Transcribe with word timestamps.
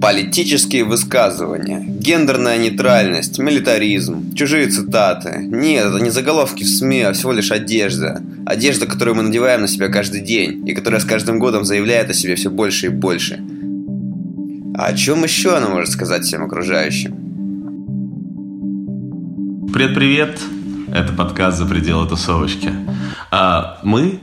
Политические 0.00 0.84
высказывания, 0.84 1.84
гендерная 1.86 2.56
нейтральность, 2.56 3.38
милитаризм, 3.38 4.34
чужие 4.34 4.68
цитаты. 4.68 5.40
Нет, 5.42 5.86
это 5.86 6.02
не 6.02 6.08
заголовки 6.08 6.64
в 6.64 6.68
СМИ, 6.68 7.02
а 7.02 7.12
всего 7.12 7.32
лишь 7.32 7.50
одежда. 7.50 8.22
Одежда, 8.46 8.86
которую 8.86 9.16
мы 9.16 9.22
надеваем 9.24 9.60
на 9.60 9.68
себя 9.68 9.88
каждый 9.88 10.22
день, 10.22 10.66
и 10.66 10.72
которая 10.72 11.00
с 11.00 11.04
каждым 11.04 11.38
годом 11.38 11.66
заявляет 11.66 12.08
о 12.08 12.14
себе 12.14 12.34
все 12.36 12.48
больше 12.48 12.86
и 12.86 12.88
больше. 12.88 13.40
А 14.74 14.86
о 14.86 14.94
чем 14.94 15.22
еще 15.22 15.54
она 15.54 15.68
может 15.68 15.90
сказать 15.90 16.24
всем 16.24 16.44
окружающим? 16.44 17.14
Привет-привет! 19.74 20.40
Это 20.94 21.12
подкаст 21.12 21.58
«За 21.58 21.66
пределы 21.66 22.08
тусовочки». 22.08 22.70
А 23.30 23.78
мы 23.82 24.20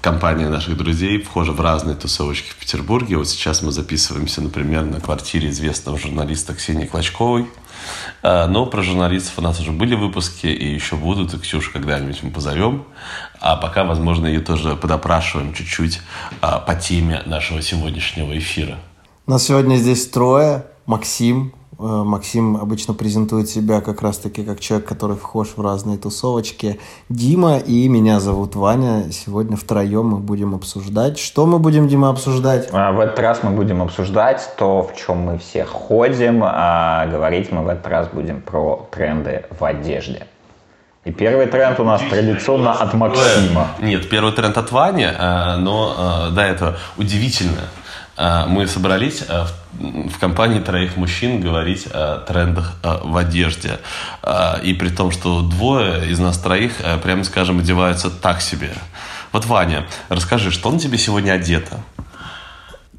компания 0.00 0.48
наших 0.48 0.76
друзей 0.76 1.20
вхожа 1.22 1.52
в 1.52 1.60
разные 1.60 1.96
тусовочки 1.96 2.50
в 2.50 2.56
Петербурге. 2.56 3.16
Вот 3.16 3.28
сейчас 3.28 3.62
мы 3.62 3.72
записываемся, 3.72 4.40
например, 4.40 4.84
на 4.84 5.00
квартире 5.00 5.50
известного 5.50 5.98
журналиста 5.98 6.54
Ксении 6.54 6.86
Клочковой. 6.86 7.46
А, 8.22 8.46
но 8.46 8.66
про 8.66 8.82
журналистов 8.82 9.34
у 9.38 9.42
нас 9.42 9.60
уже 9.60 9.72
были 9.72 9.94
выпуски, 9.94 10.46
и 10.46 10.74
еще 10.74 10.96
будут, 10.96 11.34
и 11.34 11.38
Ксюшу 11.38 11.72
когда-нибудь 11.72 12.22
мы 12.22 12.30
позовем. 12.30 12.84
А 13.40 13.56
пока, 13.56 13.84
возможно, 13.84 14.26
ее 14.26 14.40
тоже 14.40 14.76
подопрашиваем 14.76 15.52
чуть-чуть 15.54 16.00
а, 16.40 16.58
по 16.58 16.74
теме 16.74 17.22
нашего 17.26 17.62
сегодняшнего 17.62 18.36
эфира. 18.36 18.78
Нас 19.26 19.46
сегодня 19.46 19.76
здесь 19.76 20.06
трое. 20.08 20.64
Максим, 20.86 21.52
Максим 21.78 22.56
обычно 22.56 22.92
презентует 22.92 23.48
себя 23.48 23.80
как 23.80 24.02
раз-таки 24.02 24.42
как 24.42 24.58
человек, 24.58 24.88
который 24.88 25.16
вхож 25.16 25.50
в 25.56 25.60
разные 25.60 25.96
тусовочки. 25.96 26.80
Дима 27.08 27.58
и 27.58 27.88
меня 27.88 28.18
зовут 28.18 28.56
Ваня. 28.56 29.12
Сегодня 29.12 29.56
втроем 29.56 30.06
мы 30.06 30.18
будем 30.18 30.56
обсуждать. 30.56 31.20
Что 31.20 31.46
мы 31.46 31.60
будем, 31.60 31.86
Дима, 31.86 32.10
обсуждать? 32.10 32.68
А, 32.72 32.90
в 32.90 32.98
этот 32.98 33.18
раз 33.20 33.44
мы 33.44 33.50
будем 33.50 33.80
обсуждать 33.80 34.50
то, 34.56 34.82
в 34.82 34.96
чем 34.96 35.18
мы 35.18 35.38
все 35.38 35.64
ходим. 35.64 36.42
А 36.44 37.06
говорить 37.06 37.52
мы 37.52 37.62
в 37.62 37.68
этот 37.68 37.86
раз 37.86 38.08
будем 38.08 38.42
про 38.42 38.88
тренды 38.90 39.44
в 39.56 39.64
одежде. 39.64 40.26
И 41.04 41.12
первый 41.12 41.46
тренд 41.46 41.78
у 41.78 41.84
нас 41.84 42.02
традиционно 42.10 42.72
от 42.72 42.92
Максима. 42.92 43.68
Нет, 43.80 44.10
первый 44.10 44.32
тренд 44.32 44.58
от 44.58 44.72
Вани, 44.72 45.06
э, 45.06 45.56
но 45.56 46.28
э, 46.28 46.34
да, 46.34 46.46
это 46.46 46.76
удивительно 46.96 47.62
мы 48.48 48.66
собрались 48.66 49.22
а, 49.28 49.46
в 49.72 50.18
компании 50.18 50.58
троих 50.58 50.96
мужчин 50.96 51.40
говорить 51.40 51.86
о 51.86 52.18
трендах 52.26 52.72
а, 52.82 53.00
в 53.02 53.16
одежде. 53.16 53.78
И 54.64 54.74
при 54.74 54.88
том, 54.88 55.12
что 55.12 55.42
двое 55.42 56.10
из 56.10 56.18
нас 56.18 56.38
троих, 56.38 56.72
прямо 57.02 57.22
скажем, 57.24 57.60
одеваются 57.60 58.10
так 58.10 58.40
себе. 58.40 58.72
Вот, 59.32 59.46
Ваня, 59.46 59.86
расскажи, 60.08 60.50
что 60.50 60.70
на 60.70 60.78
тебе 60.78 60.98
сегодня 60.98 61.32
одето? 61.32 61.80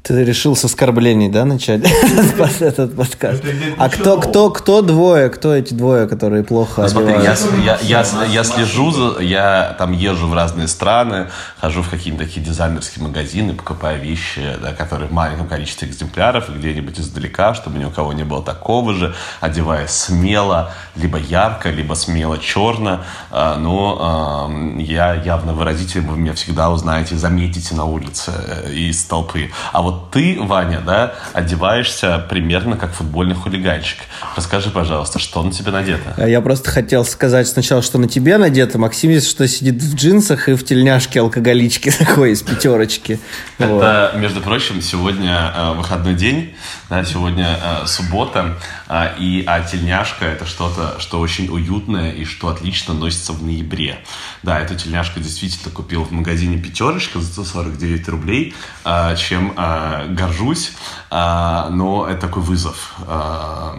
Ты 0.02 0.24
решил 0.24 0.56
с 0.56 0.64
оскорблений, 0.64 1.28
да, 1.28 1.44
начать 1.44 1.82
этот 2.60 2.96
подкаст? 2.96 3.44
А 3.76 3.90
кто, 3.90 4.18
кто, 4.18 4.50
кто 4.50 4.80
двое? 4.80 5.28
Кто 5.28 5.54
эти 5.54 5.74
двое, 5.74 6.08
которые 6.08 6.42
плохо 6.42 6.82
ну, 6.82 6.88
смотри, 6.88 7.12
я, 7.22 7.36
я, 7.62 7.78
я, 7.82 8.04
я 8.24 8.44
слежу, 8.44 8.90
за, 8.92 9.20
я 9.20 9.76
там 9.78 9.92
езжу 9.92 10.26
в 10.26 10.34
разные 10.34 10.68
страны, 10.68 11.26
хожу 11.58 11.82
в 11.82 11.90
какие-то 11.90 12.24
такие 12.24 12.44
дизайнерские 12.44 13.04
магазины, 13.04 13.52
покупаю 13.52 14.00
вещи, 14.00 14.40
да, 14.62 14.72
которые 14.72 15.08
в 15.08 15.12
маленьком 15.12 15.46
количестве 15.46 15.86
экземпляров, 15.86 16.48
где-нибудь 16.48 16.98
издалека, 16.98 17.52
чтобы 17.52 17.78
ни 17.78 17.84
у 17.84 17.90
кого 17.90 18.14
не 18.14 18.24
было 18.24 18.42
такого 18.42 18.94
же, 18.94 19.14
одеваясь 19.40 19.90
смело, 19.90 20.72
либо 20.96 21.18
ярко, 21.18 21.68
либо 21.68 21.92
смело 21.92 22.38
черно. 22.38 23.00
А, 23.30 23.58
но 23.58 24.50
я 24.78 25.14
явно 25.14 25.52
выразитель, 25.52 26.00
вы 26.00 26.16
меня 26.16 26.32
всегда 26.32 26.70
узнаете, 26.70 27.16
заметите 27.16 27.74
на 27.74 27.84
улице 27.84 28.32
э, 28.32 28.72
из 28.72 29.04
толпы. 29.04 29.50
А 29.72 29.82
вот 29.82 29.89
вот 29.90 30.10
ты, 30.10 30.38
Ваня, 30.40 30.80
да, 30.80 31.14
одеваешься 31.32 32.24
примерно 32.28 32.76
как 32.76 32.92
футбольный 32.92 33.34
хулиганчик. 33.34 33.98
Расскажи, 34.36 34.70
пожалуйста, 34.70 35.18
что 35.18 35.42
на 35.42 35.52
тебе 35.52 35.70
надето? 35.72 36.14
А 36.16 36.28
я 36.28 36.40
просто 36.40 36.70
хотел 36.70 37.04
сказать 37.04 37.48
сначала, 37.48 37.82
что 37.82 37.98
на 37.98 38.08
тебе 38.08 38.38
надето. 38.38 38.78
Максим 38.78 39.10
здесь 39.10 39.28
что 39.28 39.46
сидит 39.48 39.82
в 39.82 39.94
джинсах 39.94 40.48
и 40.48 40.54
в 40.54 40.64
тельняшке 40.64 41.20
алкоголички 41.20 41.90
такой 41.98 42.32
из 42.32 42.42
пятерочки. 42.42 43.18
Это, 43.58 44.10
вот. 44.12 44.20
между 44.20 44.40
прочим, 44.40 44.80
сегодня 44.80 45.52
э, 45.54 45.72
выходной 45.74 46.14
день, 46.14 46.54
да, 46.88 47.04
сегодня 47.04 47.58
э, 47.62 47.86
суббота, 47.86 48.56
и 48.90 49.44
а 49.46 49.62
тельняшка 49.62 50.24
это 50.24 50.46
что-то, 50.46 50.98
что 50.98 51.20
очень 51.20 51.48
уютное 51.48 52.10
и 52.10 52.24
что 52.24 52.48
отлично 52.48 52.92
носится 52.92 53.32
в 53.32 53.42
ноябре. 53.42 54.00
Да, 54.42 54.58
эту 54.58 54.74
тельняшку 54.74 55.20
действительно 55.20 55.72
купил 55.72 56.04
в 56.04 56.10
магазине 56.10 56.58
«Пятерочка» 56.58 57.20
за 57.20 57.32
149 57.32 58.08
рублей, 58.08 58.54
э, 58.84 59.16
чем 59.16 59.54
э, 59.56 60.08
горжусь, 60.08 60.72
а, 61.08 61.68
но 61.70 62.08
это 62.08 62.22
такой 62.22 62.42
вызов. 62.42 62.94
А, 63.06 63.76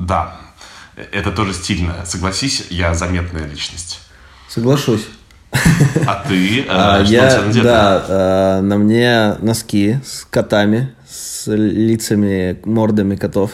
да, 0.00 0.36
это 1.12 1.30
тоже 1.30 1.54
стильно. 1.54 2.04
Согласись, 2.04 2.66
я 2.70 2.94
заметная 2.94 3.46
личность. 3.46 4.00
Соглашусь. 4.48 5.06
А 6.06 6.24
ты? 6.28 6.66
А, 6.68 7.04
что 7.04 7.12
я, 7.12 7.44
у 7.48 7.52
тебя 7.52 7.62
Да, 7.62 8.60
на 8.62 8.76
мне 8.78 9.36
носки 9.40 10.00
с 10.04 10.24
котами, 10.28 10.92
с 11.08 11.46
лицами, 11.46 12.58
мордами 12.64 13.16
котов. 13.16 13.52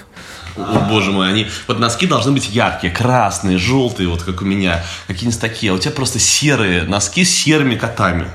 О, 0.57 0.87
боже 0.89 1.11
мой, 1.11 1.29
они... 1.29 1.47
Вот 1.67 1.79
носки 1.79 2.07
должны 2.07 2.33
быть 2.33 2.49
яркие, 2.51 2.93
красные, 2.93 3.59
желтые, 3.59 4.09
вот 4.09 4.23
как 4.23 4.43
у 4.43 4.45
меня. 4.45 4.83
Какие-нибудь 5.07 5.41
такие. 5.41 5.73
А 5.73 5.75
у 5.75 5.79
тебя 5.79 5.93
просто 5.93 6.19
серые 6.19 6.85
носки 6.85 7.25
с 7.25 7.31
серыми 7.31 7.75
котами. 7.77 8.27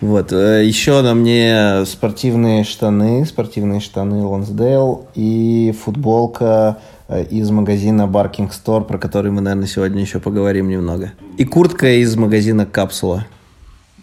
Вот. 0.00 0.32
Э, 0.32 0.64
Еще 0.64 1.00
на 1.02 1.14
мне 1.14 1.84
спортивные 1.86 2.64
штаны, 2.64 3.24
спортивные 3.24 3.80
штаны 3.80 4.22
Лонсдейл 4.24 5.08
и 5.14 5.74
футболка 5.84 6.78
э, 7.08 7.24
из 7.24 7.50
магазина 7.50 8.02
Barking 8.02 8.50
Store, 8.50 8.84
про 8.84 8.98
который 8.98 9.30
мы, 9.30 9.40
наверное, 9.40 9.66
сегодня 9.66 10.02
еще 10.02 10.20
поговорим 10.20 10.68
немного. 10.68 11.12
И 11.38 11.44
куртка 11.44 12.00
из 12.00 12.14
магазина 12.16 12.66
Капсула. 12.66 13.26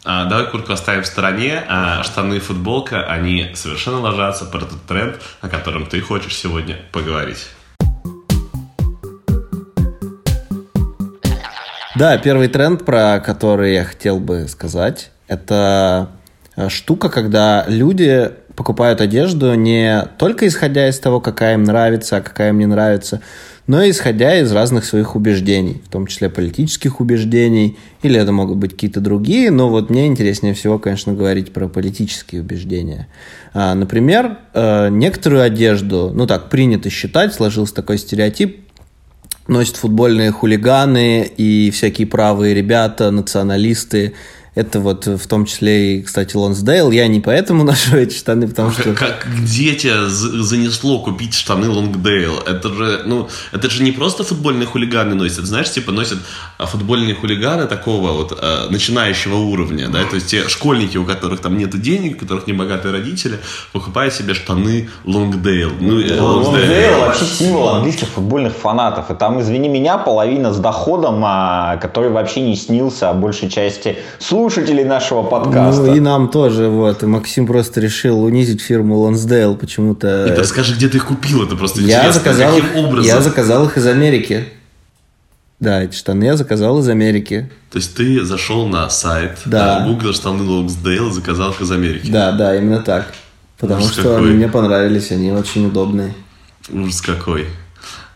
А, 0.06 0.26
давай 0.26 0.48
куртку 0.48 0.74
оставим 0.74 1.04
в 1.04 1.08
стороне, 1.08 1.64
а 1.70 2.04
штаны 2.04 2.36
и 2.36 2.40
футболка, 2.40 3.06
они 3.06 3.52
совершенно 3.54 4.00
ложатся 4.00 4.46
под 4.46 4.64
этот 4.64 4.84
тренд, 4.84 5.22
о 5.40 5.48
котором 5.48 5.86
ты 5.86 6.02
хочешь 6.02 6.36
сегодня 6.36 6.78
поговорить. 6.92 7.48
Да, 11.96 12.18
первый 12.18 12.48
тренд, 12.48 12.84
про 12.86 13.20
который 13.20 13.76
я 13.76 13.84
хотел 13.84 14.20
бы 14.20 14.48
сказать, 14.48 15.12
это 15.28 16.10
э, 16.56 16.68
штука, 16.70 17.10
когда 17.10 17.66
люди 17.68 18.32
покупают 18.56 19.00
одежду 19.00 19.54
не 19.54 20.04
только 20.18 20.48
исходя 20.48 20.90
из 20.90 20.98
того, 20.98 21.22
какая 21.22 21.54
им 21.54 21.64
нравится, 21.64 22.18
а 22.18 22.22
какая 22.22 22.50
им 22.50 22.58
не 22.58 22.66
нравится, 22.66 23.22
но 23.68 23.84
и 23.84 23.92
исходя 23.92 24.40
из 24.40 24.52
разных 24.52 24.86
своих 24.86 25.16
убеждений, 25.16 25.84
в 25.86 25.90
том 25.92 26.08
числе 26.08 26.30
политических 26.30 27.00
убеждений, 27.00 27.78
или 28.02 28.20
это 28.20 28.32
могут 28.32 28.58
быть 28.58 28.72
какие-то 28.72 29.00
другие, 29.00 29.52
но 29.52 29.70
вот 29.70 29.92
мне 29.92 30.08
интереснее 30.08 30.56
всего, 30.56 30.80
конечно, 30.80 31.14
говорить 31.14 31.54
про 31.54 31.68
политические 31.68 32.42
убеждения. 32.42 33.08
А, 33.54 33.76
например, 33.76 34.40
э, 34.56 34.90
некоторую 34.90 35.44
одежду, 35.44 36.12
ну 36.12 36.26
так 36.26 36.50
принято 36.50 36.90
считать, 36.90 37.36
сложился 37.36 37.76
такой 37.76 38.00
стереотип, 38.00 38.63
носят 39.48 39.76
футбольные 39.76 40.32
хулиганы 40.32 41.24
и 41.24 41.72
всякие 41.72 42.08
правые 42.08 42.54
ребята, 42.54 43.12
националисты, 43.12 44.14
это 44.56 44.80
вот 44.80 45.08
в 45.08 45.28
том 45.28 45.46
числе 45.46 45.98
и, 45.98 46.02
кстати, 46.04 46.36
Лонсдейл. 46.36 46.92
Я 46.92 47.08
не 47.08 47.20
поэтому 47.20 47.64
ношу 47.64 47.98
эти 47.98 48.16
штаны, 48.16 48.48
потому 48.48 48.72
что... 48.72 48.94
Как, 48.94 49.28
где 49.42 49.76
тебя 49.76 50.06
занесло 50.08 51.00
купить 51.00 51.34
штаны 51.34 51.70
Лонгдейл? 51.70 52.40
Это 52.40 52.74
же, 52.74 53.02
ну, 53.06 53.30
это 53.52 53.70
же 53.70 53.84
не 53.84 53.92
просто 53.92 54.24
футбольные 54.24 54.68
хулиганы 54.68 55.16
носят. 55.16 55.46
Знаешь, 55.46 55.72
типа 55.72 55.92
носят 55.92 56.20
а, 56.58 56.66
футбольные 56.68 57.16
хулиганы 57.16 57.66
такого 57.66 58.12
вот 58.12 58.38
а, 58.40 58.70
начинающего 58.70 59.38
уровня, 59.38 59.90
да, 59.90 60.04
то 60.04 60.16
есть 60.16 60.28
те 60.28 60.48
школьники, 60.48 60.98
у 60.98 61.06
которых 61.06 61.42
там 61.42 61.58
нету 61.58 61.78
денег, 61.78 62.18
у 62.18 62.20
которых 62.20 62.48
не 62.48 62.54
богатые 62.54 62.92
родители, 62.92 63.40
покупают 63.72 64.14
себе 64.14 64.34
штаны 64.34 64.90
Лонгдейл. 65.06 65.72
Ну, 65.80 65.96
Лонгдейл 65.96 67.00
вообще 67.00 67.26
символ 67.26 67.70
английских 67.70 68.08
футбольных 68.08 68.54
фанатов. 68.54 69.10
И 69.10 69.16
там, 69.16 69.42
извини 69.42 69.68
меня, 69.68 69.98
половина 69.98 70.54
с 70.54 70.60
доходом, 70.60 71.24
а, 71.26 71.78
который 71.78 72.12
вообще 72.12 72.42
не 72.42 72.56
снился, 72.56 73.10
а 73.10 73.14
большей 73.14 73.50
части 73.50 73.98
слушателей 74.20 74.43
слушателей 74.44 74.84
нашего 74.84 75.24
подкаста. 75.24 75.84
Ну, 75.84 75.96
и 75.96 76.00
нам 76.02 76.30
тоже, 76.30 76.68
вот. 76.68 77.02
И 77.02 77.06
Максим 77.06 77.48
просто 77.48 77.80
решил 77.80 78.22
унизить 78.24 78.62
фирму 78.62 78.98
Лонсдейл 78.98 79.56
почему-то. 79.56 80.26
И 80.28 80.32
расскажи, 80.32 80.76
где 80.76 80.90
ты 80.90 80.98
их 80.98 81.06
купил, 81.06 81.44
это 81.44 81.56
просто 81.56 81.80
я 81.80 82.00
интересно. 82.00 82.14
Заказал 82.14 82.54
Каким 82.54 82.66
их, 82.66 82.76
образом? 82.76 83.06
Я 83.06 83.22
заказал 83.22 83.66
их 83.66 83.78
из 83.78 83.88
Америки. 83.88 84.46
Да, 85.62 85.82
эти 85.82 85.96
штаны 85.96 86.26
я 86.26 86.36
заказал 86.36 86.80
из 86.80 86.90
Америки. 86.90 87.50
То 87.72 87.78
есть 87.78 87.96
ты 87.96 88.26
зашел 88.26 88.68
на 88.68 88.90
сайт, 88.90 89.38
да. 89.46 89.86
гуглил 89.88 90.14
штаны 90.14 90.44
Лонсдейл, 90.44 91.10
заказал 91.10 91.52
их 91.52 91.62
из 91.62 91.72
Америки. 91.72 92.12
Да, 92.12 92.34
да, 92.34 92.54
именно 92.58 92.82
так. 92.82 93.14
Потому 93.60 93.80
Ужас 93.80 93.94
что 93.94 94.04
какой. 94.04 94.28
они 94.28 94.36
мне 94.36 94.50
понравились, 94.50 95.12
они 95.12 95.32
очень 95.32 95.68
удобные. 95.68 96.14
Ужас 96.70 97.00
какой. 97.00 97.48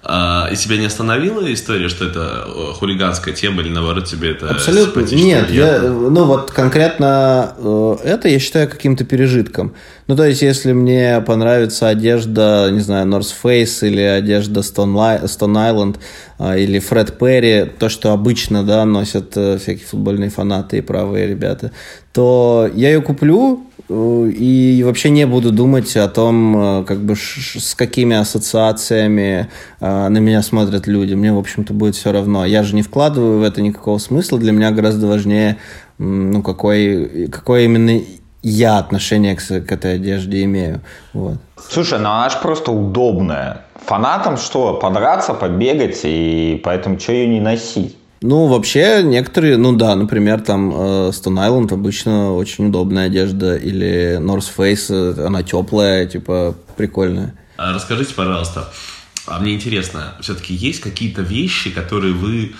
А, 0.09 0.47
и 0.49 0.55
тебя 0.55 0.77
не 0.77 0.85
остановила 0.85 1.53
история, 1.53 1.89
что 1.89 2.05
это 2.05 2.45
э, 2.47 2.73
хулиганская 2.75 3.33
тема, 3.33 3.61
или 3.61 3.67
наоборот 3.67 4.05
тебе 4.05 4.31
это 4.31 4.49
Абсолютно. 4.51 5.01
Нет, 5.01 5.49
я, 5.51 5.81
ну 5.81 6.23
вот 6.23 6.49
конкретно 6.51 7.53
э, 7.57 7.97
это 8.05 8.29
я 8.29 8.39
считаю 8.39 8.69
каким-то 8.69 9.03
пережитком. 9.03 9.73
Ну, 10.07 10.15
то 10.15 10.23
есть, 10.23 10.41
если 10.41 10.71
мне 10.71 11.19
понравится 11.19 11.89
одежда, 11.89 12.69
не 12.71 12.79
знаю, 12.79 13.05
North 13.05 13.33
Face 13.43 13.85
или 13.85 13.99
одежда 13.99 14.61
Stone, 14.61 15.25
Stone 15.25 15.73
Island 15.73 15.97
э, 16.39 16.61
или 16.61 16.79
Фред 16.79 17.19
Перри, 17.19 17.65
то, 17.77 17.89
что 17.89 18.13
обычно, 18.13 18.63
да, 18.63 18.85
носят 18.85 19.31
всякие 19.31 19.85
футбольные 19.85 20.29
фанаты 20.29 20.77
и 20.77 20.81
правые 20.81 21.27
ребята, 21.27 21.73
то 22.13 22.69
я 22.73 22.93
ее 22.93 23.01
куплю, 23.01 23.66
и 23.89 24.81
вообще 24.85 25.09
не 25.09 25.25
буду 25.25 25.51
думать 25.51 25.95
о 25.95 26.09
том, 26.09 26.81
э, 26.81 26.83
как 26.83 26.99
бы 26.99 27.15
с 27.15 27.73
какими 27.75 28.17
ассоциациями 28.17 29.47
э, 29.79 30.07
на 30.09 30.17
меня 30.17 30.41
смотрят 30.41 30.87
люди. 30.87 31.13
Мне, 31.13 31.31
в 31.31 31.37
общем-то, 31.37 31.73
будет 31.73 31.95
все 31.95 32.11
равно. 32.11 32.45
Я 32.45 32.63
же 32.63 32.75
не 32.75 32.81
вкладываю 32.81 33.39
в 33.39 33.43
это 33.43 33.61
никакого 33.61 33.97
смысла. 33.97 34.39
Для 34.39 34.51
меня 34.51 34.71
гораздо 34.71 35.07
важнее, 35.07 35.57
ну, 35.97 36.43
какой, 36.43 37.29
какое 37.31 37.63
именно 37.63 38.01
я 38.43 38.77
отношение 38.77 39.35
к, 39.35 39.41
к 39.41 39.71
этой 39.71 39.95
одежде 39.95 40.43
имею. 40.43 40.81
Вот. 41.13 41.37
Слушай, 41.69 41.99
ну 41.99 42.09
она 42.09 42.29
же 42.29 42.37
просто 42.41 42.71
удобная. 42.71 43.61
Фанатам 43.85 44.35
что, 44.35 44.73
подраться, 44.73 45.33
побегать, 45.33 46.01
и 46.03 46.59
поэтому 46.63 46.99
что 46.99 47.13
ее 47.13 47.27
не 47.27 47.39
носить? 47.39 47.95
Ну, 48.21 48.47
вообще, 48.47 49.03
некоторые, 49.03 49.57
ну 49.57 49.73
да, 49.73 49.95
например, 49.95 50.41
там 50.41 50.71
э, 50.71 50.75
Stone 51.09 51.37
Island 51.37 51.73
обычно 51.73 52.33
очень 52.33 52.67
удобная 52.67 53.07
одежда, 53.07 53.55
или 53.55 54.17
North 54.19 54.49
Face, 54.57 54.87
э, 54.89 55.25
она 55.25 55.43
теплая, 55.43 56.07
типа, 56.07 56.55
прикольная. 56.75 57.35
А 57.57 57.73
расскажите, 57.73 58.15
пожалуйста, 58.15 58.71
а 59.27 59.39
мне 59.39 59.53
интересно, 59.53 60.15
все-таки 60.21 60.53
есть 60.53 60.79
какие-то 60.79 61.21
вещи, 61.21 61.69
которые 61.69 62.13
вы 62.13 62.55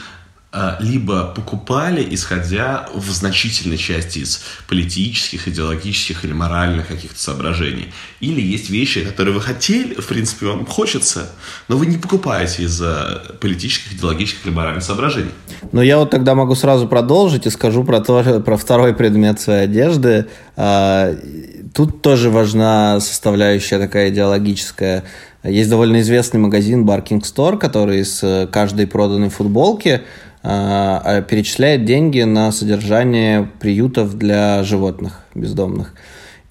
либо 0.79 1.25
покупали, 1.35 2.07
исходя 2.09 2.87
в 2.93 3.09
значительной 3.11 3.77
части 3.77 4.19
из 4.19 4.41
политических, 4.67 5.47
идеологических 5.47 6.23
или 6.23 6.33
моральных 6.33 6.87
каких-то 6.87 7.19
соображений. 7.19 7.93
Или 8.21 8.41
есть 8.41 8.69
вещи, 8.69 9.03
которые 9.03 9.35
вы 9.35 9.41
хотели, 9.41 9.93
в 9.93 10.07
принципе, 10.07 10.47
вам 10.47 10.65
хочется, 10.65 11.29
но 11.67 11.77
вы 11.77 11.85
не 11.85 11.97
покупаете 11.97 12.63
из-за 12.63 13.23
политических, 13.41 13.93
идеологических 13.93 14.45
или 14.45 14.53
моральных 14.53 14.83
соображений. 14.83 15.31
Ну, 15.73 15.81
я 15.81 15.97
вот 15.97 16.11
тогда 16.11 16.33
могу 16.33 16.55
сразу 16.55 16.87
продолжить 16.87 17.45
и 17.45 17.49
скажу 17.49 17.83
про, 17.83 17.99
то, 17.99 18.39
про 18.39 18.57
второй 18.57 18.95
предмет 18.95 19.41
своей 19.41 19.65
одежды. 19.65 20.27
А, 20.55 21.13
тут 21.73 22.01
тоже 22.01 22.29
важна 22.29 23.01
составляющая 23.01 23.79
такая 23.79 24.09
идеологическая. 24.09 25.03
Есть 25.43 25.69
довольно 25.69 26.01
известный 26.01 26.39
магазин 26.39 26.85
Barking 26.85 27.21
Store, 27.21 27.57
который 27.57 28.03
с 28.03 28.49
каждой 28.51 28.87
проданной 28.87 29.29
футболки 29.29 29.89
а, 29.89 30.01
а 30.01 30.01
перечисляет 30.47 31.83
деньги 31.83 32.21
на 32.21 32.51
содержание 32.51 33.49
приютов 33.59 34.17
для 34.17 34.63
животных 34.63 35.25
бездомных. 35.35 35.93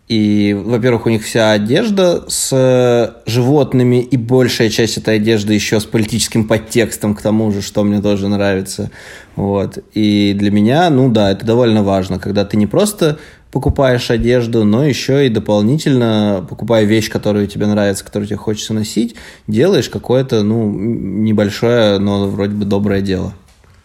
И, 0.09 0.55
во-первых, 0.57 1.07
у 1.07 1.09
них 1.09 1.25
вся 1.25 1.51
одежда 1.51 2.25
с 2.29 3.23
животными, 3.27 4.03
и 4.03 4.17
большая 4.17 4.69
часть 4.69 4.99
этой 4.99 5.17
одежды 5.17 5.55
еще 5.55 5.81
с 5.81 5.85
политическим 5.85 6.47
подтекстом, 6.47 7.15
к 7.15 7.23
тому 7.23 7.51
же, 7.51 7.61
что 7.61 7.83
мне 7.83 8.01
тоже 8.01 8.29
нравится. 8.29 8.91
Вот. 9.35 9.79
И 9.95 10.33
для 10.39 10.51
меня, 10.53 10.91
ну 10.91 11.11
да, 11.11 11.33
это 11.33 11.45
довольно 11.45 11.83
важно, 11.83 12.21
когда 12.21 12.45
ты 12.45 12.57
не 12.57 12.67
просто 12.67 13.19
покупаешь 13.51 14.11
одежду, 14.11 14.65
но 14.65 14.85
еще 14.85 15.27
и 15.27 15.31
дополнительно, 15.31 16.47
покупая 16.49 16.85
вещь, 16.85 17.09
которая 17.09 17.47
тебе 17.47 17.67
нравится, 17.67 18.05
которую 18.05 18.29
тебе 18.29 18.37
хочется 18.37 18.75
носить, 18.75 19.17
делаешь 19.49 19.89
какое-то, 19.89 20.43
ну, 20.43 20.71
небольшое, 20.71 21.99
но 21.99 22.29
вроде 22.29 22.55
бы 22.55 22.65
доброе 22.65 23.01
дело. 23.01 23.35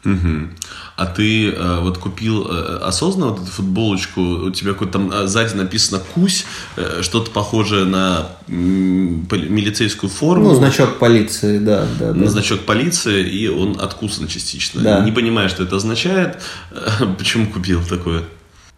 Угу. 0.03 0.49
А 0.95 1.05
ты 1.05 1.49
э, 1.49 1.79
вот 1.81 1.99
купил 1.99 2.47
э, 2.49 2.79
осознанно 2.83 3.31
вот 3.31 3.43
эту 3.43 3.51
футболочку, 3.51 4.21
у 4.21 4.49
тебя 4.49 4.73
какой-то 4.73 4.93
там 4.93 5.11
э, 5.11 5.27
сзади 5.27 5.53
написано 5.53 6.01
«Кусь», 6.13 6.45
э, 6.75 7.01
что-то 7.01 7.29
похожее 7.29 7.85
на 7.85 8.29
м, 8.47 9.27
милицейскую 9.29 10.09
форму. 10.09 10.49
Ну, 10.49 10.55
значок 10.55 10.97
полиции, 10.97 11.59
да. 11.59 11.85
да, 11.99 12.13
на 12.13 12.25
да. 12.25 12.29
значок 12.29 12.61
полиции, 12.61 13.27
и 13.27 13.47
он 13.47 13.79
откусан 13.79 14.27
частично. 14.27 14.81
Да. 14.81 15.05
Не 15.05 15.11
понимаю, 15.11 15.49
что 15.49 15.63
это 15.63 15.75
означает. 15.75 16.39
Почему 17.17 17.45
купил 17.47 17.81
такое? 17.83 18.23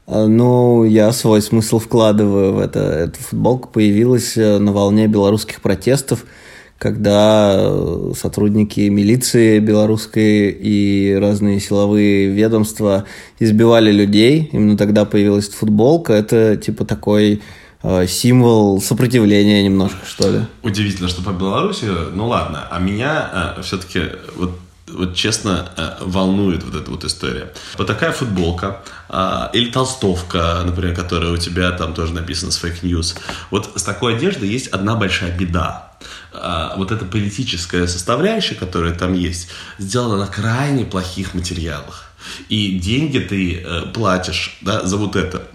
А, 0.05 0.27
ну, 0.27 0.83
я 0.83 1.13
свой 1.13 1.41
смысл 1.41 1.79
вкладываю 1.79 2.53
в 2.53 2.59
это. 2.59 2.79
Эта 2.79 3.17
футболка 3.17 3.69
появилась 3.69 4.35
э, 4.35 4.59
на 4.59 4.73
волне 4.73 5.07
белорусских 5.07 5.61
протестов– 5.61 6.25
когда 6.77 7.55
э, 7.57 8.11
сотрудники 8.19 8.81
милиции 8.81 9.59
белорусской 9.59 10.49
и 10.49 11.17
разные 11.19 11.59
силовые 11.59 12.27
ведомства 12.27 13.05
избивали 13.39 13.91
людей. 13.91 14.49
Именно 14.51 14.77
тогда 14.77 15.05
появилась 15.05 15.47
футболка. 15.49 16.13
Это 16.13 16.57
типа 16.57 16.83
такой 16.83 17.41
э, 17.83 18.07
символ 18.07 18.81
сопротивления 18.81 19.63
немножко, 19.63 20.05
что 20.05 20.29
ли. 20.29 20.39
Удивительно, 20.61 21.07
что 21.07 21.23
по 21.23 21.29
Беларуси, 21.29 21.85
ну 22.13 22.27
ладно, 22.27 22.67
а 22.69 22.79
меня 22.79 23.55
э, 23.57 23.61
все-таки 23.61 24.01
вот 24.35 24.51
вот 24.91 25.15
честно 25.15 25.71
волнует 26.01 26.63
вот 26.63 26.75
эта 26.75 26.91
вот 26.91 27.03
история. 27.03 27.51
Вот 27.77 27.87
такая 27.87 28.11
футболка 28.11 28.83
э, 29.09 29.47
или 29.53 29.71
толстовка, 29.71 30.61
например, 30.65 30.95
которая 30.95 31.31
у 31.31 31.37
тебя 31.37 31.71
там 31.71 31.93
тоже 31.93 32.13
написана 32.13 32.51
с 32.51 32.57
фейк 32.57 32.83
news. 32.83 33.17
Вот 33.49 33.71
с 33.75 33.83
такой 33.83 34.17
одеждой 34.17 34.49
есть 34.49 34.67
одна 34.67 34.95
большая 34.95 35.35
беда. 35.35 35.92
Э, 36.33 36.71
вот 36.77 36.91
эта 36.91 37.05
политическая 37.05 37.87
составляющая, 37.87 38.55
которая 38.55 38.93
там 38.93 39.13
есть, 39.13 39.49
сделана 39.77 40.17
на 40.17 40.27
крайне 40.27 40.85
плохих 40.85 41.33
материалах. 41.33 42.11
И 42.49 42.79
деньги 42.79 43.19
ты 43.19 43.65
платишь 43.93 44.57
да, 44.61 44.85
за 44.85 44.95
вот 44.95 45.17
это. 45.17 45.45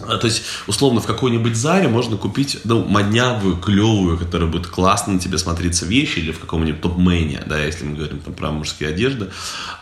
А, 0.00 0.16
то 0.16 0.26
есть, 0.28 0.42
условно, 0.68 1.00
в 1.00 1.06
какой-нибудь 1.06 1.56
Заре 1.56 1.88
можно 1.88 2.16
купить, 2.16 2.58
ну, 2.64 2.84
моднявую, 2.84 3.56
клевую, 3.56 4.16
которая 4.16 4.48
будет 4.48 4.68
классно 4.68 5.14
на 5.14 5.18
тебе 5.18 5.38
смотреться 5.38 5.86
вещи, 5.86 6.20
или 6.20 6.30
в 6.30 6.38
каком-нибудь 6.38 6.80
топ-мэне, 6.80 7.42
да, 7.46 7.58
если 7.58 7.84
мы 7.84 7.96
говорим 7.96 8.20
там, 8.20 8.34
про 8.34 8.52
мужские 8.52 8.90
одежды. 8.90 9.30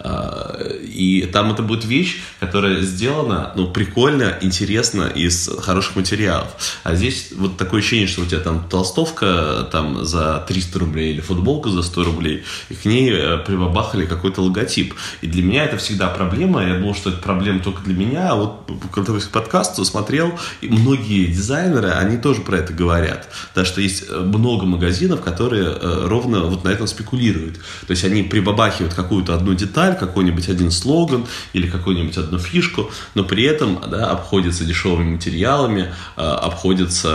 А, 0.01 0.59
и 0.81 1.29
там 1.31 1.53
это 1.53 1.63
будет 1.63 1.85
вещь, 1.85 2.23
которая 2.41 2.81
сделана, 2.81 3.53
ну, 3.57 3.71
прикольно, 3.71 4.39
интересно, 4.41 5.03
из 5.03 5.51
хороших 5.61 5.97
материалов. 5.97 6.49
А 6.83 6.95
здесь 6.95 7.33
вот 7.37 7.59
такое 7.59 7.81
ощущение, 7.81 8.09
что 8.09 8.23
у 8.23 8.27
тебя 8.27 8.41
там 8.41 8.67
толстовка 8.71 9.69
там 9.71 10.05
за 10.05 10.45
300 10.49 10.79
рублей 10.79 11.13
или 11.13 11.21
футболка 11.21 11.69
за 11.69 11.83
100 11.83 12.05
рублей, 12.05 12.45
и 12.71 12.75
к 12.75 12.87
ней 12.87 13.11
э, 13.13 13.39
прибабахали 13.39 14.07
какой-то 14.07 14.41
логотип. 14.41 14.95
И 15.21 15.27
для 15.27 15.43
меня 15.43 15.65
это 15.65 15.77
всегда 15.77 16.09
проблема. 16.09 16.67
Я 16.67 16.79
думал, 16.79 16.95
что 16.95 17.11
это 17.11 17.19
проблема 17.19 17.61
только 17.61 17.83
для 17.83 17.95
меня, 17.95 18.31
а 18.31 18.37
вот 18.37 18.71
когда 18.93 19.13
к 19.13 19.29
подкасту 19.29 19.85
смотрю 19.85 20.06
смотрел, 20.06 20.38
и 20.61 20.69
многие 20.69 21.26
дизайнеры, 21.26 21.91
они 21.91 22.17
тоже 22.17 22.43
про 22.43 22.58
это 22.58 22.73
говорят. 22.73 23.29
Да, 23.55 23.64
что 23.64 23.81
есть 23.81 24.05
э, 24.08 24.20
много 24.20 24.64
магазинов, 24.64 25.20
которые 25.20 25.65
э, 25.65 26.06
ровно 26.06 26.43
вот 26.43 26.65
на 26.65 26.69
этом 26.69 26.86
спекулируют. 26.86 27.56
То 27.86 27.91
есть 27.91 28.05
они 28.05 28.22
прибабахивают 28.22 28.94
какую-то 28.94 29.34
одну 29.34 29.55
деталь, 29.55 29.96
какой-нибудь 29.98 30.48
один 30.48 30.70
слоган 30.70 31.27
или 31.55 31.69
какую-нибудь 31.69 32.17
одну 32.17 32.39
фишку, 32.39 32.91
но 33.15 33.25
при 33.25 33.44
этом 33.44 33.81
да, 33.91 34.10
обходятся 34.10 34.65
дешевыми 34.65 35.15
материалами, 35.15 35.93
э, 36.17 36.20
обходятся 36.20 37.06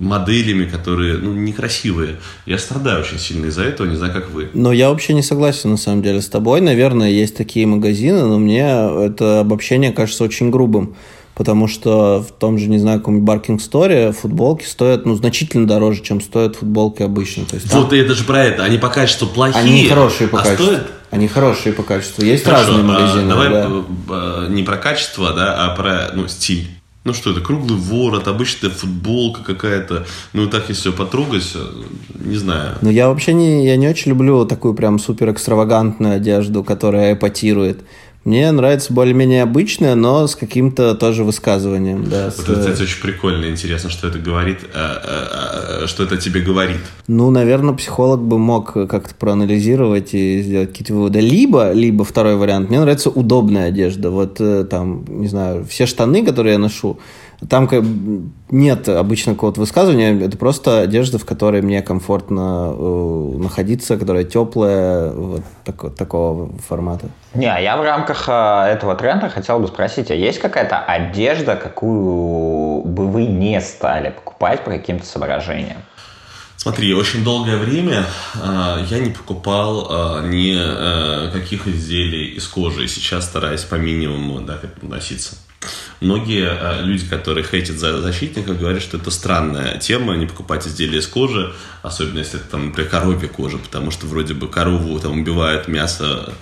моделями, 0.00 0.64
которые 0.64 1.18
ну, 1.18 1.32
некрасивые. 1.34 2.16
Я 2.46 2.58
страдаю 2.58 3.00
очень 3.00 3.18
сильно 3.18 3.46
из-за 3.46 3.62
этого, 3.62 3.86
не 3.86 3.96
знаю, 3.96 4.12
как 4.12 4.30
вы. 4.30 4.48
Но 4.54 4.72
я 4.72 4.88
вообще 4.88 5.12
не 5.12 5.22
согласен, 5.22 5.70
на 5.70 5.76
самом 5.76 6.02
деле, 6.02 6.20
с 6.20 6.28
тобой. 6.28 6.60
Наверное, 6.60 7.10
есть 7.10 7.36
такие 7.36 7.66
магазины, 7.66 8.24
но 8.24 8.38
мне 8.38 8.62
это 8.62 9.40
обобщение 9.40 9.92
кажется 9.92 10.24
очень 10.24 10.50
грубым 10.50 10.96
потому 11.34 11.68
что 11.68 12.22
в 12.26 12.32
том 12.32 12.58
же, 12.58 12.68
не 12.68 12.78
знаю, 12.78 12.98
каком-нибудь 12.98 13.26
Баркинг 13.26 13.60
Сторе 13.60 14.12
футболки 14.12 14.64
стоят, 14.64 15.06
ну, 15.06 15.14
значительно 15.14 15.66
дороже, 15.66 16.02
чем 16.02 16.20
стоят 16.20 16.56
футболки 16.56 17.02
обычно. 17.02 17.44
То 17.44 17.56
есть, 17.56 17.70
там... 17.70 17.82
Вот 17.82 17.92
это 17.92 18.14
же 18.14 18.24
про 18.24 18.44
это, 18.44 18.64
они 18.64 18.78
по 18.78 18.88
качеству 18.88 19.26
плохие, 19.26 19.62
Они 19.62 19.86
хорошие 19.86 20.28
по 20.28 20.40
а 20.40 20.42
качеству. 20.42 20.66
Стоят... 20.66 20.90
Они 21.10 21.26
хорошие 21.26 21.72
по 21.72 21.82
качеству. 21.82 22.24
Есть 22.24 22.44
Хорошо, 22.44 22.68
разные 22.68 22.84
магазины. 22.84 23.24
А, 23.24 23.28
давай 23.28 23.48
да. 23.48 23.68
А, 24.10 24.48
не 24.48 24.62
про 24.62 24.76
качество, 24.76 25.32
да, 25.32 25.66
а 25.66 25.74
про 25.74 26.12
ну, 26.14 26.28
стиль. 26.28 26.68
Ну 27.02 27.14
что 27.14 27.30
это, 27.30 27.40
круглый 27.40 27.78
ворот, 27.78 28.28
обычная 28.28 28.68
футболка 28.68 29.42
какая-то. 29.42 30.06
Ну 30.34 30.48
так 30.48 30.68
если 30.68 30.90
потрогать, 30.90 31.56
не 32.14 32.36
знаю. 32.36 32.76
Ну 32.82 32.90
я 32.90 33.08
вообще 33.08 33.32
не, 33.32 33.64
я 33.64 33.76
не 33.76 33.88
очень 33.88 34.10
люблю 34.10 34.44
такую 34.44 34.74
прям 34.74 34.98
супер 34.98 35.30
экстравагантную 35.30 36.16
одежду, 36.16 36.62
которая 36.62 37.14
эпатирует. 37.14 37.80
Мне 38.24 38.52
нравится 38.52 38.92
более-менее 38.92 39.42
обычная, 39.42 39.94
но 39.94 40.26
с 40.26 40.36
каким-то 40.36 40.94
тоже 40.94 41.24
высказыванием. 41.24 42.04
Да, 42.04 42.26
вот 42.26 42.34
с... 42.34 42.40
это, 42.40 42.60
кстати, 42.60 42.82
очень 42.82 43.00
прикольно, 43.00 43.46
интересно, 43.46 43.88
что 43.88 44.08
это 44.08 44.18
говорит, 44.18 44.58
а, 44.74 45.02
а, 45.02 45.84
а, 45.84 45.86
что 45.86 46.02
это 46.04 46.18
тебе 46.18 46.42
говорит. 46.42 46.80
Ну, 47.06 47.30
наверное, 47.30 47.72
психолог 47.72 48.20
бы 48.20 48.38
мог 48.38 48.74
как-то 48.74 49.14
проанализировать 49.14 50.12
и 50.12 50.42
сделать 50.42 50.68
какие-то 50.68 50.92
выводы. 50.92 51.20
Либо, 51.20 51.72
либо 51.72 52.04
второй 52.04 52.36
вариант, 52.36 52.68
мне 52.68 52.80
нравится 52.80 53.08
удобная 53.08 53.68
одежда. 53.68 54.10
Вот 54.10 54.38
э, 54.38 54.64
там, 54.64 55.04
не 55.08 55.28
знаю, 55.28 55.64
все 55.64 55.86
штаны, 55.86 56.22
которые 56.22 56.52
я 56.52 56.58
ношу, 56.58 56.98
там 57.48 57.68
как, 57.68 57.82
нет 58.50 58.88
обычно 58.88 59.34
какого-то 59.34 59.60
высказывания, 59.60 60.24
это 60.24 60.36
просто 60.36 60.80
одежда, 60.80 61.18
в 61.18 61.24
которой 61.24 61.62
мне 61.62 61.80
комфортно 61.80 62.74
э, 62.76 63.36
находиться, 63.38 63.96
которая 63.96 64.24
теплая, 64.24 65.10
вот 65.12 65.42
так, 65.64 65.94
такого 65.94 66.52
формата. 66.58 67.06
Не, 67.34 67.46
а 67.46 67.58
я 67.58 67.76
в 67.76 67.82
рамках 67.82 68.28
э, 68.28 68.72
этого 68.72 68.94
тренда 68.94 69.30
хотел 69.30 69.58
бы 69.58 69.68
спросить, 69.68 70.10
а 70.10 70.14
есть 70.14 70.38
какая-то 70.38 70.78
одежда, 70.78 71.56
какую 71.56 72.82
бы 72.84 73.06
вы 73.08 73.24
не 73.24 73.60
стали 73.60 74.10
покупать 74.10 74.62
по 74.62 74.70
каким-то 74.70 75.06
соображениям? 75.06 75.78
Смотри, 76.62 76.92
очень 76.92 77.24
долгое 77.24 77.56
время 77.56 78.04
э, 78.34 78.84
я 78.90 78.98
не 78.98 79.08
покупал 79.08 80.20
э, 80.20 80.28
ни 80.28 80.54
э, 80.54 81.30
каких 81.32 81.66
изделий 81.66 82.34
из 82.34 82.46
кожи, 82.46 82.84
и 82.84 82.86
сейчас 82.86 83.24
стараюсь 83.24 83.62
по 83.62 83.76
минимуму 83.76 84.40
да, 84.40 84.58
к 84.58 84.64
этому 84.64 84.92
относиться. 84.92 85.36
Многие 86.00 86.48
э, 86.48 86.82
люди, 86.82 87.06
которые 87.06 87.44
хейтят 87.44 87.76
за 87.76 88.00
защитников, 88.00 88.58
говорят, 88.58 88.82
что 88.82 88.96
это 88.96 89.10
странная 89.10 89.78
тема, 89.78 90.16
не 90.16 90.26
покупать 90.26 90.66
изделия 90.66 90.98
из 90.98 91.06
кожи, 91.06 91.52
особенно 91.82 92.18
если 92.18 92.40
это, 92.40 92.48
там, 92.48 92.66
например, 92.66 92.90
коровья 92.90 93.28
кожа, 93.28 93.58
потому 93.58 93.90
что 93.90 94.06
вроде 94.06 94.34
бы 94.34 94.48
корову 94.48 94.98
там 94.98 95.20
убивают, 95.20 95.68
мясо 95.68 96.32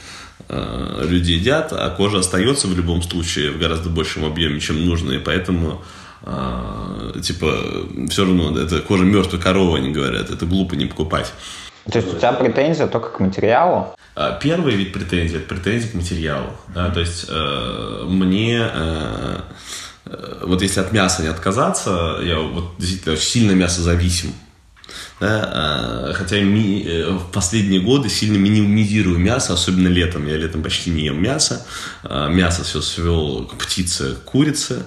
э, 0.49 1.05
люди 1.09 1.33
едят, 1.33 1.73
а 1.73 1.91
кожа 1.91 2.21
остается 2.21 2.69
в 2.69 2.77
любом 2.77 3.03
случае 3.03 3.51
в 3.51 3.59
гораздо 3.59 3.89
большем 3.89 4.25
объеме, 4.25 4.61
чем 4.61 4.85
нужно, 4.87 5.13
и 5.13 5.19
поэтому 5.19 5.83
а, 6.23 7.13
типа, 7.23 7.55
все 8.11 8.25
равно, 8.25 8.59
это 8.59 8.81
кожа 8.81 9.05
мертвой 9.05 9.41
коровы, 9.41 9.79
они 9.79 9.91
говорят, 9.91 10.31
это 10.31 10.47
глупо 10.47 10.75
не 10.75 10.87
покупать. 10.87 11.33
То 11.91 11.99
есть 11.99 12.13
у 12.13 12.17
тебя 12.17 12.33
претензия 12.33 12.87
только 12.87 13.09
к 13.09 13.21
материалу? 13.21 13.95
А, 14.21 14.33
первый 14.33 14.75
вид 14.75 14.93
претензии– 14.93 15.37
это 15.39 15.47
претензия 15.47 15.93
к 15.93 15.95
материалу. 15.95 16.51
Да? 16.75 16.91
То 16.91 16.99
есть 16.99 17.27
э, 17.29 18.05
мне, 18.09 18.69
э, 18.69 19.41
э, 20.07 20.41
вот 20.43 20.61
если 20.61 20.81
от 20.81 20.91
мяса 20.91 21.23
не 21.23 21.29
отказаться, 21.29 22.19
я 22.21 22.41
вот 22.41 22.75
действительно 22.79 23.13
очень 23.13 23.25
сильно 23.25 23.53
мясозависим. 23.53 24.33
Да, 25.21 26.13
хотя 26.15 26.41
ми, 26.41 27.05
в 27.11 27.33
последние 27.33 27.81
годы 27.81 28.09
сильно 28.09 28.37
минимизирую 28.37 29.19
мясо, 29.19 29.53
особенно 29.53 29.89
летом. 29.89 30.27
Я 30.29 30.37
летом 30.37 30.63
почти 30.63 30.91
не 30.91 31.07
ем 31.07 31.21
мясо. 31.21 31.67
Мясо 32.05 32.63
все 32.63 32.81
свел 32.81 33.45
к 33.47 33.57
птице, 33.57 34.15
к 34.15 34.25
курице 34.25 34.85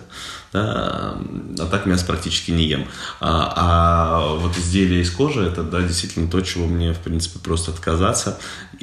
да, 0.53 1.17
а 1.59 1.65
так 1.71 1.85
мясо 1.85 2.05
практически 2.05 2.51
не 2.51 2.65
ем. 2.65 2.85
А, 3.21 3.53
а 3.55 4.35
вот 4.35 4.57
изделия 4.57 5.01
из 5.01 5.09
кожи, 5.09 5.41
это, 5.41 5.63
да, 5.63 5.81
действительно 5.81 6.29
то, 6.29 6.41
чего 6.41 6.67
мне, 6.67 6.93
в 6.93 6.99
принципе, 6.99 7.39
просто 7.39 7.71
отказаться, 7.71 8.37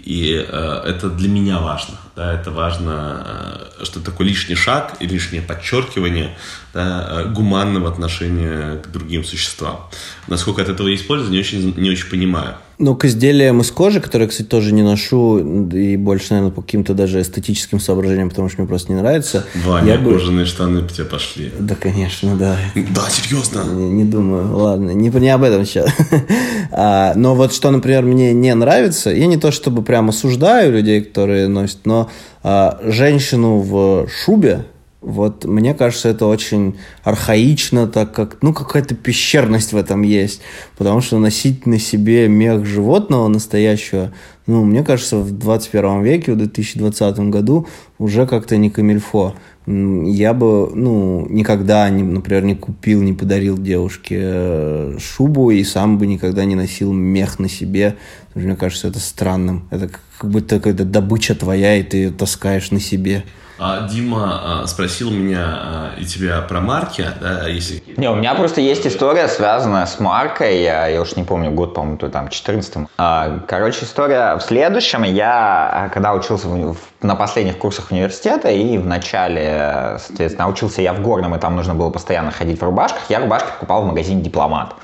и 0.04 0.44
э, 0.46 0.82
это 0.86 1.08
для 1.08 1.28
меня 1.28 1.58
важно, 1.58 1.94
да, 2.16 2.32
это 2.32 2.50
важно, 2.50 3.68
э, 3.80 3.84
что 3.84 4.00
такое 4.00 4.26
лишний 4.26 4.54
шаг 4.54 4.96
и 5.00 5.06
лишнее 5.06 5.42
подчеркивание, 5.42 6.36
да, 6.74 7.06
э, 7.10 7.32
гуманного 7.32 7.88
отношения 7.88 8.76
к 8.82 8.88
другим 8.90 9.24
существам. 9.24 9.88
Насколько 10.26 10.62
от 10.62 10.68
этого 10.68 10.88
есть 10.88 11.06
польза, 11.06 11.30
не 11.30 11.38
очень, 11.38 11.74
не 11.76 11.90
очень 11.90 12.08
понимаю. 12.08 12.56
Ну, 12.80 12.94
к 12.94 13.06
изделиям 13.06 13.60
из 13.60 13.72
кожи, 13.72 14.00
которые, 14.00 14.26
я, 14.26 14.30
кстати, 14.30 14.46
тоже 14.46 14.72
не 14.72 14.82
ношу, 14.84 15.66
и 15.68 15.96
больше, 15.96 16.26
наверное, 16.30 16.52
по 16.52 16.62
каким-то 16.62 16.94
даже 16.94 17.20
эстетическим 17.20 17.80
соображениям, 17.80 18.28
потому 18.28 18.48
что 18.48 18.60
мне 18.60 18.68
просто 18.68 18.92
не 18.92 19.00
нравится. 19.00 19.44
Ваня, 19.66 19.94
я 19.94 19.98
бы... 19.98 20.12
кожаные 20.12 20.46
штаны 20.46 20.82
по 20.82 20.92
тебе 20.92 21.04
пошли. 21.04 21.52
Да, 21.58 21.74
конечно, 21.74 22.36
да. 22.36 22.56
Да, 22.76 23.10
серьезно? 23.10 23.64
Не, 23.64 23.90
не 23.90 24.04
думаю, 24.04 24.56
ладно, 24.56 24.90
не, 24.90 25.08
не 25.08 25.28
об 25.28 25.42
этом 25.42 25.66
сейчас. 25.66 25.90
а, 26.70 27.14
но 27.16 27.34
вот 27.34 27.52
что, 27.52 27.72
например, 27.72 28.04
мне 28.04 28.32
не 28.32 28.54
нравится, 28.54 29.10
я 29.10 29.26
не 29.26 29.38
то 29.38 29.50
чтобы 29.50 29.82
прям 29.88 30.10
осуждаю 30.10 30.70
людей, 30.70 31.00
которые 31.00 31.48
носят, 31.48 31.86
но 31.86 32.10
а, 32.42 32.78
женщину 32.82 33.60
в 33.60 34.06
шубе, 34.06 34.66
вот 35.00 35.46
мне 35.46 35.72
кажется, 35.72 36.10
это 36.10 36.26
очень 36.26 36.76
архаично, 37.04 37.86
так 37.86 38.12
как, 38.12 38.36
ну, 38.42 38.52
какая-то 38.52 38.94
пещерность 38.94 39.72
в 39.72 39.78
этом 39.78 40.02
есть. 40.02 40.42
Потому 40.76 41.00
что 41.00 41.18
носить 41.18 41.64
на 41.64 41.78
себе 41.78 42.28
мех 42.28 42.66
животного 42.66 43.28
настоящего, 43.28 44.12
ну, 44.46 44.62
мне 44.62 44.84
кажется, 44.84 45.16
в 45.16 45.30
21 45.30 46.02
веке, 46.02 46.32
в 46.32 46.36
2020 46.36 47.18
году 47.30 47.66
уже 47.98 48.26
как-то 48.26 48.58
не 48.58 48.68
камильфо. 48.68 49.36
Я 49.70 50.32
бы, 50.32 50.70
ну, 50.74 51.26
никогда, 51.28 51.90
не, 51.90 52.02
например, 52.02 52.42
не 52.42 52.54
купил, 52.54 53.02
не 53.02 53.12
подарил 53.12 53.58
девушке 53.58 54.16
э, 54.18 54.96
шубу 54.98 55.50
и 55.50 55.62
сам 55.62 55.98
бы 55.98 56.06
никогда 56.06 56.46
не 56.46 56.54
носил 56.54 56.90
мех 56.94 57.38
на 57.38 57.50
себе. 57.50 57.96
Мне 58.34 58.56
кажется, 58.56 58.88
это 58.88 58.98
странным. 58.98 59.68
Это 59.70 59.90
как 60.18 60.30
будто 60.30 60.56
какая-то 60.56 60.86
добыча 60.86 61.34
твоя, 61.34 61.76
и 61.76 61.82
ты 61.82 61.98
ее 61.98 62.10
таскаешь 62.10 62.70
на 62.70 62.80
себе. 62.80 63.24
А, 63.58 63.88
Дима 63.88 64.62
а, 64.62 64.66
спросил 64.66 65.10
меня 65.10 65.44
а, 65.44 65.90
и 65.98 66.04
тебя 66.04 66.40
про 66.42 66.60
марки, 66.60 67.04
да, 67.20 67.48
если... 67.48 67.82
Не, 67.96 68.08
у 68.08 68.14
меня 68.14 68.34
просто 68.34 68.60
есть 68.60 68.86
история, 68.86 69.26
связанная 69.26 69.86
с 69.86 69.98
маркой, 69.98 70.62
я, 70.62 70.86
я 70.86 71.00
уж 71.00 71.16
не 71.16 71.24
помню, 71.24 71.50
год, 71.50 71.74
по-моему, 71.74 71.98
там, 71.98 72.28
14 72.28 72.88
а, 72.96 73.40
Короче, 73.48 73.84
история 73.84 74.36
в 74.36 74.42
следующем. 74.42 75.02
Я, 75.02 75.90
когда 75.92 76.14
учился 76.14 76.46
в, 76.48 76.76
на 77.02 77.16
последних 77.16 77.58
курсах 77.58 77.90
университета, 77.90 78.48
и 78.50 78.78
в 78.78 78.86
начале, 78.86 79.98
соответственно, 79.98 80.48
учился 80.48 80.80
я 80.80 80.92
в 80.92 81.02
Горном, 81.02 81.34
и 81.34 81.38
там 81.38 81.56
нужно 81.56 81.74
было 81.74 81.90
постоянно 81.90 82.30
ходить 82.30 82.60
в 82.60 82.64
рубашках, 82.64 83.02
я 83.08 83.18
рубашки 83.18 83.48
покупал 83.48 83.82
в 83.82 83.86
магазине 83.86 84.22
«Дипломат». 84.22 84.74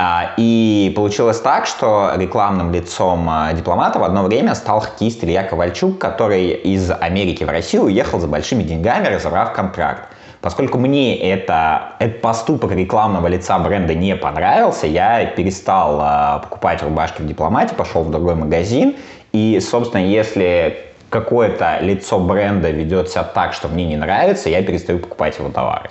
А, 0.00 0.34
и 0.36 0.92
получилось 0.94 1.40
так, 1.40 1.66
что 1.66 2.12
рекламным 2.14 2.72
лицом 2.72 3.28
а, 3.28 3.52
дипломата 3.52 3.98
в 3.98 4.04
одно 4.04 4.22
время 4.22 4.54
стал 4.54 4.78
хоккеист 4.78 5.24
Илья 5.24 5.42
Ковальчук, 5.42 5.98
который 5.98 6.50
из 6.50 6.88
Америки 6.92 7.42
в 7.42 7.48
Россию 7.48 7.86
уехал 7.86 8.20
за 8.20 8.28
большими 8.28 8.62
деньгами, 8.62 9.08
разорвав 9.08 9.52
контракт. 9.52 10.02
Поскольку 10.40 10.78
мне 10.78 11.18
это, 11.18 11.94
этот 11.98 12.20
поступок 12.20 12.70
рекламного 12.70 13.26
лица 13.26 13.58
бренда 13.58 13.96
не 13.96 14.14
понравился, 14.14 14.86
я 14.86 15.26
перестал 15.26 16.00
э, 16.00 16.42
покупать 16.42 16.80
рубашки 16.84 17.20
в 17.22 17.26
дипломате, 17.26 17.74
пошел 17.74 18.04
в 18.04 18.10
другой 18.12 18.36
магазин. 18.36 18.94
И, 19.32 19.58
собственно, 19.58 20.02
если 20.02 20.78
какое-то 21.10 21.78
лицо 21.80 22.20
бренда 22.20 22.70
ведет 22.70 23.10
себя 23.10 23.24
так, 23.24 23.52
что 23.52 23.66
мне 23.66 23.84
не 23.84 23.96
нравится, 23.96 24.48
я 24.48 24.62
перестаю 24.62 25.00
покупать 25.00 25.36
его 25.40 25.48
товары. 25.48 25.90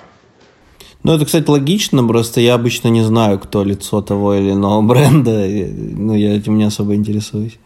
Ну, 1.07 1.15
это, 1.15 1.23
кстати, 1.23 1.49
логично, 1.49 2.05
просто 2.05 2.41
я 2.41 2.55
обычно 2.55 2.89
не 2.89 3.01
знаю, 3.01 3.39
кто 3.39 3.63
лицо 3.63 4.01
того 4.01 4.33
или 4.33 4.51
иного 4.51 4.81
бренда. 4.81 5.31
Ну, 5.31 6.13
я 6.13 6.35
этим 6.35 6.57
не 6.57 6.65
особо 6.65 6.95
интересуюсь. 6.95 7.57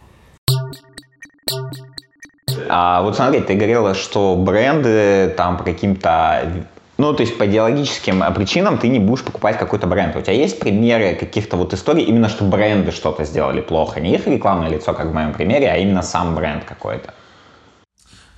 А 2.68 3.02
вот 3.02 3.16
смотри, 3.16 3.40
ты 3.40 3.54
говорила, 3.54 3.94
что 3.94 4.36
бренды 4.36 5.34
там 5.36 5.56
по 5.56 5.64
каким-то 5.64 6.52
ну, 6.98 7.12
то 7.14 7.22
есть 7.22 7.36
по 7.36 7.44
идеологическим 7.44 8.22
причинам 8.32 8.78
ты 8.78 8.86
не 8.86 9.00
будешь 9.00 9.24
покупать 9.24 9.58
какой-то 9.58 9.88
бренд. 9.88 10.14
У 10.14 10.20
тебя 10.20 10.34
есть 10.34 10.60
примеры 10.60 11.16
каких-то 11.16 11.56
вот 11.56 11.74
историй, 11.74 12.04
именно 12.04 12.28
что 12.28 12.44
бренды 12.44 12.92
что-то 12.92 13.24
сделали 13.24 13.60
плохо? 13.60 13.98
Не 13.98 14.14
их 14.14 14.28
рекламное 14.28 14.68
лицо, 14.68 14.92
как 14.92 15.08
в 15.08 15.12
моем 15.12 15.32
примере, 15.32 15.68
а 15.68 15.78
именно 15.78 16.02
сам 16.02 16.36
бренд 16.36 16.62
какой-то. 16.62 17.12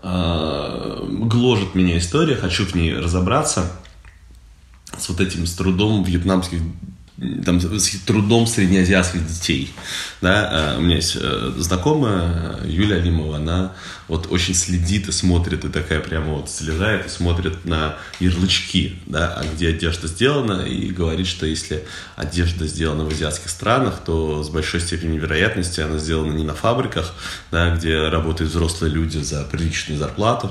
А, 0.03 0.99
гложет 1.03 1.75
меня 1.75 1.99
история, 1.99 2.37
хочу 2.37 2.65
в 2.65 2.75
ней 2.75 2.97
разобраться 2.97 3.71
с 4.99 5.09
вот 5.09 5.21
этим 5.21 5.47
с 5.47 5.55
трудом 5.55 6.05
вьетнамских 6.05 6.61
там, 7.45 7.61
с 7.61 7.91
трудом 8.05 8.47
среднеазиатских 8.47 9.27
детей. 9.27 9.73
Да? 10.21 10.51
А, 10.51 10.79
у 10.79 10.81
меня 10.81 10.97
есть 10.97 11.17
э, 11.21 11.53
знакомая, 11.59 12.59
Юлия 12.65 12.97
Алимова, 12.97 13.37
она 13.37 13.73
вот 14.09 14.27
очень 14.31 14.55
следит 14.55 15.09
и 15.09 15.13
смотрит, 15.13 15.65
и 15.65 15.69
такая 15.69 16.01
прямо 16.01 16.35
вот 16.35 16.51
слезает 16.51 17.07
и 17.07 17.09
смотрит 17.09 17.65
на 17.65 17.97
ярлычки, 18.19 18.99
да, 19.07 19.33
а 19.33 19.45
где 19.45 19.69
одежда 19.69 20.09
сделана, 20.09 20.63
и 20.63 20.91
говорит, 20.91 21.27
что 21.27 21.47
если 21.47 21.85
одежда 22.17 22.67
сделана 22.67 23.05
в 23.05 23.09
азиатских 23.09 23.49
странах, 23.49 24.03
то 24.05 24.43
с 24.43 24.51
большой 24.51 24.81
степенью 24.81 25.21
вероятности 25.21 25.81
она 25.81 25.99
сделана 25.99 26.33
не 26.33 26.45
на 26.45 26.55
фабриках, 26.55 27.15
да, 27.53 27.75
где 27.77 28.09
работают 28.09 28.51
взрослые 28.51 28.93
люди 28.93 29.19
за 29.19 29.45
приличную 29.45 29.99
зарплату, 29.99 30.51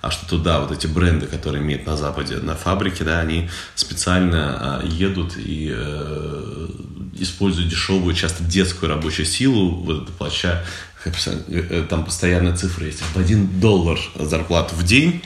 а 0.00 0.10
что 0.10 0.26
туда 0.26 0.60
вот 0.60 0.72
эти 0.72 0.86
бренды, 0.86 1.26
которые 1.26 1.62
имеют 1.62 1.86
на 1.86 1.96
Западе, 1.96 2.36
на 2.36 2.54
фабрике, 2.54 3.04
да, 3.04 3.20
они 3.20 3.50
специально 3.74 4.78
а, 4.80 4.86
едут 4.86 5.36
и 5.36 5.70
э, 5.74 6.68
используют 7.14 7.68
дешевую, 7.68 8.14
часто 8.14 8.42
детскую 8.42 8.88
рабочую 8.88 9.26
силу, 9.26 9.82
вот 9.82 10.04
это 10.04 10.12
плаща, 10.12 10.64
э, 11.04 11.86
там 11.88 12.04
постоянная 12.04 12.56
цифра 12.56 12.86
есть, 12.86 13.00
в 13.00 13.16
один 13.16 13.60
доллар 13.60 13.98
зарплату 14.14 14.74
в 14.74 14.84
день, 14.84 15.22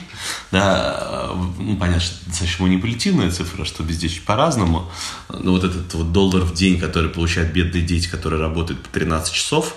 да, 0.51 1.31
ну, 1.57 1.77
понятно, 1.77 2.01
что 2.01 2.25
достаточно 2.25 2.65
манипулятивная 2.65 3.31
цифра, 3.31 3.63
что 3.63 3.83
везде 3.83 4.09
по-разному, 4.25 4.91
но 5.29 5.51
вот 5.51 5.63
этот 5.63 5.93
вот 5.93 6.11
доллар 6.11 6.43
в 6.43 6.53
день, 6.53 6.79
который 6.79 7.09
получают 7.09 7.53
бедные 7.53 7.83
дети, 7.83 8.07
которые 8.07 8.41
работают 8.41 8.81
по 8.81 8.89
13 8.89 9.33
часов, 9.33 9.75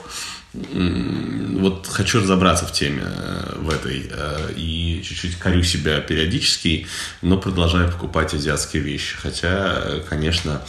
вот 1.58 1.86
хочу 1.86 2.20
разобраться 2.20 2.66
в 2.66 2.72
теме 2.72 3.02
э, 3.04 3.54
в 3.58 3.70
этой 3.70 4.10
э, 4.10 4.52
и 4.56 5.02
чуть-чуть 5.04 5.36
корю 5.36 5.62
себя 5.62 6.00
периодически, 6.00 6.86
но 7.22 7.38
продолжаю 7.38 7.90
покупать 7.90 8.34
азиатские 8.34 8.82
вещи. 8.82 9.16
Хотя, 9.16 10.00
конечно, 10.08 10.62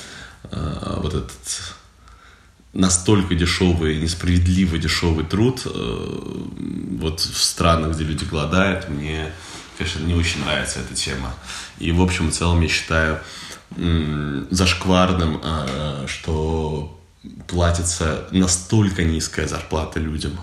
э, 0.51 0.93
вот 0.97 1.13
этот 1.13 1.31
настолько 2.73 3.35
дешевый, 3.35 3.99
несправедливо 3.99 4.77
дешевый 4.77 5.25
труд 5.25 5.65
вот 5.65 7.19
в 7.19 7.43
странах, 7.43 7.95
где 7.95 8.03
люди 8.03 8.25
голодают, 8.25 8.89
мне 8.89 9.31
конечно, 9.75 10.03
не 10.03 10.13
очень 10.13 10.43
нравится 10.43 10.79
эта 10.79 10.93
тема. 10.93 11.33
И, 11.79 11.91
в 11.91 12.01
общем 12.01 12.27
и 12.27 12.31
целом, 12.31 12.61
я 12.61 12.67
считаю 12.67 13.19
зашкварным, 14.51 15.41
что 16.07 16.98
платится 17.47 18.27
настолько 18.31 19.03
низкая 19.03 19.47
зарплата 19.47 19.99
людям. 19.99 20.33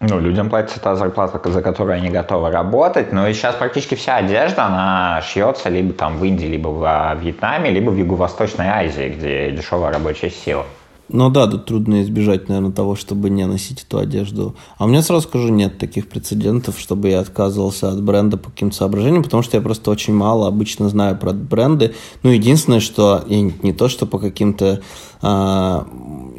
Ну, 0.00 0.18
людям 0.18 0.48
платится 0.48 0.80
та 0.80 0.96
зарплата, 0.96 1.40
за 1.50 1.60
которую 1.60 1.94
они 1.96 2.08
готовы 2.08 2.50
работать. 2.50 3.12
Но 3.12 3.28
и 3.28 3.34
сейчас 3.34 3.54
практически 3.56 3.94
вся 3.94 4.16
одежда, 4.16 4.64
она 4.64 5.20
шьется 5.22 5.68
либо 5.68 5.92
там 5.92 6.16
в 6.16 6.24
Индии, 6.24 6.46
либо 6.46 6.68
в 6.68 7.20
Вьетнаме, 7.20 7.70
либо 7.70 7.90
в 7.90 7.96
Юго-Восточной 7.98 8.66
Азии, 8.66 9.10
где 9.10 9.50
дешевая 9.50 9.92
рабочая 9.92 10.30
сила. 10.30 10.64
Ну 11.12 11.28
да, 11.28 11.46
тут 11.48 11.66
трудно 11.66 12.02
избежать, 12.02 12.48
наверное, 12.48 12.70
того, 12.72 12.94
чтобы 12.94 13.30
не 13.30 13.44
носить 13.46 13.82
эту 13.82 13.98
одежду. 13.98 14.54
А 14.78 14.84
у 14.84 14.88
меня, 14.88 15.02
сразу 15.02 15.26
скажу, 15.26 15.48
нет 15.48 15.76
таких 15.78 16.08
прецедентов, 16.08 16.78
чтобы 16.78 17.08
я 17.08 17.20
отказывался 17.20 17.88
от 17.90 18.02
бренда 18.02 18.36
по 18.36 18.50
каким-то 18.50 18.76
соображениям, 18.76 19.24
потому 19.24 19.42
что 19.42 19.56
я 19.56 19.62
просто 19.62 19.90
очень 19.90 20.14
мало 20.14 20.46
обычно 20.46 20.88
знаю 20.88 21.18
про 21.18 21.32
бренды. 21.32 21.94
Ну, 22.22 22.30
единственное, 22.30 22.80
что 22.80 23.24
я 23.28 23.40
не 23.40 23.72
то, 23.72 23.88
что 23.88 24.06
по 24.06 24.18
каким-то 24.18 24.82
а, 25.20 25.86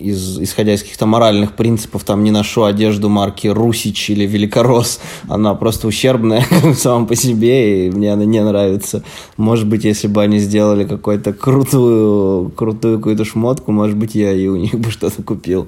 из, 0.01 0.39
исходя 0.39 0.73
из 0.73 0.81
каких-то 0.81 1.05
моральных 1.05 1.53
принципов, 1.53 2.03
там 2.03 2.23
не 2.23 2.31
ношу 2.31 2.63
одежду 2.63 3.09
марки 3.09 3.47
Русич 3.47 4.09
или 4.09 4.25
Великорос, 4.25 4.99
она 5.29 5.53
просто 5.55 5.87
ущербная 5.87 6.45
сама 6.75 7.05
по 7.05 7.15
себе, 7.15 7.87
и 7.87 7.91
мне 7.91 8.13
она 8.13 8.25
не 8.25 8.43
нравится. 8.43 9.03
Может 9.37 9.67
быть, 9.67 9.83
если 9.83 10.07
бы 10.07 10.21
они 10.21 10.39
сделали 10.39 10.83
какую-то 10.83 11.33
крутую, 11.33 12.49
крутую 12.49 12.97
какую-то 12.97 13.25
шмотку, 13.25 13.71
может 13.71 13.97
быть, 13.97 14.15
я 14.15 14.33
и 14.33 14.47
у 14.47 14.57
них 14.57 14.73
бы 14.73 14.91
что-то 14.91 15.23
купил. 15.23 15.67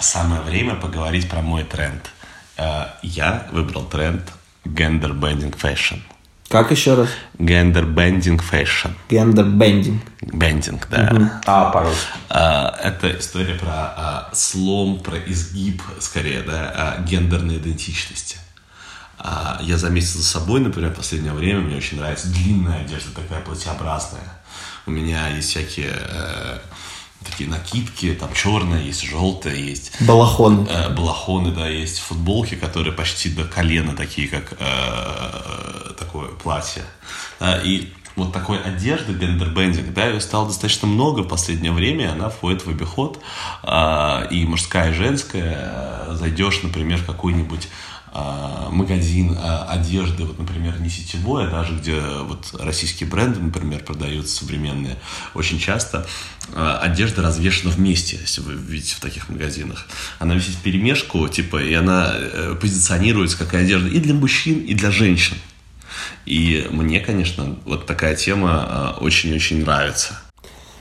Самое 0.00 0.40
время 0.42 0.76
поговорить 0.76 1.28
про 1.28 1.42
мой 1.42 1.64
тренд. 1.64 2.10
Э, 2.56 2.86
я 3.02 3.48
выбрал 3.52 3.84
тренд 3.84 4.22
bending 4.64 5.54
fashion– 5.56 5.98
как 6.48 6.70
еще 6.70 6.94
раз? 6.94 7.08
Gender-bending 7.38 8.42
fashion. 8.42 8.90
Gender-bending. 9.08 10.00
Bending, 10.22 10.88
да. 10.88 11.10
Угу. 11.12 11.30
А, 11.46 11.70
по-русски. 11.70 12.06
А, 12.28 12.76
это 12.82 13.18
история 13.18 13.54
про 13.54 13.72
а, 13.72 14.30
слом, 14.32 15.00
про 15.00 15.18
изгиб, 15.18 15.82
скорее, 15.98 16.42
да, 16.42 16.72
а, 16.74 17.02
гендерной 17.02 17.56
идентичности. 17.56 18.38
А, 19.18 19.58
я 19.62 19.76
заметил 19.76 20.18
за 20.18 20.24
собой, 20.24 20.60
например, 20.60 20.90
в 20.92 20.96
последнее 20.96 21.32
время 21.32 21.60
мне 21.60 21.76
очень 21.76 21.98
нравится 21.98 22.28
длинная 22.28 22.82
одежда, 22.82 23.10
такая 23.14 23.40
платьеобразная. 23.40 24.22
У 24.86 24.92
меня 24.92 25.28
есть 25.28 25.50
всякие 25.50 25.92
э, 25.92 26.58
такие 27.24 27.50
накидки, 27.50 28.14
там 28.14 28.32
черные 28.32 28.86
есть, 28.86 29.02
желтые 29.02 29.68
есть. 29.70 29.90
Балахоны. 30.00 30.68
Э, 30.68 30.90
балахоны, 30.90 31.50
да, 31.50 31.68
есть 31.68 31.98
футболки, 31.98 32.54
которые 32.54 32.92
почти 32.92 33.30
до 33.30 33.44
колена, 33.44 33.96
такие 33.96 34.28
как 34.28 34.52
э, 34.58 35.55
такое 36.26 36.38
платье. 36.38 36.82
Да, 37.40 37.60
и 37.62 37.88
вот 38.16 38.32
такой 38.32 38.58
одежды 38.62 39.12
гендербендинг, 39.12 39.92
да, 39.92 40.06
ее 40.06 40.20
стало 40.20 40.46
достаточно 40.48 40.88
много 40.88 41.20
в 41.20 41.28
последнее 41.28 41.72
время, 41.72 42.12
она 42.12 42.30
входит 42.30 42.64
в 42.64 42.70
обиход, 42.70 43.20
э, 43.62 44.28
и 44.30 44.46
мужская, 44.46 44.90
и 44.90 44.94
женская. 44.94 46.06
Зайдешь, 46.12 46.62
например, 46.62 46.98
в 46.98 47.06
какой-нибудь 47.06 47.68
а, 48.18 48.70
магазин 48.70 49.36
а, 49.38 49.66
одежды, 49.68 50.24
вот, 50.24 50.38
например, 50.38 50.80
не 50.80 50.88
сетевой, 50.88 51.48
а 51.48 51.50
даже 51.50 51.74
где 51.74 52.00
вот 52.00 52.48
российские 52.58 53.10
бренды, 53.10 53.40
например, 53.40 53.84
продаются 53.84 54.36
современные, 54.36 54.96
очень 55.34 55.58
часто 55.58 56.06
а, 56.54 56.78
одежда 56.78 57.20
развешена 57.20 57.70
вместе, 57.70 58.16
если 58.18 58.40
вы 58.40 58.54
видите 58.54 58.94
в 58.94 59.00
таких 59.00 59.28
магазинах. 59.28 59.86
Она 60.18 60.34
висит 60.34 60.54
в 60.54 60.62
перемешку, 60.62 61.28
типа, 61.28 61.62
и 61.62 61.74
она 61.74 62.14
э, 62.16 62.56
позиционируется 62.58 63.36
как 63.36 63.52
одежда 63.52 63.88
и 63.88 64.00
для 64.00 64.14
мужчин, 64.14 64.60
и 64.60 64.72
для 64.72 64.90
женщин. 64.90 65.36
И 66.24 66.66
мне, 66.70 67.00
конечно, 67.00 67.56
вот 67.64 67.86
такая 67.86 68.14
тема 68.14 68.96
очень-очень 69.00 69.62
нравится. 69.62 70.18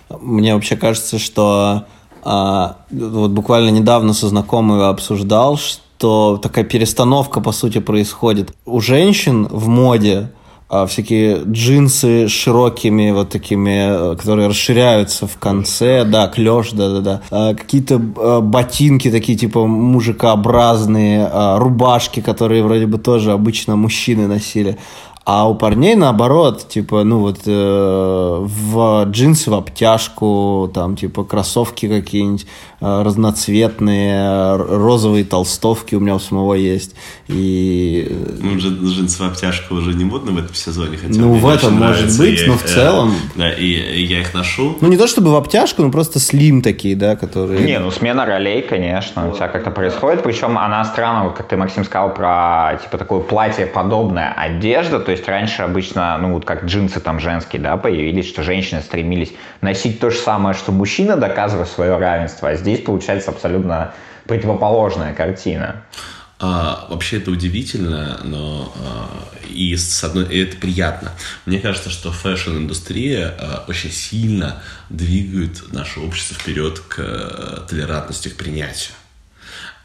Мне 0.09 0.53
вообще 0.53 0.75
кажется, 0.75 1.19
что 1.19 1.85
а, 2.23 2.77
вот 2.89 3.31
буквально 3.31 3.69
недавно 3.69 4.13
со 4.13 4.27
знакомым 4.27 4.81
обсуждал, 4.81 5.57
что 5.57 6.39
такая 6.41 6.65
перестановка, 6.65 7.39
по 7.39 7.51
сути, 7.51 7.79
происходит. 7.79 8.51
У 8.65 8.81
женщин 8.81 9.47
в 9.49 9.67
моде 9.67 10.31
а, 10.67 10.87
всякие 10.87 11.43
джинсы 11.45 12.27
с 12.27 12.31
широкими 12.31 13.11
вот 13.11 13.29
такими, 13.29 14.13
э, 14.13 14.15
которые 14.15 14.47
расширяются 14.47 15.27
в 15.27 15.37
конце, 15.37 16.03
да, 16.03 16.27
клеш, 16.27 16.71
да-да-да, 16.71 17.21
а, 17.29 17.53
какие-то 17.53 18.01
а, 18.17 18.41
ботинки 18.41 19.11
такие 19.11 19.37
типа 19.37 19.67
мужикообразные, 19.67 21.29
а, 21.31 21.59
рубашки, 21.59 22.19
которые 22.19 22.63
вроде 22.63 22.87
бы 22.87 22.97
тоже 22.97 23.31
обычно 23.31 23.75
мужчины 23.75 24.25
носили, 24.25 24.79
а 25.25 25.49
у 25.49 25.55
парней 25.55 25.95
наоборот, 25.95 26.67
типа, 26.67 27.03
ну 27.03 27.19
вот 27.19 27.39
э, 27.47 28.45
в 28.47 29.03
джинсы 29.05 29.49
в 29.49 29.55
обтяжку, 29.55 30.69
там, 30.71 30.95
типа, 30.95 31.23
кроссовки 31.23 31.87
какие-нибудь 31.87 32.45
разноцветные, 32.79 34.55
розовые 34.57 35.23
толстовки 35.23 35.95
у 35.95 35.99
меня 35.99 36.15
у 36.15 36.19
самого 36.19 36.53
есть. 36.53 36.95
И... 37.27 38.07
Э, 38.09 38.37
ну, 38.41 38.57
джинсы 38.57 39.23
в 39.23 39.25
обтяжку 39.25 39.75
уже 39.75 39.93
не 39.93 40.03
модно 40.03 40.31
в 40.31 40.37
этом 40.37 40.53
сезоне, 40.53 40.97
хотя 40.97 41.19
Ну, 41.19 41.33
в 41.33 41.47
этом 41.47 41.73
может 41.73 42.17
быть, 42.17 42.45
но 42.47 42.53
в 42.53 42.65
э, 42.65 42.67
целом... 42.67 43.13
Да, 43.35 43.51
и 43.51 44.03
я 44.03 44.21
их 44.21 44.33
ношу. 44.33 44.77
Ну, 44.81 44.87
не 44.87 44.97
то 44.97 45.07
чтобы 45.07 45.31
в 45.31 45.35
обтяжку, 45.35 45.81
но 45.81 45.91
просто 45.91 46.19
слим 46.19 46.61
такие, 46.61 46.95
да, 46.95 47.15
которые... 47.15 47.63
Не, 47.63 47.79
ну, 47.79 47.91
смена 47.91 48.25
ролей, 48.25 48.61
конечно, 48.61 49.29
у 49.29 49.35
тебя 49.35 49.47
как-то 49.47 49.71
происходит, 49.71 50.23
причем 50.23 50.57
она 50.57 50.83
странно, 50.85 51.25
вот 51.25 51.37
как 51.37 51.47
ты, 51.47 51.57
Максим, 51.57 51.83
сказал 51.83 52.13
про, 52.13 52.79
типа, 52.81 52.97
такое 52.97 53.19
платье 53.21 53.65
подобная 53.65 54.33
одежда, 54.33 54.99
то 54.99 55.11
есть 55.11 55.27
раньше 55.27 55.61
обычно, 55.61 56.17
ну 56.17 56.33
вот 56.33 56.45
как 56.45 56.65
джинсы 56.65 56.99
там 56.99 57.19
женские, 57.19 57.61
да, 57.61 57.77
появились, 57.77 58.27
что 58.27 58.43
женщины 58.43 58.81
стремились 58.81 59.33
носить 59.61 59.99
то 59.99 60.09
же 60.09 60.17
самое, 60.17 60.55
что 60.55 60.71
мужчина, 60.71 61.17
доказывая 61.17 61.65
свое 61.65 61.97
равенство, 61.97 62.49
а 62.49 62.55
здесь 62.55 62.74
получается 62.83 63.31
абсолютно 63.31 63.93
противоположная 64.25 65.13
картина. 65.13 65.83
А, 66.37 66.87
вообще 66.89 67.17
это 67.17 67.31
удивительно, 67.31 68.19
но 68.23 68.73
а, 68.77 69.09
и 69.49 69.75
с 69.77 70.03
одной 70.03 70.25
и 70.25 70.43
это 70.43 70.57
приятно. 70.57 71.11
Мне 71.45 71.59
кажется, 71.59 71.89
что 71.89 72.11
фэшн-индустрия 72.11 73.33
а, 73.39 73.65
очень 73.67 73.91
сильно 73.91 74.61
двигает 74.89 75.71
наше 75.71 76.01
общество 76.01 76.35
вперед 76.35 76.79
к 76.79 76.99
а, 76.99 77.65
толерантности, 77.69 78.27
к 78.27 78.35
принятию. 78.35 78.93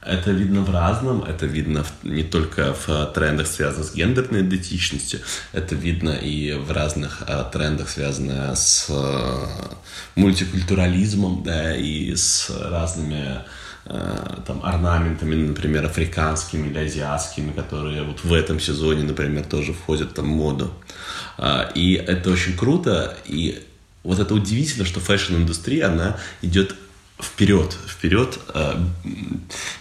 Это 0.03 0.31
видно 0.31 0.63
в 0.63 0.71
разном, 0.71 1.23
это 1.25 1.45
видно 1.45 1.85
в, 1.85 1.93
не 2.05 2.23
только 2.23 2.75
в 2.75 3.07
трендах, 3.15 3.47
связанных 3.47 3.87
с 3.87 3.95
гендерной 3.95 4.41
идентичностью, 4.41 5.21
это 5.53 5.75
видно 5.75 6.11
и 6.11 6.55
в 6.55 6.71
разных 6.71 7.23
а, 7.27 7.45
трендах, 7.45 7.91
связанных 7.91 8.57
с 8.57 8.87
а, 8.89 9.77
мультикультурализмом, 10.15 11.43
да, 11.43 11.77
и 11.77 12.15
с 12.17 12.51
разными 12.51 13.41
а, 13.85 14.43
там 14.47 14.65
орнаментами, 14.65 15.35
например, 15.35 15.85
африканскими 15.85 16.69
или 16.69 16.79
азиатскими, 16.79 17.53
которые 17.53 18.03
вот 18.03 18.25
в 18.25 18.33
этом 18.33 18.59
сезоне, 18.59 19.03
например, 19.03 19.45
тоже 19.45 19.75
входят 19.75 20.15
там 20.15 20.25
в 20.25 20.29
моду. 20.29 20.73
А, 21.37 21.71
и 21.75 21.93
это 21.93 22.31
очень 22.31 22.57
круто, 22.57 23.19
и 23.27 23.67
вот 24.03 24.19
это 24.19 24.33
удивительно, 24.33 24.87
что 24.87 24.99
фэшн-индустрия, 25.01 25.89
она 25.89 26.17
идет 26.41 26.75
вперед, 27.23 27.77
вперед, 27.87 28.39
э, 28.55 28.77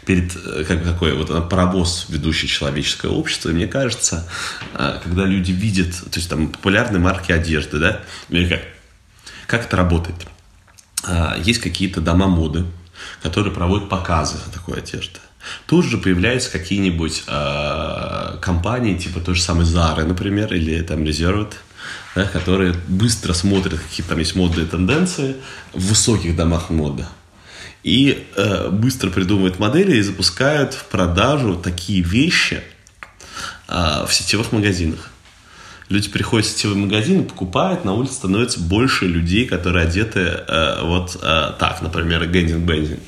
перед, 0.05 0.35
э, 0.35 0.63
как 0.65 0.83
какой, 0.83 1.13
вот 1.13 1.29
она 1.29 1.41
паровоз, 1.41 2.05
ведущий 2.09 2.47
человеческое 2.47 3.09
общество. 3.09 3.49
И 3.49 3.53
мне 3.53 3.67
кажется, 3.67 4.27
э, 4.73 4.99
когда 5.03 5.25
люди 5.25 5.51
видят, 5.51 5.93
то 5.95 6.17
есть 6.19 6.29
там 6.29 6.47
популярные 6.49 6.99
марки 6.99 7.31
одежды, 7.31 7.79
да, 7.79 8.01
или 8.29 8.47
как, 8.47 8.61
как 9.47 9.65
это 9.65 9.77
работает? 9.77 10.15
Есть 11.37 11.61
какие-то 11.61 12.01
дома 12.01 12.27
моды, 12.27 12.65
которые 13.23 13.53
проводят 13.53 13.87
показы 13.87 14.37
такой 14.53 14.79
одежды. 14.79 15.19
Тут 15.65 15.85
же 15.85 15.97
появляются 15.97 16.51
какие-нибудь 16.51 17.23
компании, 18.41 18.97
типа 18.97 19.21
той 19.21 19.35
же 19.35 19.41
самой 19.41 19.65
Zara, 19.65 20.03
например, 20.03 20.53
или 20.53 20.81
там 20.81 21.03
Reserved, 21.03 21.53
да, 22.15 22.25
которые 22.25 22.73
быстро 22.89 23.31
смотрят, 23.31 23.79
какие 23.79 24.05
там 24.05 24.19
есть 24.19 24.35
модные 24.35 24.67
тенденции 24.67 25.37
в 25.73 25.87
высоких 25.87 26.35
домах 26.35 26.69
моды 26.69 27.05
и 27.83 28.27
э, 28.35 28.69
быстро 28.69 29.09
придумывают 29.09 29.59
модели 29.59 29.95
и 29.97 30.01
запускают 30.01 30.73
в 30.73 30.85
продажу 30.85 31.55
такие 31.55 32.01
вещи 32.01 32.61
э, 33.67 34.05
в 34.05 34.13
сетевых 34.13 34.51
магазинах. 34.51 35.09
Люди 35.89 36.09
приходят 36.09 36.45
в 36.45 36.51
сетевой 36.51 36.75
магазин 36.75 37.21
и 37.21 37.27
покупают, 37.27 37.83
на 37.83 37.93
улице 37.93 38.13
становится 38.13 38.59
больше 38.59 39.05
людей, 39.07 39.47
которые 39.47 39.85
одеты 39.85 40.19
э, 40.19 40.83
вот 40.83 41.17
э, 41.21 41.53
так, 41.57 41.81
например, 41.81 42.29
гендинг-бендинг. 42.29 43.01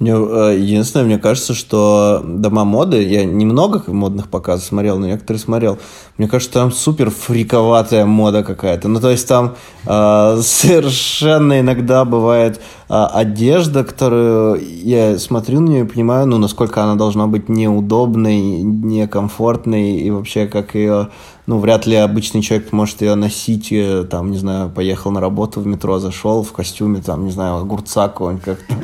Мне, 0.00 0.12
э, 0.12 0.56
единственное, 0.58 1.04
мне 1.04 1.18
кажется, 1.18 1.52
что 1.52 2.22
дома 2.24 2.64
моды, 2.64 3.06
я 3.06 3.26
немного 3.26 3.82
модных 3.86 4.28
показов 4.28 4.66
смотрел, 4.66 4.98
но 4.98 5.06
некоторые 5.06 5.38
смотрел, 5.38 5.78
мне 6.16 6.26
кажется, 6.26 6.54
там 6.54 6.72
супер 6.72 7.10
фриковатая 7.10 8.06
мода 8.06 8.42
какая-то. 8.42 8.88
Ну, 8.88 8.98
то 8.98 9.10
есть 9.10 9.28
там 9.28 9.56
э, 9.84 10.38
совершенно 10.42 11.60
иногда 11.60 12.06
бывает 12.06 12.62
э, 12.88 12.94
одежда, 12.94 13.84
которую 13.84 14.58
я 14.82 15.18
смотрю 15.18 15.60
на 15.60 15.68
нее 15.68 15.84
и 15.84 15.86
понимаю, 15.86 16.26
ну, 16.26 16.38
насколько 16.38 16.82
она 16.82 16.94
должна 16.94 17.26
быть 17.26 17.50
неудобной, 17.50 18.40
некомфортной, 18.40 19.96
и 19.98 20.10
вообще 20.10 20.46
как 20.46 20.74
ее 20.74 21.10
ну, 21.44 21.58
вряд 21.58 21.84
ли 21.84 21.96
обычный 21.96 22.40
человек 22.40 22.72
может 22.72 23.02
ее 23.02 23.16
носить, 23.16 23.70
э, 23.70 24.04
там, 24.10 24.30
не 24.30 24.38
знаю, 24.38 24.70
поехал 24.70 25.10
на 25.10 25.20
работу 25.20 25.60
в 25.60 25.66
метро, 25.66 25.98
зашел 25.98 26.42
в 26.42 26.52
костюме, 26.52 27.02
там, 27.02 27.26
не 27.26 27.32
знаю, 27.32 27.56
огурца 27.56 28.08
какого-нибудь 28.08 28.44
как-то. 28.44 28.74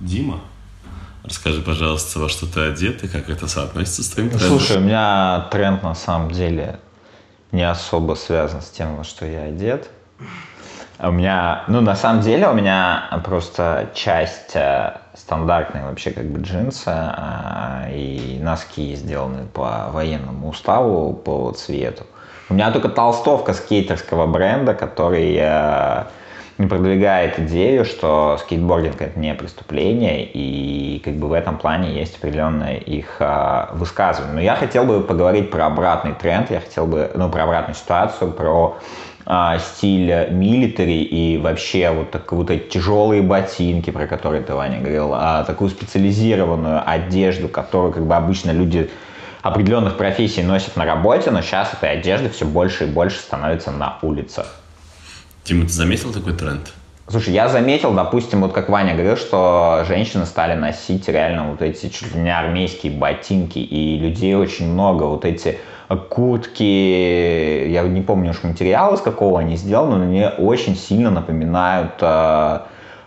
Дима, 0.00 0.40
расскажи, 1.24 1.60
пожалуйста, 1.60 2.20
во 2.20 2.28
что 2.28 2.46
ты 2.46 2.60
одет 2.60 3.02
и 3.04 3.08
как 3.08 3.28
это 3.28 3.48
соотносится 3.48 4.02
с 4.02 4.08
твоим 4.10 4.30
трендом? 4.30 4.48
Слушай, 4.48 4.76
у 4.76 4.80
меня 4.80 5.48
тренд 5.50 5.82
на 5.82 5.94
самом 5.94 6.30
деле 6.30 6.78
не 7.50 7.68
особо 7.68 8.14
связан 8.14 8.62
с 8.62 8.70
тем, 8.70 8.96
во 8.96 9.04
что 9.04 9.26
я 9.26 9.44
одет. 9.44 9.90
У 11.00 11.12
меня, 11.12 11.64
ну, 11.68 11.80
на 11.80 11.94
самом 11.94 12.22
деле 12.22 12.48
у 12.48 12.54
меня 12.54 13.20
просто 13.24 13.90
часть 13.94 14.56
э, 14.56 14.96
стандартные 15.14 15.84
вообще 15.84 16.10
как 16.10 16.26
бы 16.26 16.40
джинсы 16.40 16.90
э, 16.90 17.92
и 17.94 18.38
носки 18.42 18.96
сделаны 18.96 19.46
по 19.46 19.90
военному 19.92 20.48
уставу, 20.48 21.12
по 21.12 21.52
цвету. 21.52 22.04
У 22.48 22.54
меня 22.54 22.72
только 22.72 22.88
толстовка 22.88 23.54
скейтерского 23.54 24.26
бренда, 24.26 24.74
который 24.74 25.36
э, 25.38 26.04
не 26.58 26.66
продвигает 26.66 27.38
идею, 27.38 27.84
что 27.84 28.36
скейтбординг 28.40 29.00
это 29.00 29.18
не 29.18 29.32
преступление, 29.34 30.24
и 30.24 31.00
как 31.04 31.14
бы 31.14 31.28
в 31.28 31.32
этом 31.32 31.56
плане 31.56 31.94
есть 31.94 32.16
определенное 32.16 32.76
их 32.76 33.16
а, 33.20 33.70
высказывание. 33.74 34.34
Но 34.34 34.40
я 34.40 34.56
хотел 34.56 34.84
бы 34.84 35.00
поговорить 35.00 35.50
про 35.50 35.66
обратный 35.66 36.14
тренд, 36.14 36.50
я 36.50 36.60
хотел 36.60 36.86
бы, 36.86 37.12
ну, 37.14 37.30
про 37.30 37.44
обратную 37.44 37.76
ситуацию, 37.76 38.32
про 38.32 38.76
а, 39.24 39.58
стиль 39.60 40.30
милитари 40.30 41.04
и 41.04 41.38
вообще 41.38 41.90
вот, 41.90 42.10
так, 42.10 42.32
вот 42.32 42.50
эти 42.50 42.68
тяжелые 42.68 43.22
ботинки, 43.22 43.90
про 43.90 44.08
которые 44.08 44.42
ты, 44.42 44.52
Ваня, 44.52 44.80
говорил, 44.80 45.12
а, 45.14 45.44
такую 45.44 45.70
специализированную 45.70 46.82
одежду, 46.84 47.48
которую 47.48 47.92
как 47.92 48.04
бы 48.04 48.16
обычно 48.16 48.50
люди 48.50 48.90
определенных 49.42 49.96
профессий 49.96 50.42
носят 50.42 50.74
на 50.74 50.84
работе, 50.84 51.30
но 51.30 51.40
сейчас 51.40 51.72
этой 51.72 51.92
одежды 51.92 52.30
все 52.30 52.46
больше 52.46 52.84
и 52.84 52.86
больше 52.88 53.20
становится 53.20 53.70
на 53.70 53.98
улицах. 54.02 54.56
Тима, 55.48 55.64
ты 55.64 55.72
заметил 55.72 56.12
такой 56.12 56.34
тренд? 56.34 56.74
Слушай, 57.08 57.32
я 57.32 57.48
заметил, 57.48 57.94
допустим, 57.94 58.42
вот 58.42 58.52
как 58.52 58.68
Ваня 58.68 58.92
говорил, 58.92 59.16
что 59.16 59.82
женщины 59.88 60.26
стали 60.26 60.54
носить 60.54 61.08
реально 61.08 61.52
вот 61.52 61.62
эти 61.62 61.88
чуть 61.88 62.14
ли 62.14 62.20
не 62.20 62.38
армейские 62.38 62.92
ботинки, 62.92 63.58
и 63.58 63.98
людей 63.98 64.34
очень 64.34 64.70
много, 64.70 65.04
вот 65.04 65.24
эти 65.24 65.58
куртки, 66.10 67.66
я 67.66 67.82
не 67.84 68.02
помню 68.02 68.32
уж 68.32 68.42
материал, 68.42 68.92
из 68.92 69.00
какого 69.00 69.40
они 69.40 69.56
сделаны, 69.56 69.96
но 69.96 70.04
мне 70.04 70.28
очень 70.28 70.76
сильно 70.76 71.10
напоминают 71.10 71.94
э, 72.02 72.58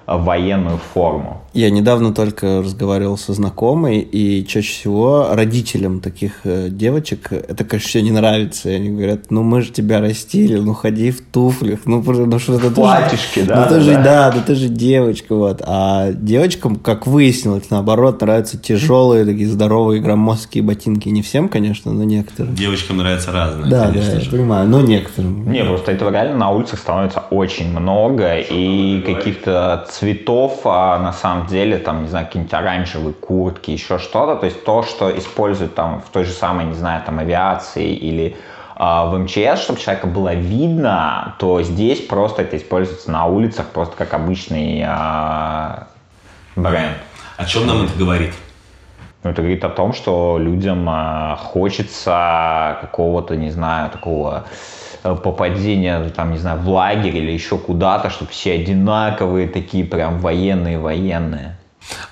военную 0.07 0.79
форму. 0.93 1.41
Я 1.53 1.69
недавно 1.69 2.13
только 2.13 2.59
разговаривал 2.61 3.17
со 3.17 3.33
знакомой, 3.33 3.99
и 3.99 4.45
чаще 4.45 4.71
всего 4.71 5.27
родителям 5.31 5.99
таких 5.99 6.41
э, 6.45 6.69
девочек 6.69 7.33
это, 7.33 7.65
конечно, 7.65 7.89
все 7.89 8.01
не 8.01 8.11
нравится. 8.11 8.69
И 8.69 8.75
они 8.75 8.89
говорят, 8.89 9.31
ну 9.31 9.43
мы 9.43 9.61
же 9.61 9.71
тебя 9.71 9.99
растили, 9.99 10.57
ну 10.57 10.73
ходи 10.73 11.11
в 11.11 11.21
туфлях, 11.21 11.81
ну, 11.85 12.01
ну 12.01 12.39
что 12.39 12.53
это 12.55 12.71
Платьишки, 12.71 13.41
да? 13.41 13.65
Ну 13.69 13.75
ты 13.75 13.81
же, 13.81 13.93
да, 13.95 14.31
ну 14.33 14.41
ты 14.45 14.55
же 14.55 14.69
девочка, 14.69 15.35
вот. 15.35 15.61
А 15.65 16.11
девочкам, 16.13 16.77
как 16.77 17.05
выяснилось, 17.05 17.69
наоборот, 17.69 18.21
нравятся 18.21 18.57
тяжелые, 18.57 19.25
такие 19.25 19.49
здоровые, 19.49 20.01
громоздкие 20.01 20.63
ботинки. 20.63 21.09
Не 21.09 21.21
всем, 21.21 21.49
конечно, 21.49 21.91
но 21.91 22.05
некоторым. 22.05 22.55
Девочкам 22.55 22.97
нравятся 22.97 23.33
разные, 23.33 23.69
Да, 23.69 23.87
конечно 23.87 24.13
да, 24.13 24.19
же. 24.19 24.25
я 24.25 24.31
понимаю, 24.31 24.69
но 24.69 24.79
некоторым. 24.79 25.51
Не, 25.51 25.65
просто 25.65 25.91
этого 25.91 26.11
реально 26.11 26.37
на 26.37 26.51
улицах 26.51 26.79
становится 26.79 27.19
очень 27.29 27.69
много, 27.77 28.37
и 28.37 29.01
каких-то 29.01 29.85
цветов, 29.89 30.00
а 30.65 30.99
на 30.99 31.13
самом 31.13 31.47
деле, 31.47 31.77
там, 31.77 32.03
не 32.03 32.09
знаю, 32.09 32.25
какие-нибудь 32.25 32.53
оранжевые 32.53 33.13
куртки, 33.13 33.71
еще 33.71 33.99
что-то, 33.99 34.35
то 34.35 34.45
есть 34.45 34.63
то, 34.63 34.83
что 34.83 35.15
используют 35.17 35.75
там 35.75 36.01
в 36.01 36.09
той 36.09 36.25
же 36.25 36.31
самой, 36.31 36.65
не 36.65 36.73
знаю, 36.73 37.03
там 37.05 37.19
авиации 37.19 37.93
или 37.93 38.35
а, 38.75 39.05
в 39.05 39.17
МЧС, 39.17 39.61
чтобы 39.61 39.79
человека 39.79 40.07
было 40.07 40.33
видно, 40.33 41.35
то 41.37 41.61
здесь 41.61 42.01
просто 42.01 42.41
это 42.41 42.57
используется 42.57 43.11
на 43.11 43.25
улицах 43.25 43.67
просто 43.67 43.95
как 43.95 44.13
обычный 44.13 44.83
а, 44.87 45.87
бренд. 46.55 46.97
О 47.37 47.45
чем 47.45 47.67
нам 47.67 47.85
это 47.85 47.97
говорит? 47.97 48.33
Ну, 49.23 49.29
это 49.29 49.41
говорит 49.41 49.63
о 49.63 49.69
том, 49.69 49.93
что 49.93 50.39
людям 50.39 50.87
а, 50.89 51.35
хочется 51.35 52.79
какого-то, 52.81 53.35
не 53.35 53.51
знаю, 53.51 53.91
такого 53.91 54.45
э, 54.49 54.90
попадения, 55.01 56.09
там, 56.09 56.31
не 56.31 56.37
знаю, 56.37 56.59
в 56.61 56.69
лагерь 56.69 57.17
или 57.17 57.31
еще 57.31 57.57
куда-то, 57.57 58.09
чтобы 58.09 58.31
все 58.31 58.53
одинаковые, 58.53 59.47
такие 59.47 59.83
прям 59.83 60.19
военные-военные. 60.19 61.57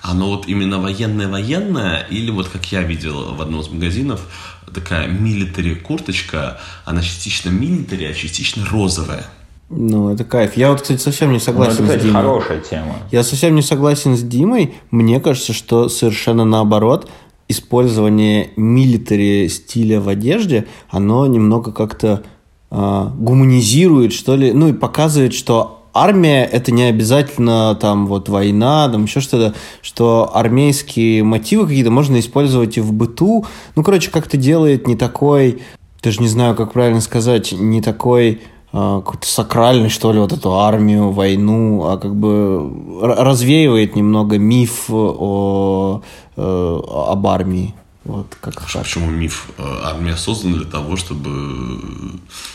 Оно 0.01 0.29
вот 0.29 0.47
именно 0.47 0.79
военное-военное, 0.79 2.07
или 2.09 2.31
вот 2.31 2.49
как 2.49 2.65
я 2.71 2.81
видел 2.81 3.35
в 3.35 3.41
одном 3.41 3.61
из 3.61 3.69
магазинов, 3.69 4.27
такая 4.73 5.07
милитари 5.07 5.75
курточка, 5.75 6.59
она 6.85 7.01
частично 7.01 7.49
милитари, 7.49 8.05
а 8.05 8.13
частично 8.13 8.65
розовая. 8.69 9.25
Ну, 9.69 10.11
это 10.11 10.23
кайф. 10.23 10.57
Я 10.57 10.71
вот, 10.71 10.81
кстати, 10.81 10.99
совсем 10.99 11.31
не 11.31 11.39
согласен 11.39 11.85
ну, 11.85 11.91
это, 11.91 11.99
с 11.99 12.03
Димой. 12.03 12.21
хорошая 12.21 12.59
тема. 12.59 12.95
Я 13.11 13.23
совсем 13.23 13.53
не 13.53 13.61
согласен 13.61 14.17
с 14.17 14.23
Димой. 14.23 14.73
Мне 14.89 15.19
кажется, 15.19 15.53
что 15.53 15.89
совершенно 15.89 16.43
наоборот. 16.43 17.09
Использование 17.47 18.51
милитари 18.57 19.47
стиля 19.47 19.99
в 20.01 20.07
одежде, 20.07 20.67
оно 20.89 21.25
немного 21.25 21.71
как-то 21.71 22.23
э, 22.71 23.07
гуманизирует, 23.17 24.13
что 24.13 24.35
ли, 24.35 24.51
ну 24.53 24.69
и 24.69 24.73
показывает, 24.73 25.33
что 25.33 25.79
армия 25.93 26.45
это 26.45 26.71
не 26.71 26.83
обязательно 26.83 27.75
там 27.75 28.07
вот 28.07 28.29
война, 28.29 28.89
там 28.89 29.03
еще 29.03 29.19
что-то, 29.19 29.53
что 29.81 30.31
армейские 30.33 31.23
мотивы 31.23 31.67
какие-то 31.67 31.91
можно 31.91 32.19
использовать 32.19 32.77
и 32.77 32.81
в 32.81 32.93
быту. 32.93 33.45
Ну, 33.75 33.83
короче, 33.83 34.11
как-то 34.11 34.37
делает 34.37 34.87
не 34.87 34.95
такой, 34.95 35.61
даже 36.01 36.21
не 36.21 36.27
знаю, 36.27 36.55
как 36.55 36.73
правильно 36.73 37.01
сказать, 37.01 37.51
не 37.51 37.81
такой 37.81 38.41
а, 38.71 39.01
какой-то 39.01 39.27
сакральный, 39.27 39.89
что 39.89 40.11
ли, 40.11 40.19
вот 40.19 40.31
эту 40.31 40.53
армию, 40.53 41.11
войну, 41.11 41.85
а 41.87 41.97
как 41.97 42.15
бы 42.15 42.71
развеивает 43.01 43.95
немного 43.95 44.37
миф 44.37 44.85
о, 44.89 46.01
э, 46.35 46.79
об 47.07 47.27
армии. 47.27 47.73
Вот 48.09 48.35
как 48.41 48.55
а 48.57 48.79
Почему 48.79 49.11
миф? 49.11 49.49
Э, 49.59 49.63
армия 49.83 50.15
создана 50.15 50.57
для 50.57 50.65
того, 50.65 50.95
чтобы 50.95 51.29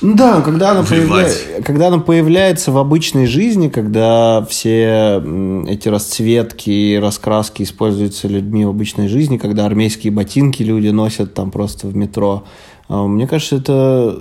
Ну 0.03 0.15
да, 0.17 0.41
когда 0.41 0.73
она, 0.73 0.83
появля... 0.83 1.29
когда 1.65 1.87
она 1.87 1.99
появляется 2.01 2.73
в 2.73 2.79
обычной 2.79 3.27
жизни, 3.27 3.69
когда 3.69 4.45
все 4.51 5.23
эти 5.69 5.89
расцветки 5.89 6.71
и 6.71 6.99
раскраски 6.99 7.63
используются 7.63 8.27
людьми 8.27 8.65
в 8.65 8.71
обычной 8.71 9.07
жизни, 9.07 9.39
когда 9.39 9.65
армейские 9.65 10.13
ботинки 10.13 10.65
люди 10.65 10.89
носят 10.89 11.35
там 11.35 11.53
просто 11.53 11.87
в 11.87 11.95
метро, 11.95 12.45
а, 12.89 13.07
мне 13.07 13.29
кажется, 13.29 13.57
это 13.57 14.19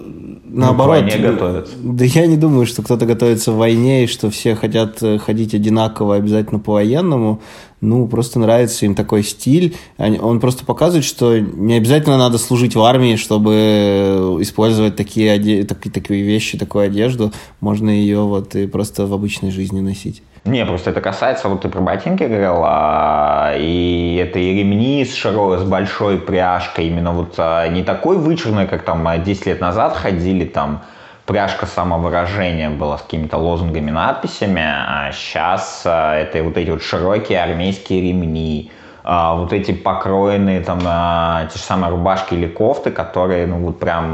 наоборот. 0.54 1.02
Ну, 1.02 1.10
к 1.10 1.12
войне 1.12 1.28
готовятся. 1.28 1.74
Да 1.82 2.06
я 2.06 2.28
не 2.28 2.38
думаю, 2.38 2.66
что 2.66 2.82
кто-то 2.82 3.06
готовится 3.06 3.52
в 3.52 3.58
войне 3.58 4.04
и 4.04 4.08
что 4.08 4.30
все 4.30 4.56
хотят 4.56 5.02
э, 5.02 5.18
ходить 5.18 5.54
одинаково 5.54 6.16
обязательно 6.16 6.60
по 6.60 6.74
военному. 6.74 7.42
Ну, 7.82 8.08
просто 8.08 8.40
нравится 8.40 8.86
им 8.86 8.96
такой 8.96 9.24
стиль. 9.24 9.76
Он 9.98 10.40
просто 10.40 10.66
показывает, 10.66 11.04
что 11.04 11.38
не 11.38 11.76
обязательно 11.76 12.18
надо 12.18 12.38
служить 12.38 12.76
в 12.76 12.82
армии, 12.82 13.18
чтобы 13.18 14.38
использовать 14.40 14.96
такие, 14.96 15.66
такие, 15.66 15.92
такие 15.92 16.24
вещи, 16.24 16.58
такую 16.58 16.86
одежду. 16.86 17.34
Можно 17.60 17.90
ее 17.90 18.22
вот 18.22 18.56
и 18.56 18.68
просто 18.68 19.06
в 19.06 19.14
обычной 19.14 19.52
жизни 19.52 19.82
носить. 19.82 20.24
Не, 20.46 20.66
просто 20.66 20.90
это 20.90 21.00
касается, 21.00 21.48
вот 21.48 21.62
ты 21.62 21.70
про 21.70 21.80
ботинки 21.80 22.24
говорил, 22.24 22.64
а, 22.66 23.54
и 23.58 24.18
это 24.22 24.40
и 24.40 24.54
ремни 24.54 25.06
с 25.06 25.16
широкой, 25.16 25.60
с 25.60 25.64
большой 25.64 26.18
пряжкой, 26.18 26.88
именно 26.88 27.14
вот 27.14 27.36
а, 27.38 27.66
не 27.70 27.82
такой 27.82 28.18
вычурной, 28.18 28.68
как 28.68 28.84
там 28.84 29.08
10 29.24 29.46
лет 29.46 29.62
назад 29.62 29.96
ходили, 29.96 30.43
там 30.46 30.84
пряжка 31.26 31.66
самовыражения 31.66 32.70
была 32.70 32.98
с 32.98 33.02
какими-то 33.02 33.38
лозунгами, 33.38 33.92
надписями, 33.92 34.62
а 34.64 35.12
сейчас 35.14 35.84
а, 35.86 36.16
это 36.16 36.44
вот 36.44 36.58
эти 36.58 36.70
вот 36.70 36.84
широкие 36.84 37.42
армейские 37.42 38.02
ремни, 38.02 38.72
а, 39.04 39.36
вот 39.36 39.54
эти 39.54 39.72
покроенные 39.72 40.62
там 40.62 40.80
а, 40.86 41.48
те 41.52 41.58
же 41.58 41.64
самые 41.64 41.92
рубашки 41.92 42.34
или 42.34 42.48
кофты, 42.48 42.92
которые 42.92 43.48
ну 43.48 43.60
вот 43.60 43.80
прям 43.80 44.14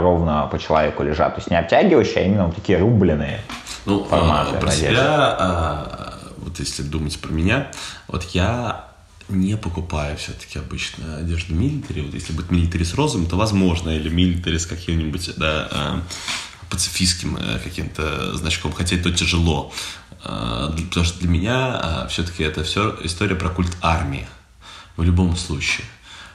ровно 0.00 0.48
по 0.50 0.58
человеку 0.58 1.02
лежат, 1.02 1.34
то 1.34 1.40
есть 1.40 1.50
не 1.50 1.58
обтягивающие, 1.58 2.24
а 2.24 2.26
именно 2.26 2.46
вот 2.46 2.56
такие 2.56 2.78
рубленые. 2.78 3.40
Ну, 3.86 4.04
форматы, 4.04 4.58
про 4.58 4.70
себя, 4.70 5.36
вот 6.36 6.58
если 6.58 6.82
думать 6.82 7.18
про 7.20 7.32
меня, 7.32 7.68
вот 8.08 8.24
я 8.24 8.89
не 9.30 9.56
покупаю 9.56 10.16
все-таки 10.16 10.58
обычно 10.58 11.18
одежду 11.18 11.54
милитари. 11.54 12.02
Вот 12.02 12.14
если 12.14 12.32
будет 12.32 12.50
милитари 12.50 12.84
с 12.84 12.94
розовым, 12.94 13.26
то 13.26 13.36
возможно, 13.36 13.90
или 13.90 14.08
милитари 14.08 14.58
с 14.58 14.66
каким-нибудь, 14.66 15.30
да, 15.36 15.68
а, 15.70 16.02
пацифистским 16.70 17.36
э, 17.36 17.58
каким-то 17.58 18.36
значком, 18.36 18.72
хотя 18.72 18.96
это 18.96 19.12
тяжело. 19.12 19.72
А, 20.24 20.70
потому 20.70 21.04
что 21.04 21.18
для 21.20 21.28
меня 21.28 21.76
а, 21.76 22.06
все-таки 22.08 22.42
это 22.42 22.64
все 22.64 22.96
история 23.02 23.34
про 23.34 23.50
культ 23.50 23.76
армии. 23.82 24.26
В 24.96 25.02
любом 25.02 25.36
случае. 25.36 25.86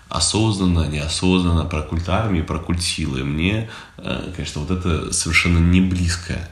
Осознанно, 0.10 0.88
неосознанно, 0.88 1.66
про 1.66 1.82
культ 1.82 2.08
армии, 2.10 2.42
про 2.42 2.60
культ 2.60 2.82
силы. 2.82 3.24
Мне, 3.24 3.70
а, 3.98 4.32
конечно, 4.36 4.62
вот 4.62 4.72
это 4.72 5.14
совершенно 5.14 5.60
не 5.60 5.82
близкая 5.82 6.50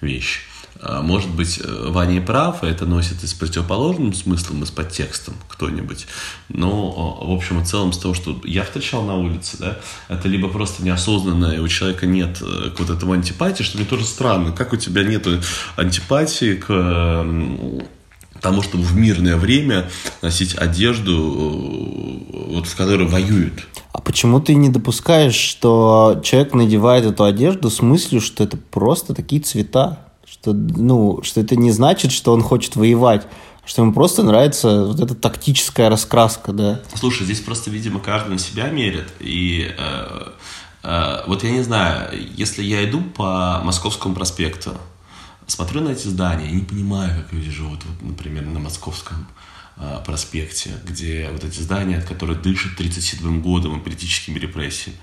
вещь. 0.00 0.42
А, 0.82 1.02
может 1.02 1.30
быть, 1.30 1.60
э, 1.62 1.86
Ваня 1.88 2.22
прав, 2.22 2.64
и 2.64 2.66
это 2.66 2.86
носит 2.86 3.22
и 3.22 3.26
с 3.26 3.34
противоположным 3.34 4.14
смыслом, 4.14 4.62
и 4.62 4.66
с 4.66 4.70
подтекстом 4.70 5.34
кто-нибудь. 5.48 6.06
Но, 6.48 7.18
в 7.22 7.30
общем 7.32 7.60
и 7.60 7.64
целом, 7.64 7.92
с 7.92 7.98
того, 7.98 8.14
что 8.14 8.40
я 8.44 8.64
встречал 8.64 9.02
на 9.02 9.16
улице, 9.16 9.58
да, 9.58 9.78
это 10.08 10.28
либо 10.28 10.48
просто 10.48 10.82
неосознанно, 10.82 11.52
и 11.52 11.58
у 11.58 11.68
человека 11.68 12.06
нет 12.06 12.38
э, 12.40 12.70
к 12.70 12.80
вот 12.80 12.88
этому 12.88 13.12
антипатии, 13.12 13.62
что 13.62 13.76
мне 13.76 13.86
тоже 13.86 14.06
странно. 14.06 14.52
Как 14.52 14.72
у 14.72 14.76
тебя 14.76 15.02
нет 15.02 15.26
антипатии 15.76 16.54
к 16.54 16.70
тому, 18.40 18.62
чтобы 18.62 18.84
в 18.84 18.96
мирное 18.96 19.36
время 19.36 19.90
носить 20.22 20.54
одежду, 20.54 21.12
э, 21.12 22.54
вот, 22.54 22.66
в 22.66 22.74
которой 22.74 23.06
воюют. 23.06 23.66
А 23.92 24.00
почему 24.00 24.40
ты 24.40 24.54
не 24.54 24.70
допускаешь, 24.70 25.34
что 25.34 26.22
человек 26.24 26.54
надевает 26.54 27.04
эту 27.04 27.24
одежду 27.24 27.68
с 27.68 27.82
мыслью, 27.82 28.22
что 28.22 28.44
это 28.44 28.56
просто 28.56 29.14
такие 29.14 29.42
цвета? 29.42 30.09
Что, 30.30 30.52
ну, 30.52 31.22
что 31.22 31.40
это 31.40 31.56
не 31.56 31.72
значит, 31.72 32.12
что 32.12 32.32
он 32.32 32.42
хочет 32.42 32.76
воевать, 32.76 33.26
что 33.64 33.82
ему 33.82 33.92
просто 33.92 34.22
нравится 34.22 34.84
вот 34.84 35.00
эта 35.00 35.14
тактическая 35.14 35.88
раскраска, 35.88 36.52
да. 36.52 36.80
Слушай, 36.94 37.24
здесь 37.24 37.40
просто, 37.40 37.70
видимо, 37.70 38.00
каждый 38.00 38.30
на 38.30 38.38
себя 38.38 38.68
мерит, 38.68 39.08
и 39.18 39.74
э, 39.76 40.28
э, 40.84 41.22
вот 41.26 41.42
я 41.42 41.50
не 41.50 41.62
знаю, 41.62 42.10
если 42.36 42.62
я 42.62 42.88
иду 42.88 43.02
по 43.02 43.60
Московскому 43.64 44.14
проспекту, 44.14 44.72
смотрю 45.46 45.80
на 45.80 45.90
эти 45.90 46.06
здания, 46.06 46.46
я 46.46 46.52
не 46.52 46.64
понимаю, 46.64 47.22
как 47.22 47.32
люди 47.32 47.50
живут, 47.50 47.80
вот, 47.84 48.08
например, 48.08 48.46
на 48.46 48.60
Московском 48.60 49.26
э, 49.76 49.98
проспекте, 50.06 50.70
где 50.86 51.28
вот 51.32 51.42
эти 51.42 51.60
здания, 51.60 52.00
которые 52.00 52.38
дышат 52.38 52.78
37-м 52.78 53.42
годом 53.42 53.78
и 53.78 53.82
политическими 53.82 54.38
репрессиями. 54.38 54.98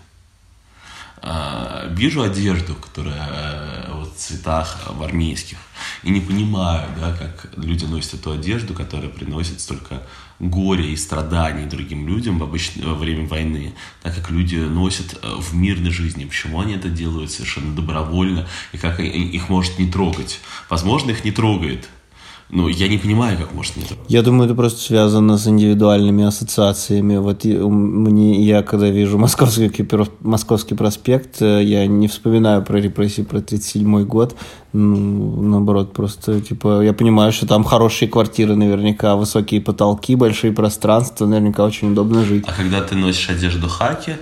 А, 1.19 1.87
вижу 1.89 2.21
одежду, 2.21 2.75
которая 2.75 3.27
э, 3.29 3.91
вот, 3.93 4.13
в 4.13 4.17
цветах 4.17 4.83
в 4.87 5.01
армейских, 5.01 5.57
и 6.03 6.11
не 6.11 6.21
понимаю, 6.21 6.87
да, 6.99 7.11
как 7.13 7.57
люди 7.57 7.85
носят 7.85 8.15
эту 8.15 8.31
одежду, 8.31 8.75
которая 8.75 9.09
приносит 9.09 9.59
столько 9.59 10.03
горя 10.39 10.85
и 10.85 10.95
страданий 10.95 11.65
другим 11.65 12.07
людям 12.07 12.37
в 12.37 12.43
обычно, 12.43 12.87
во 12.87 12.93
время 12.93 13.27
войны, 13.27 13.73
так 14.03 14.15
как 14.15 14.29
люди 14.29 14.57
носят 14.57 15.19
э, 15.23 15.35
в 15.39 15.55
мирной 15.55 15.91
жизни. 15.91 16.25
Почему 16.25 16.61
они 16.61 16.75
это 16.75 16.89
делают 16.89 17.31
совершенно 17.31 17.75
добровольно, 17.75 18.47
и 18.71 18.77
как 18.77 18.99
их 18.99 19.49
может 19.49 19.79
не 19.79 19.91
трогать? 19.91 20.39
Возможно, 20.69 21.11
их 21.11 21.23
не 21.23 21.31
трогает, 21.31 21.89
ну, 22.49 22.69
я 22.69 22.87
не 22.87 22.97
понимаю, 22.97 23.37
как 23.37 23.53
может 23.53 23.75
нет. 23.75 23.87
Я 24.07 24.21
думаю, 24.21 24.45
это 24.45 24.55
просто 24.55 24.79
связано 24.79 25.37
с 25.37 25.47
индивидуальными 25.47 26.23
ассоциациями. 26.23 27.17
Вот 27.17 27.43
мне, 27.43 28.41
я 28.41 28.63
когда 28.63 28.89
вижу 28.89 29.17
Московский, 29.17 29.85
Московский 30.21 30.75
проспект, 30.75 31.41
э, 31.41 31.61
я 31.63 31.85
не 31.87 32.07
вспоминаю 32.07 32.63
про 32.63 32.79
репрессии 32.79 33.23
про 33.23 33.41
37 33.41 34.05
год. 34.05 34.37
Ну, 34.71 35.41
наоборот, 35.41 35.91
просто, 35.91 36.39
типа, 36.39 36.83
я 36.83 36.93
понимаю, 36.93 37.33
что 37.33 37.47
там 37.47 37.65
хорошие 37.65 38.07
квартиры 38.07 38.55
наверняка, 38.55 39.17
высокие 39.17 39.59
потолки, 39.59 40.15
большие 40.15 40.53
пространства, 40.53 41.25
наверняка 41.25 41.65
очень 41.65 41.91
удобно 41.91 42.23
жить. 42.23 42.45
А 42.47 42.53
когда 42.53 42.81
ты 42.81 42.95
носишь 42.95 43.29
одежду 43.29 43.67
хаки, 43.67 44.13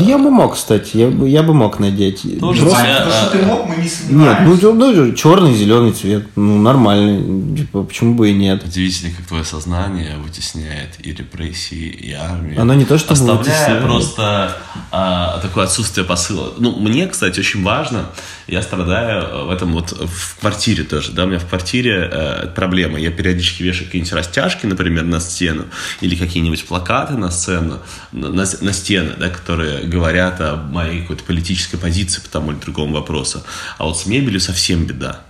я 0.00 0.18
бы 0.18 0.30
мог, 0.30 0.54
кстати, 0.54 0.96
я 0.96 1.08
бы, 1.08 1.28
я 1.28 1.42
бы 1.44 1.54
мог 1.54 1.78
надеть. 1.78 2.22
Тоже 2.40 2.62
Просто... 2.62 3.04
То, 3.04 3.10
что 3.10 3.30
ты 3.30 3.44
мог, 3.44 3.66
мы 3.68 3.76
не 3.76 3.88
сомневаемся. 3.88 4.52
Нет, 4.52 4.72
ну, 4.74 4.92
ну 4.92 5.12
черный, 5.12 5.54
зеленый 5.54 5.92
цвет, 5.92 6.26
ну 6.34 6.58
нормальный, 6.58 7.56
типа, 7.56 7.84
почему 7.84 8.14
бы 8.14 8.30
и 8.30 8.34
нет. 8.34 8.64
Удивительно, 8.64 9.12
как 9.16 9.26
твое 9.26 9.44
сознание 9.44 10.16
вытесняет 10.18 10.96
и 10.98 11.12
репрессии, 11.12 11.86
и 11.86 12.12
армию. 12.12 12.60
Оно 12.60 12.74
не 12.74 12.86
то, 12.86 12.98
что 12.98 13.12
Оставляя 13.12 13.38
вытесняет. 13.38 13.82
просто 13.84 14.56
а, 14.90 15.38
такое 15.42 15.64
отсутствие 15.64 16.04
посыла. 16.04 16.54
Ну, 16.58 16.76
мне, 16.76 17.06
кстати, 17.06 17.38
очень 17.38 17.62
важно, 17.62 18.06
я 18.48 18.62
страдаю 18.62 19.46
в 19.46 19.50
этом 19.50 19.72
вот 19.72 19.92
в 19.92 20.40
квартире 20.40 20.84
тоже, 20.84 21.12
да, 21.12 21.24
у 21.24 21.26
меня 21.26 21.38
в 21.38 21.46
квартире 21.46 22.08
э, 22.10 22.46
проблема. 22.54 22.98
Я 22.98 23.10
периодически 23.10 23.62
вешаю 23.62 23.86
какие-нибудь 23.86 24.12
растяжки, 24.14 24.66
например, 24.66 25.04
на 25.04 25.20
стену, 25.20 25.66
или 26.00 26.16
какие-нибудь 26.16 26.64
плакаты 26.64 27.14
на 27.14 27.30
сцену, 27.30 27.80
на, 28.12 28.30
на, 28.30 28.44
на 28.60 28.72
стены, 28.72 29.12
да, 29.18 29.28
которые 29.28 29.58
которые 29.58 29.86
говорят 29.88 30.40
о 30.40 30.56
моей 30.56 31.02
какой-то 31.02 31.24
политической 31.24 31.76
позиции 31.76 32.20
по 32.20 32.28
тому 32.28 32.52
или 32.52 32.58
другому 32.58 32.94
вопросу. 32.94 33.42
А 33.76 33.84
вот 33.84 33.98
с 33.98 34.06
мебелью 34.06 34.40
совсем 34.40 34.84
беда. 34.84 35.20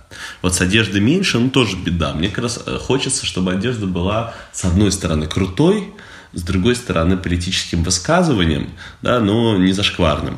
Вот 0.41 0.55
с 0.55 0.61
одеждой 0.61 1.01
меньше, 1.01 1.39
ну 1.39 1.49
тоже 1.49 1.77
беда. 1.77 2.13
Мне 2.13 2.29
как 2.29 2.43
раз 2.43 2.59
э, 2.65 2.77
хочется, 2.77 3.25
чтобы 3.25 3.51
одежда 3.51 3.85
была, 3.85 4.33
с 4.51 4.65
одной 4.65 4.91
стороны, 4.91 5.27
крутой, 5.27 5.93
с 6.33 6.43
другой 6.43 6.75
стороны, 6.75 7.17
политическим 7.17 7.83
высказыванием, 7.83 8.69
да, 9.01 9.19
но 9.19 9.57
не 9.57 9.73
зашкварным. 9.73 10.37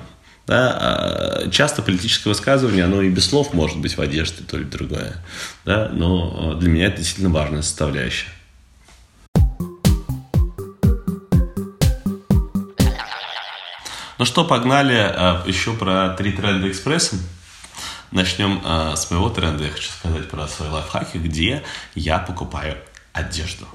Да, 0.52 0.78
а 0.78 1.50
часто 1.50 1.82
политическое 1.82 2.28
высказывание, 2.28 2.84
оно 2.84 3.02
и 3.02 3.08
без 3.08 3.30
слов 3.30 3.54
может 3.54 3.78
быть 3.78 3.96
в 3.96 4.02
одежде, 4.02 4.44
то 4.44 4.58
или 4.58 4.66
другое. 4.66 5.16
Да, 5.64 5.88
но 5.94 6.56
э, 6.56 6.60
для 6.60 6.70
меня 6.70 6.88
это 6.88 6.98
действительно 6.98 7.34
важная 7.34 7.62
составляющая. 7.62 8.28
Ну 14.20 14.26
что, 14.26 14.44
погнали 14.44 14.98
а, 14.98 15.42
еще 15.48 15.72
про 15.72 16.10
три 16.18 16.34
тренда 16.34 16.70
экспресса. 16.70 17.16
Начнем 18.12 18.62
а, 18.66 18.98
с 18.98 19.10
моего 19.10 19.30
тренда. 19.30 19.64
Я 19.64 19.70
хочу 19.70 19.90
сказать 19.90 20.30
про 20.30 20.50
свои 20.50 20.68
лайфхаки, 20.68 21.16
где 21.16 21.64
я 21.96 22.20
покупаю 22.20 22.76
одежду. 23.14 23.66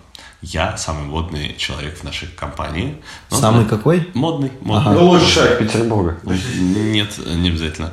Я 0.42 0.76
самый 0.76 1.04
модный 1.04 1.54
человек 1.56 1.98
в 1.98 2.04
нашей 2.04 2.28
компании. 2.28 3.02
Но 3.30 3.36
самый 3.36 3.64
да, 3.64 3.70
какой? 3.70 4.10
Модный. 4.14 4.52
модный. 4.60 4.90
Ага. 4.90 5.00
Ну, 5.00 5.06
лучший 5.08 5.32
человек 5.32 5.58
Петербурга. 5.58 6.18
Нет, 6.24 7.18
не 7.26 7.48
обязательно. 7.48 7.92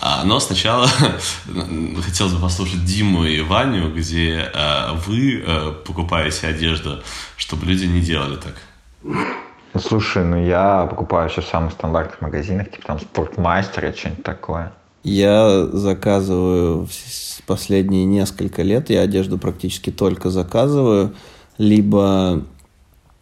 А, 0.00 0.22
но 0.24 0.38
сначала 0.38 0.86
хотелось 2.04 2.34
бы 2.34 2.40
послушать 2.40 2.84
Диму 2.84 3.24
и 3.24 3.40
Ваню, 3.40 3.90
где 3.90 4.50
а, 4.52 4.94
вы 5.06 5.42
а, 5.46 5.72
покупаете 5.72 6.46
одежду, 6.46 7.02
чтобы 7.36 7.64
люди 7.64 7.86
не 7.86 8.00
делали 8.00 8.36
так. 8.36 8.54
Ну, 9.02 9.80
слушай, 9.80 10.22
ну 10.22 10.36
я 10.44 10.86
покупаю 10.90 11.30
сейчас 11.30 11.46
в 11.46 11.48
самых 11.48 11.72
стандартных 11.72 12.20
магазинах, 12.20 12.70
типа 12.70 12.86
там 12.86 13.00
Спортмастер 13.00 13.86
и 13.86 13.96
что-нибудь 13.96 14.22
такое. 14.22 14.72
Я 15.04 15.66
заказываю 15.66 16.88
последние 17.46 18.04
несколько 18.04 18.62
лет, 18.62 18.90
я 18.90 19.00
одежду 19.00 19.38
практически 19.38 19.90
только 19.90 20.30
заказываю, 20.30 21.14
либо 21.58 22.42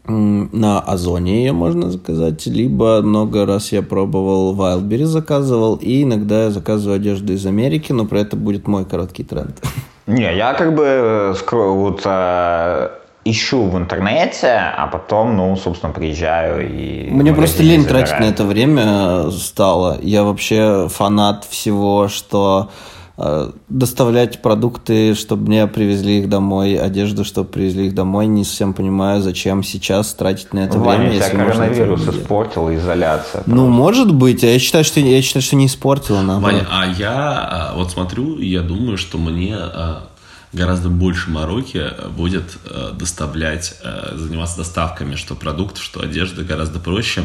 на 0.05 0.81
Озоне 0.81 1.45
ее 1.45 1.53
можно 1.53 1.91
заказать, 1.91 2.47
либо 2.47 3.03
много 3.03 3.47
раз 3.47 3.71
я 3.71 3.83
пробовал 3.83 4.55
Wildberries 4.57 5.05
заказывал, 5.05 5.77
и 5.77 6.03
иногда 6.03 6.45
я 6.45 6.51
заказываю 6.51 6.97
одежду 6.97 7.33
из 7.33 7.47
Америки, 7.47 7.93
но 7.93 8.05
про 8.05 8.21
это 8.21 8.37
будет 8.37 8.67
мой 8.67 8.85
короткий 8.85 9.23
тренд. 9.23 9.63
Не, 10.07 10.35
я 10.37 10.55
как 10.55 10.75
бы 10.75 10.85
э, 10.85 11.35
вот 11.53 12.03
э, 12.05 12.89
ищу 13.25 13.63
в 13.65 13.79
интернете, 13.79 14.73
а 14.77 14.89
потом, 14.89 15.37
ну, 15.37 15.57
собственно, 15.57 15.93
приезжаю 15.93 16.69
и... 16.69 17.09
Мне 17.09 17.33
просто 17.33 17.63
лень 17.63 17.83
забираю. 17.83 18.07
тратить 18.07 18.21
на 18.21 18.25
это 18.25 18.45
время 18.45 19.31
стало. 19.31 19.99
Я 20.03 20.25
вообще 20.25 20.89
фанат 20.89 21.45
всего, 21.45 22.09
что 22.09 22.71
э, 22.71 22.92
доставлять 23.69 24.43
продукты, 24.43 25.15
чтобы 25.15 25.47
мне 25.47 25.67
привезли 25.67 26.21
их 26.21 26.29
домой, 26.29 26.77
одежду, 26.77 27.25
чтобы 27.25 27.49
привезли 27.49 27.87
их 27.87 27.95
домой. 27.95 28.27
Не 28.27 28.45
совсем 28.45 28.73
понимаю, 28.73 29.23
зачем 29.23 29.63
сейчас 29.63 30.15
тратить 30.15 30.53
на 30.55 30.61
это 30.61 30.79
Ваня, 30.79 31.01
время, 31.01 31.15
если 31.17 31.37
можно 31.37 31.67
коронавирус 31.67 32.09
испортил, 32.09 32.75
изоляция. 32.75 33.43
Ну, 33.47 33.69
может 33.69 34.15
быть. 34.15 34.43
Я 34.43 34.59
считаю, 34.59 34.85
что, 34.85 35.01
я 35.01 35.21
считаю, 35.23 35.43
что 35.43 35.57
не 35.57 35.67
испортила. 35.67 36.23
Ваня, 36.23 36.67
а 36.71 36.87
я 36.87 37.13
а, 37.13 37.75
вот 37.77 37.91
смотрю, 37.91 38.39
я 38.39 38.63
думаю, 38.63 38.97
что 38.97 39.19
мне 39.19 39.57
а, 39.57 40.05
гораздо 40.53 40.89
больше 40.89 41.31
мороки 41.31 41.91
будет 42.11 42.59
э, 42.65 42.93
доставлять, 42.95 43.75
э, 43.83 44.15
заниматься 44.17 44.59
доставками, 44.59 45.17
что 45.17 45.35
продуктов, 45.35 45.83
что 45.83 46.01
одежды 46.01 46.45
гораздо 46.45 46.79
проще 46.79 47.25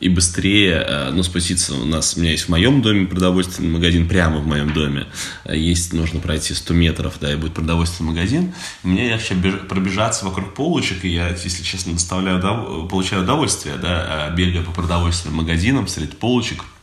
и 0.00 0.08
быстрее, 0.08 0.84
э, 0.86 1.10
ну, 1.10 1.22
спуститься. 1.22 1.74
У 1.74 1.86
нас, 1.86 2.16
у 2.16 2.20
меня 2.20 2.32
есть 2.32 2.44
в 2.44 2.48
моем 2.50 2.82
доме 2.82 3.06
продовольственный 3.06 3.70
магазин, 3.70 4.08
прямо 4.08 4.38
в 4.38 4.46
моем 4.46 4.72
доме. 4.72 5.06
Есть, 5.50 5.92
нужно 5.92 6.20
пройти 6.20 6.54
100 6.54 6.74
метров, 6.74 7.14
да, 7.20 7.32
и 7.32 7.36
будет 7.36 7.54
продовольственный 7.54 8.10
магазин. 8.10 8.52
Мне 8.82 9.08
легче 9.08 9.34
пробежаться 9.68 10.26
вокруг 10.26 10.54
полочек, 10.54 11.04
и 11.04 11.08
я, 11.08 11.28
если 11.30 11.62
честно, 11.62 11.94
доставляю, 11.94 12.86
получаю 12.88 13.22
удовольствие, 13.22 13.76
да, 13.76 14.30
бегая 14.36 14.62
по 14.62 14.72
продовольственным 14.72 15.38
магазинам 15.38 15.88
среди 15.88 16.14
полочек– 16.14 16.64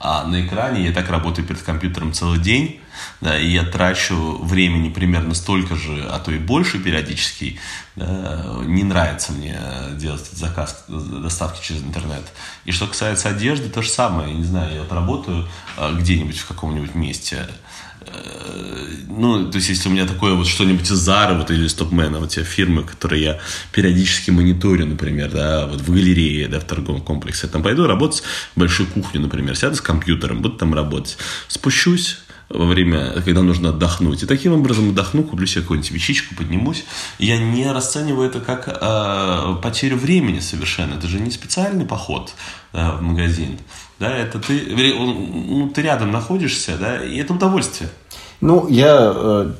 а 0.00 0.26
на 0.26 0.44
экране 0.44 0.84
я 0.84 0.92
так 0.92 1.08
работаю 1.08 1.46
перед 1.46 1.62
компьютером 1.62 2.12
целый 2.12 2.38
день, 2.38 2.80
да, 3.20 3.38
и 3.38 3.48
я 3.50 3.64
трачу 3.64 4.38
времени 4.42 4.88
примерно 4.88 5.34
столько 5.34 5.76
же, 5.76 6.06
а 6.10 6.18
то 6.18 6.30
и 6.32 6.38
больше 6.38 6.78
периодически. 6.78 7.58
Да, 7.96 8.60
не 8.64 8.82
нравится 8.82 9.32
мне 9.32 9.56
делать 9.92 10.26
заказ 10.32 10.84
доставки 10.88 11.64
через 11.64 11.82
интернет. 11.82 12.22
И 12.64 12.72
что 12.72 12.86
касается 12.86 13.28
одежды, 13.28 13.68
то 13.68 13.82
же 13.82 13.88
самое. 13.88 14.30
Я 14.30 14.34
не 14.34 14.44
знаю, 14.44 14.74
я 14.74 14.82
вот 14.82 14.92
работаю 14.92 15.48
а, 15.76 15.92
где-нибудь 15.92 16.38
в 16.38 16.46
каком-нибудь 16.46 16.94
месте, 16.94 17.46
ну, 19.08 19.50
то 19.50 19.56
есть, 19.56 19.68
если 19.68 19.88
у 19.88 19.92
меня 19.92 20.06
такое 20.06 20.34
вот 20.34 20.46
что-нибудь 20.46 20.90
из 20.90 20.96
Зары 20.96 21.34
вот, 21.34 21.50
или 21.50 21.66
из 21.66 21.74
Топмена, 21.74 22.18
вот 22.18 22.30
те 22.30 22.42
фирмы, 22.42 22.82
которые 22.82 23.22
я 23.22 23.40
периодически 23.72 24.30
мониторю, 24.30 24.86
например, 24.86 25.30
да, 25.30 25.66
вот 25.66 25.80
в 25.80 25.92
галерее, 25.92 26.48
да, 26.48 26.60
в 26.60 26.64
торговом 26.64 27.00
комплексе, 27.00 27.46
я 27.46 27.52
там 27.52 27.62
пойду 27.62 27.86
работать 27.86 28.22
в 28.54 28.60
большую 28.60 28.88
кухню, 28.88 29.20
например, 29.20 29.56
сяду 29.56 29.76
с 29.76 29.80
компьютером, 29.80 30.42
буду 30.42 30.56
там 30.56 30.74
работать, 30.74 31.16
спущусь, 31.48 32.18
во 32.54 32.64
время, 32.64 33.12
когда 33.24 33.42
нужно 33.42 33.70
отдохнуть. 33.70 34.22
И 34.22 34.26
таким 34.26 34.52
образом 34.52 34.90
отдохну, 34.90 35.24
куплю 35.24 35.46
себе 35.46 35.62
какую-нибудь 35.62 35.90
вещичку, 35.90 36.34
поднимусь. 36.34 36.84
Я 37.18 37.38
не 37.38 37.70
расцениваю 37.70 38.28
это 38.28 38.40
как 38.40 38.68
э, 38.68 39.56
потерю 39.62 39.96
времени 39.96 40.40
совершенно. 40.40 40.94
Это 40.94 41.06
же 41.06 41.18
не 41.18 41.30
специальный 41.30 41.84
поход 41.84 42.32
э, 42.72 42.96
в 42.96 43.02
магазин. 43.02 43.58
Да, 43.98 44.16
это 44.16 44.38
ты, 44.38 44.94
ну, 44.96 45.68
ты 45.68 45.82
рядом 45.82 46.10
находишься, 46.10 46.76
да, 46.78 47.04
и 47.04 47.16
это 47.18 47.32
удовольствие. 47.32 47.90
Ну, 48.40 48.68
я, 48.68 49.12
э, 49.14 49.52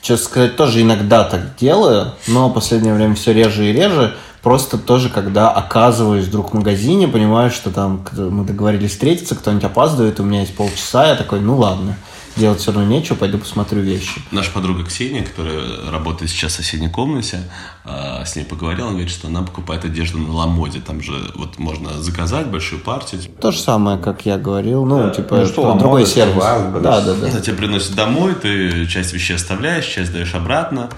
честно 0.00 0.24
сказать, 0.24 0.56
тоже 0.56 0.82
иногда 0.82 1.24
так 1.24 1.56
делаю, 1.56 2.12
но 2.26 2.48
в 2.48 2.54
последнее 2.54 2.94
время 2.94 3.14
все 3.14 3.32
реже 3.32 3.70
и 3.70 3.72
реже. 3.72 4.14
Просто 4.42 4.76
тоже, 4.76 5.08
когда 5.08 5.50
оказываюсь 5.50 6.26
вдруг 6.26 6.50
в 6.50 6.54
магазине, 6.54 7.06
понимаю, 7.06 7.50
что 7.50 7.70
там 7.70 8.04
мы 8.12 8.44
договорились 8.44 8.90
встретиться, 8.90 9.36
кто-нибудь 9.36 9.64
опаздывает, 9.64 10.18
у 10.18 10.24
меня 10.24 10.40
есть 10.40 10.56
полчаса, 10.56 11.06
я 11.06 11.14
такой, 11.14 11.40
ну 11.40 11.56
ладно 11.56 11.96
делать 12.36 12.60
все 12.60 12.72
равно 12.72 12.88
нечего, 12.88 13.16
пойду 13.16 13.38
посмотрю 13.38 13.82
вещи. 13.82 14.22
Наша 14.30 14.50
подруга 14.50 14.84
Ксения, 14.84 15.24
которая 15.24 15.90
работает 15.90 16.30
сейчас 16.30 16.52
в 16.52 16.56
соседней 16.56 16.88
комнате, 16.88 17.40
а, 17.84 18.24
с 18.24 18.36
ней 18.36 18.44
поговорил, 18.44 18.84
она 18.84 18.92
говорит, 18.92 19.10
что 19.10 19.28
она 19.28 19.42
покупает 19.42 19.84
одежду 19.84 20.18
на 20.18 20.32
Ламоде, 20.32 20.80
там 20.80 21.02
же 21.02 21.12
вот 21.34 21.58
можно 21.58 22.02
заказать 22.02 22.46
большую 22.46 22.80
партию. 22.80 23.22
То 23.40 23.50
же 23.50 23.58
самое, 23.58 23.98
как 23.98 24.24
я 24.26 24.38
говорил, 24.38 24.84
ну, 24.84 25.10
типа, 25.10 25.36
ну, 25.36 25.46
что, 25.46 25.74
другой 25.74 26.06
сервис. 26.06 26.42
Да, 26.42 27.00
да, 27.00 27.14
да. 27.14 27.28
Она 27.28 27.40
тебе 27.40 27.56
приносит 27.56 27.94
домой, 27.94 28.34
ты 28.34 28.86
часть 28.86 29.12
вещей 29.12 29.36
оставляешь, 29.36 29.86
часть 29.86 30.12
даешь 30.12 30.34
обратно 30.34 30.88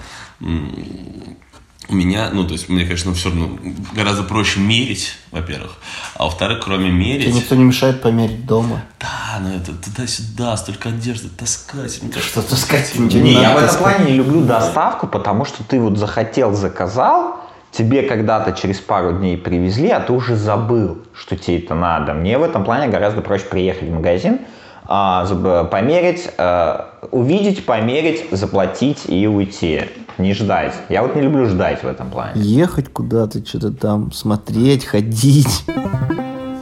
у 1.87 1.95
меня, 1.95 2.29
ну, 2.33 2.45
то 2.45 2.53
есть, 2.53 2.69
мне, 2.69 2.83
конечно, 2.83 3.13
все 3.13 3.29
равно 3.29 3.57
гораздо 3.93 4.23
проще 4.23 4.59
мерить, 4.59 5.15
во-первых. 5.31 5.77
А 6.15 6.25
во-вторых, 6.25 6.61
кроме 6.63 6.89
мерить... 6.89 7.25
Тебе 7.25 7.35
никто 7.35 7.55
не 7.55 7.63
мешает 7.63 8.01
померить 8.01 8.45
дома. 8.45 8.83
Да, 8.99 9.39
но 9.39 9.55
это 9.55 9.73
туда-сюда, 9.73 10.57
столько 10.57 10.89
одежды 10.89 11.29
таскать. 11.29 12.01
Мне 12.01 12.13
что 12.13 12.41
таскать? 12.41 12.97
Не, 12.97 13.19
не 13.19 13.33
я 13.33 13.55
в 13.55 13.63
этом 13.63 13.77
плане 13.77 14.05
не 14.05 14.17
люблю 14.17 14.43
доставку, 14.43 15.07
потому 15.07 15.45
что 15.45 15.63
ты 15.63 15.79
вот 15.79 15.97
захотел, 15.97 16.53
заказал, 16.53 17.39
тебе 17.71 18.03
когда-то 18.03 18.53
через 18.53 18.79
пару 18.79 19.13
дней 19.13 19.37
привезли, 19.37 19.89
а 19.89 19.99
ты 19.99 20.13
уже 20.13 20.35
забыл, 20.35 21.03
что 21.13 21.35
тебе 21.35 21.59
это 21.59 21.75
надо. 21.75 22.13
Мне 22.13 22.37
в 22.37 22.43
этом 22.43 22.63
плане 22.63 22.87
гораздо 22.87 23.21
проще 23.21 23.45
приехать 23.45 23.89
в 23.89 23.91
магазин, 23.91 24.39
а, 24.87 25.25
померить, 25.65 26.29
а, 26.37 26.94
увидеть, 27.11 27.65
померить, 27.65 28.25
заплатить 28.31 29.03
и 29.07 29.27
уйти. 29.27 29.81
Не 30.17 30.33
ждать. 30.33 30.73
Я 30.89 31.01
вот 31.01 31.15
не 31.15 31.21
люблю 31.21 31.45
ждать 31.45 31.83
в 31.83 31.87
этом 31.87 32.09
плане. 32.09 32.41
Ехать 32.41 32.91
куда-то, 32.91 33.45
что-то 33.45 33.71
там, 33.71 34.11
смотреть, 34.11 34.85
ходить. 34.85 35.65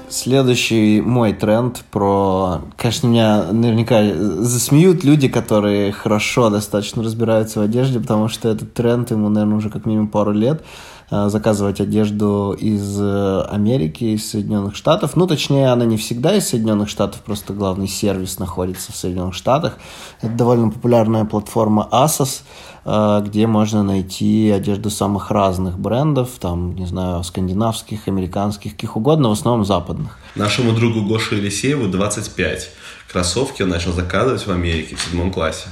Следующий 0.09 1.01
мой 1.01 1.33
тренд 1.33 1.83
про... 1.89 2.61
Конечно, 2.77 3.07
меня 3.07 3.45
наверняка 3.51 4.03
засмеют 4.13 5.03
люди, 5.03 5.27
которые 5.27 5.91
хорошо 5.91 6.49
достаточно 6.49 7.03
разбираются 7.03 7.59
в 7.59 7.63
одежде, 7.63 7.99
потому 7.99 8.27
что 8.27 8.49
этот 8.49 8.73
тренд 8.73 9.09
ему, 9.09 9.29
наверное, 9.29 9.57
уже 9.57 9.69
как 9.69 9.85
минимум 9.85 10.07
пару 10.07 10.31
лет. 10.31 10.63
Э, 11.11 11.29
заказывать 11.29 11.81
одежду 11.81 12.55
из 12.57 12.97
э, 12.99 13.41
Америки, 13.49 14.05
из 14.15 14.29
Соединенных 14.29 14.75
Штатов. 14.75 15.15
Ну, 15.15 15.27
точнее, 15.27 15.69
она 15.69 15.85
не 15.85 15.97
всегда 15.97 16.33
из 16.35 16.47
Соединенных 16.47 16.89
Штатов, 16.89 17.21
просто 17.21 17.53
главный 17.53 17.87
сервис 17.87 18.39
находится 18.39 18.91
в 18.91 18.95
Соединенных 18.95 19.35
Штатах. 19.35 19.77
Это 20.21 20.33
довольно 20.33 20.71
популярная 20.71 21.25
платформа 21.25 21.87
Asos, 21.91 22.41
э, 22.85 23.21
где 23.27 23.47
можно 23.47 23.83
найти 23.83 24.49
одежду 24.49 24.89
самых 24.89 25.29
разных 25.29 25.77
брендов, 25.77 26.29
там, 26.39 26.75
не 26.75 26.85
знаю, 26.85 27.23
скандинавских, 27.23 28.07
американских, 28.07 28.71
каких 28.71 28.95
угодно, 28.95 29.29
в 29.29 29.33
основном 29.33 29.65
западных. 29.65 30.17
Нашему 30.35 30.71
другу 30.71 31.01
Гоше 31.01 31.35
Елисееву 31.35 31.89
25. 31.89 32.69
Кроссовки 33.11 33.61
он 33.61 33.69
начал 33.69 33.91
заказывать 33.91 34.47
в 34.47 34.51
Америке 34.51 34.95
в 34.95 35.01
седьмом 35.01 35.31
классе. 35.31 35.67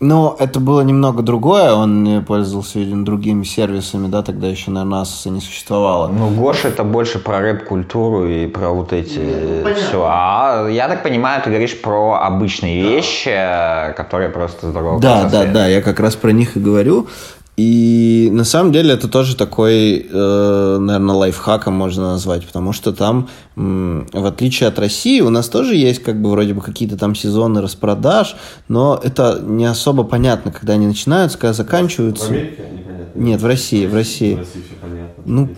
Но 0.00 0.36
это 0.38 0.60
было 0.60 0.82
немного 0.82 1.22
другое, 1.22 1.72
он 1.72 2.24
пользовался, 2.24 2.78
видимо, 2.78 3.04
другими 3.04 3.42
сервисами, 3.42 4.06
да, 4.06 4.22
тогда 4.22 4.46
еще, 4.46 4.70
наверное, 4.70 5.02
Asus 5.02 5.28
не 5.28 5.40
существовало. 5.40 6.06
Ну, 6.06 6.30
Гоша 6.30 6.68
это 6.68 6.84
больше 6.84 7.18
про 7.18 7.40
рэп-культуру 7.40 8.28
и 8.28 8.46
про 8.46 8.70
вот 8.70 8.92
эти 8.92 9.18
ну, 9.64 9.74
все. 9.74 10.06
А 10.08 10.68
я 10.68 10.86
так 10.86 11.02
понимаю, 11.02 11.42
ты 11.42 11.50
говоришь 11.50 11.80
про 11.80 12.20
обычные 12.22 12.84
да. 12.84 12.90
вещи, 12.90 13.94
которые 13.96 14.28
просто 14.28 14.70
здорово. 14.70 15.00
Да, 15.00 15.28
да, 15.28 15.46
да, 15.46 15.66
я 15.66 15.82
как 15.82 15.98
раз 15.98 16.14
про 16.14 16.30
них 16.30 16.56
и 16.56 16.60
говорю. 16.60 17.08
И 17.58 18.28
на 18.30 18.44
самом 18.44 18.70
деле 18.70 18.94
это 18.94 19.08
тоже 19.08 19.34
такой, 19.34 20.06
э, 20.08 20.78
наверное, 20.80 21.16
лайфхаком 21.16 21.74
можно 21.74 22.12
назвать, 22.12 22.46
потому 22.46 22.72
что 22.72 22.92
там, 22.92 23.28
в 23.56 24.26
отличие 24.26 24.68
от 24.68 24.78
России, 24.78 25.20
у 25.20 25.30
нас 25.30 25.48
тоже 25.48 25.74
есть 25.74 26.00
как 26.00 26.22
бы 26.22 26.30
вроде 26.30 26.54
бы 26.54 26.60
какие-то 26.60 26.96
там 26.96 27.16
сезоны 27.16 27.60
распродаж, 27.60 28.36
но 28.68 29.00
это 29.02 29.40
не 29.42 29.64
особо 29.64 30.04
понятно, 30.04 30.52
когда 30.52 30.74
они 30.74 30.86
начинаются, 30.86 31.36
когда 31.36 31.52
заканчиваются. 31.52 32.26
В 32.26 32.30
Америке 32.30 32.62
непонятно? 33.08 33.28
Нет, 33.28 33.40
в 33.40 33.46
России, 33.46 33.86
в 33.86 33.94
России. 33.94 34.34
В 34.34 34.38
России 34.38 34.62
все 34.62 34.74
понятно. 34.80 35.22
Ну, 35.24 35.48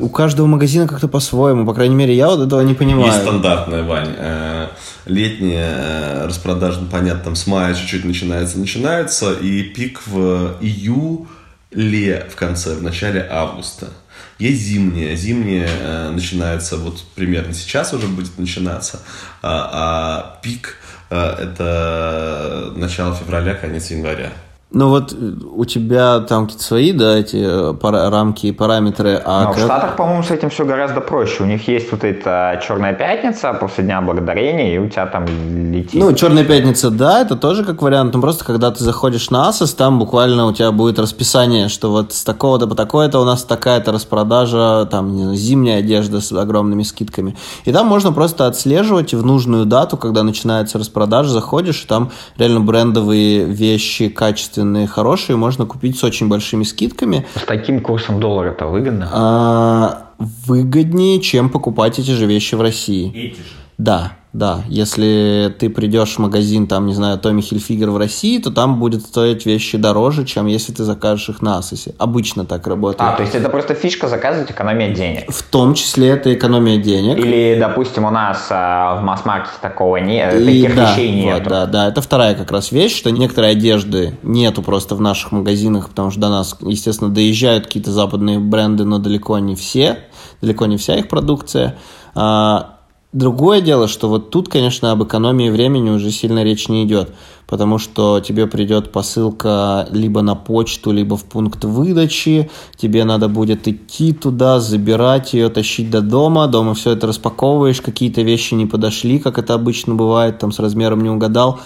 у 0.00 0.08
каждого 0.08 0.46
магазина 0.46 0.86
как-то 0.86 1.08
по-своему, 1.08 1.66
по 1.66 1.74
крайней 1.74 1.94
мере, 1.94 2.14
я 2.14 2.28
вот 2.28 2.46
этого 2.46 2.60
не 2.62 2.74
понимаю. 2.74 3.06
Есть 3.06 3.22
стандартная, 3.22 3.82
Вань. 3.82 4.14
Э, 4.16 4.68
летняя 5.06 5.74
э, 5.76 6.26
распродажа, 6.26 6.80
ну, 6.80 6.88
понятно, 6.88 7.24
там 7.24 7.36
с 7.36 7.46
мая 7.46 7.74
чуть-чуть 7.74 8.04
начинается, 8.04 8.58
начинается, 8.58 9.32
и 9.32 9.62
пик 9.62 10.02
в 10.06 10.56
июле 10.60 12.26
в 12.30 12.36
конце, 12.36 12.74
в 12.74 12.82
начале 12.82 13.26
августа. 13.30 13.88
Есть 14.38 14.62
зимняя. 14.62 15.14
Зимняя 15.14 15.68
э, 15.68 16.10
начинается 16.10 16.76
вот 16.76 17.04
примерно 17.14 17.52
сейчас 17.54 17.92
уже 17.92 18.08
будет 18.08 18.38
начинаться, 18.38 19.00
а, 19.42 19.70
а 19.72 20.40
пик 20.42 20.78
э, 21.10 21.16
это 21.16 22.72
начало 22.74 23.14
февраля, 23.14 23.54
конец 23.54 23.90
января. 23.90 24.32
Ну 24.74 24.88
вот 24.88 25.12
э, 25.12 25.32
у 25.54 25.64
тебя 25.66 26.20
там 26.20 26.44
какие-то 26.46 26.64
свои, 26.64 26.92
да, 26.92 27.18
эти 27.18 27.36
э, 27.36 27.74
пара- 27.74 28.08
рамки 28.08 28.46
и 28.46 28.52
параметры. 28.52 29.20
А 29.22 29.44
Но 29.44 29.48
как... 29.52 29.58
в 29.58 29.64
Штатах, 29.64 29.96
по-моему, 29.96 30.22
с 30.22 30.30
этим 30.30 30.48
все 30.48 30.64
гораздо 30.64 31.02
проще. 31.02 31.42
У 31.42 31.46
них 31.46 31.68
есть 31.68 31.92
вот 31.92 32.04
эта 32.04 32.58
Черная 32.66 32.94
пятница 32.94 33.52
после 33.52 33.84
Дня 33.84 34.00
Благодарения, 34.00 34.74
и 34.74 34.78
у 34.78 34.88
тебя 34.88 35.06
там 35.06 35.26
летит. 35.26 36.00
Ну, 36.00 36.12
Черная 36.14 36.44
пятница, 36.44 36.90
да, 36.90 37.20
это 37.20 37.36
тоже 37.36 37.64
как 37.64 37.82
вариант. 37.82 38.14
Но 38.14 38.20
просто 38.22 38.46
когда 38.46 38.70
ты 38.70 38.82
заходишь 38.82 39.28
на 39.28 39.50
Asos, 39.50 39.76
там 39.76 39.98
буквально 39.98 40.46
у 40.46 40.52
тебя 40.52 40.72
будет 40.72 40.98
расписание, 40.98 41.68
что 41.68 41.90
вот 41.90 42.14
с 42.14 42.24
такого-то 42.24 42.66
по 42.66 42.74
такое-то 42.74 43.20
у 43.20 43.24
нас 43.24 43.44
такая-то 43.44 43.92
распродажа, 43.92 44.88
там, 44.90 45.14
не 45.14 45.22
знаю, 45.22 45.36
зимняя 45.36 45.78
одежда 45.80 46.22
с 46.22 46.32
огромными 46.32 46.82
скидками. 46.82 47.36
И 47.66 47.72
там 47.72 47.86
можно 47.86 48.10
просто 48.10 48.46
отслеживать 48.46 49.12
в 49.12 49.24
нужную 49.24 49.66
дату, 49.66 49.98
когда 49.98 50.22
начинается 50.22 50.78
распродажа, 50.78 51.28
заходишь, 51.28 51.84
и 51.84 51.86
там 51.86 52.10
реально 52.38 52.60
брендовые 52.60 53.44
вещи, 53.44 54.08
качественные 54.08 54.61
качественные, 54.62 54.86
хорошие, 54.86 55.36
можно 55.36 55.66
купить 55.66 55.98
с 55.98 56.04
очень 56.04 56.28
большими 56.28 56.64
скидками. 56.64 57.26
С 57.34 57.44
таким 57.44 57.80
курсом 57.80 58.20
доллара 58.20 58.50
это 58.50 58.66
выгодно? 58.66 59.08
А, 59.12 60.10
выгоднее, 60.18 61.20
чем 61.20 61.50
покупать 61.50 61.98
эти 61.98 62.10
же 62.10 62.26
вещи 62.26 62.54
в 62.54 62.60
России. 62.60 63.10
Эти 63.14 63.36
же? 63.36 63.42
Да, 63.78 64.12
да. 64.32 64.62
Если 64.68 65.54
ты 65.58 65.68
придешь 65.68 66.14
в 66.14 66.18
магазин, 66.18 66.66
там, 66.66 66.86
не 66.86 66.94
знаю, 66.94 67.18
Томми 67.18 67.42
Хильфигер 67.42 67.90
в 67.90 67.98
России, 67.98 68.38
то 68.38 68.50
там 68.50 68.80
будет 68.80 69.02
стоить 69.02 69.44
вещи 69.44 69.76
дороже, 69.76 70.24
чем 70.24 70.46
если 70.46 70.72
ты 70.72 70.84
закажешь 70.84 71.28
их 71.28 71.42
на 71.42 71.58
Асосе. 71.58 71.94
Обычно 71.98 72.46
так 72.46 72.66
работает. 72.66 73.10
А, 73.12 73.14
то 73.14 73.22
есть 73.22 73.34
это 73.34 73.50
просто 73.50 73.74
фишка 73.74 74.08
заказывать 74.08 74.50
экономия 74.50 74.94
денег? 74.94 75.30
В 75.30 75.42
том 75.42 75.74
числе 75.74 76.08
это 76.08 76.32
экономия 76.32 76.78
денег. 76.78 77.18
Или, 77.18 77.58
допустим, 77.60 78.06
у 78.06 78.10
нас 78.10 78.46
а, 78.48 78.96
в 79.00 79.02
масс-маркете 79.02 79.56
такого 79.60 79.98
нет, 79.98 80.34
И, 80.34 80.46
таких 80.46 80.76
да, 80.76 80.92
вещей 80.92 81.12
нет. 81.12 81.40
Вот, 81.40 81.48
да, 81.48 81.66
да, 81.66 81.88
это 81.88 82.00
вторая 82.00 82.34
как 82.34 82.50
раз 82.50 82.72
вещь, 82.72 82.96
что 82.96 83.10
некоторые 83.10 83.52
одежды 83.52 84.16
нету 84.22 84.62
просто 84.62 84.94
в 84.94 85.00
наших 85.02 85.32
магазинах, 85.32 85.90
потому 85.90 86.10
что 86.10 86.20
до 86.20 86.30
нас, 86.30 86.56
естественно, 86.62 87.10
доезжают 87.10 87.66
какие-то 87.66 87.90
западные 87.90 88.38
бренды, 88.38 88.84
но 88.84 88.98
далеко 88.98 89.38
не 89.40 89.56
все, 89.56 89.98
далеко 90.40 90.64
не 90.64 90.78
вся 90.78 90.96
их 90.96 91.08
продукция. 91.08 91.76
Другое 93.12 93.60
дело, 93.60 93.88
что 93.88 94.08
вот 94.08 94.30
тут, 94.30 94.48
конечно, 94.48 94.90
об 94.90 95.04
экономии 95.04 95.50
времени 95.50 95.90
уже 95.90 96.10
сильно 96.10 96.42
речь 96.42 96.68
не 96.68 96.84
идет, 96.84 97.12
потому 97.46 97.76
что 97.76 98.20
тебе 98.20 98.46
придет 98.46 98.90
посылка 98.90 99.86
либо 99.90 100.22
на 100.22 100.34
почту, 100.34 100.92
либо 100.92 101.18
в 101.18 101.24
пункт 101.24 101.62
выдачи, 101.62 102.50
тебе 102.74 103.04
надо 103.04 103.28
будет 103.28 103.68
идти 103.68 104.14
туда, 104.14 104.60
забирать 104.60 105.34
ее, 105.34 105.50
тащить 105.50 105.90
до 105.90 106.00
дома, 106.00 106.46
дома 106.46 106.72
все 106.72 106.92
это 106.92 107.06
распаковываешь, 107.06 107.82
какие-то 107.82 108.22
вещи 108.22 108.54
не 108.54 108.64
подошли, 108.64 109.18
как 109.18 109.36
это 109.36 109.52
обычно 109.52 109.94
бывает, 109.94 110.38
там 110.38 110.50
с 110.50 110.58
размером 110.58 111.02
не 111.02 111.10
угадал, 111.10 111.60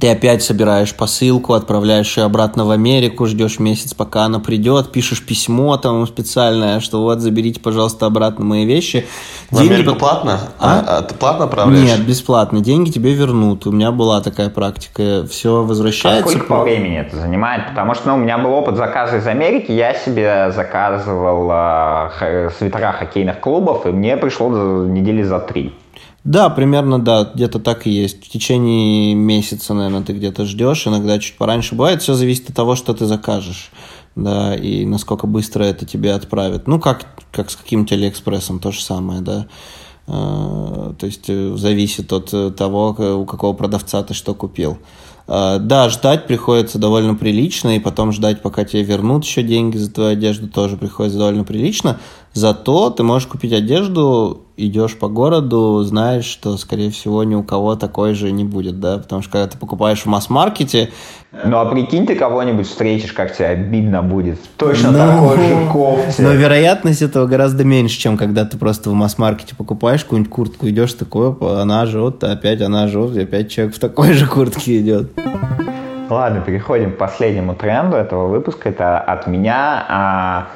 ты 0.00 0.10
опять 0.10 0.42
собираешь 0.42 0.94
посылку, 0.94 1.52
отправляешь 1.52 2.16
ее 2.16 2.24
обратно 2.24 2.64
в 2.64 2.70
Америку, 2.70 3.26
ждешь 3.26 3.58
месяц, 3.58 3.92
пока 3.94 4.24
она 4.24 4.38
придет, 4.40 4.90
пишешь 4.90 5.24
письмо 5.24 5.76
там 5.76 6.06
специальное, 6.06 6.80
что 6.80 7.02
вот 7.02 7.20
заберите, 7.20 7.60
пожалуйста, 7.60 8.06
обратно 8.06 8.44
мои 8.44 8.64
вещи. 8.64 9.06
В 9.50 9.60
Америку 9.60 9.94
платно? 9.96 10.40
А? 10.58 10.80
А, 10.86 10.98
а 10.98 11.02
ты 11.02 11.14
платно 11.14 11.44
отправляешь? 11.44 11.84
Нет, 11.86 12.06
бесплатно. 12.06 12.60
Деньги 12.60 12.90
тебе 12.90 13.12
вернут. 13.12 13.66
У 13.66 13.70
меня 13.72 13.92
была 13.92 14.22
такая 14.22 14.48
практика. 14.48 15.26
Все 15.30 15.58
А 15.58 15.62
возвращается. 15.62 16.30
сколько 16.30 16.46
по 16.46 16.62
времени 16.62 16.98
это 16.98 17.16
занимает? 17.16 17.68
Потому 17.68 17.94
что 17.94 18.08
ну, 18.08 18.14
у 18.14 18.18
меня 18.18 18.38
был 18.38 18.52
опыт 18.52 18.76
заказа 18.76 19.18
из 19.18 19.26
Америки. 19.26 19.72
Я 19.72 19.92
себе 19.94 20.50
заказывал 20.56 21.50
э, 21.50 22.08
х- 22.10 22.50
свитера 22.58 22.92
хоккейных 22.92 23.40
клубов, 23.40 23.84
и 23.86 23.90
мне 23.90 24.16
пришло 24.16 24.50
за- 24.52 24.88
недели 24.88 25.22
за 25.22 25.38
три. 25.38 25.74
Да, 26.24 26.50
примерно, 26.50 27.00
да, 27.00 27.30
где-то 27.34 27.58
так 27.58 27.86
и 27.86 27.90
есть. 27.90 28.24
В 28.24 28.28
течение 28.28 29.14
месяца, 29.14 29.74
наверное, 29.74 30.02
ты 30.02 30.12
где-то 30.12 30.44
ждешь, 30.44 30.86
иногда 30.86 31.18
чуть 31.18 31.36
пораньше 31.36 31.74
бывает. 31.74 32.00
Все 32.02 32.14
зависит 32.14 32.50
от 32.50 32.56
того, 32.56 32.76
что 32.76 32.94
ты 32.94 33.06
закажешь, 33.06 33.72
да, 34.14 34.54
и 34.54 34.84
насколько 34.84 35.26
быстро 35.26 35.64
это 35.64 35.84
тебе 35.84 36.12
отправят. 36.12 36.68
Ну, 36.68 36.78
как, 36.78 37.06
как 37.32 37.50
с 37.50 37.56
каким-то 37.56 37.96
Алиэкспрессом, 37.96 38.60
то 38.60 38.70
же 38.70 38.80
самое, 38.82 39.20
да. 39.20 39.46
А, 40.06 40.94
То 40.98 41.06
есть 41.06 41.24
э, 41.28 41.54
зависит 41.56 42.12
от 42.12 42.32
э, 42.32 42.50
того, 42.50 42.90
у 43.20 43.24
какого 43.24 43.52
продавца 43.52 44.02
ты 44.02 44.14
что 44.14 44.34
купил. 44.34 44.78
А, 45.26 45.58
Да, 45.58 45.88
ждать 45.88 46.26
приходится 46.26 46.78
довольно 46.78 47.14
прилично, 47.14 47.76
и 47.76 47.80
потом 47.80 48.12
ждать, 48.12 48.42
пока 48.42 48.64
тебе 48.64 48.82
вернут 48.82 49.24
еще 49.24 49.42
деньги 49.42 49.76
за 49.76 49.90
твою 49.90 50.10
одежду, 50.10 50.48
тоже 50.48 50.76
приходится 50.76 51.18
довольно 51.18 51.44
прилично. 51.44 51.98
Зато 52.34 52.88
ты 52.90 53.02
можешь 53.02 53.28
купить 53.28 53.52
одежду, 53.52 54.40
идешь 54.56 54.96
по 54.98 55.08
городу, 55.08 55.82
знаешь, 55.84 56.24
что, 56.24 56.56
скорее 56.56 56.90
всего, 56.90 57.24
ни 57.24 57.34
у 57.34 57.42
кого 57.42 57.76
такой 57.76 58.14
же 58.14 58.32
не 58.32 58.44
будет, 58.44 58.80
да, 58.80 58.98
потому 58.98 59.20
что 59.22 59.32
когда 59.32 59.48
ты 59.48 59.58
покупаешь 59.58 60.00
в 60.02 60.06
масс-маркете, 60.06 60.90
Ну 61.44 61.58
а 61.58 61.66
прикинь, 61.66 62.06
ты 62.06 62.14
кого-нибудь 62.14 62.66
встретишь, 62.66 63.12
как 63.12 63.36
тебе 63.36 63.48
обидно 63.48 64.02
будет. 64.02 64.38
Точно 64.56 64.90
Ну, 64.92 64.98
такой 64.98 65.46
же 65.46 65.66
кофте. 65.72 66.22
но 66.22 66.32
вероятность 66.32 67.02
этого 67.02 67.26
гораздо 67.26 67.64
меньше, 67.64 67.98
чем 67.98 68.16
когда 68.16 68.44
ты 68.46 68.56
просто 68.56 68.88
в 68.90 68.94
масс-маркете 68.94 69.54
покупаешь 69.54 70.02
какую-нибудь 70.04 70.32
куртку, 70.32 70.68
идешь 70.68 70.94
такой, 70.94 71.30
«Опа, 71.30 71.60
она 71.60 71.84
же 71.86 72.00
вот, 72.00 72.24
опять 72.24 72.62
она 72.62 72.88
же 72.88 72.98
вот, 72.98 73.14
и 73.16 73.22
опять 73.22 73.50
человек 73.50 73.74
в 73.74 73.78
такой 73.78 74.12
же 74.14 74.26
куртке 74.26 74.80
идет. 74.80 75.10
Ладно, 76.10 76.42
переходим 76.42 76.92
к 76.92 76.98
последнему 76.98 77.54
тренду 77.54 77.96
этого 77.96 78.28
выпуска. 78.28 78.68
Это 78.68 78.98
от 78.98 79.26
меня. 79.26 79.86
А, 79.88 80.48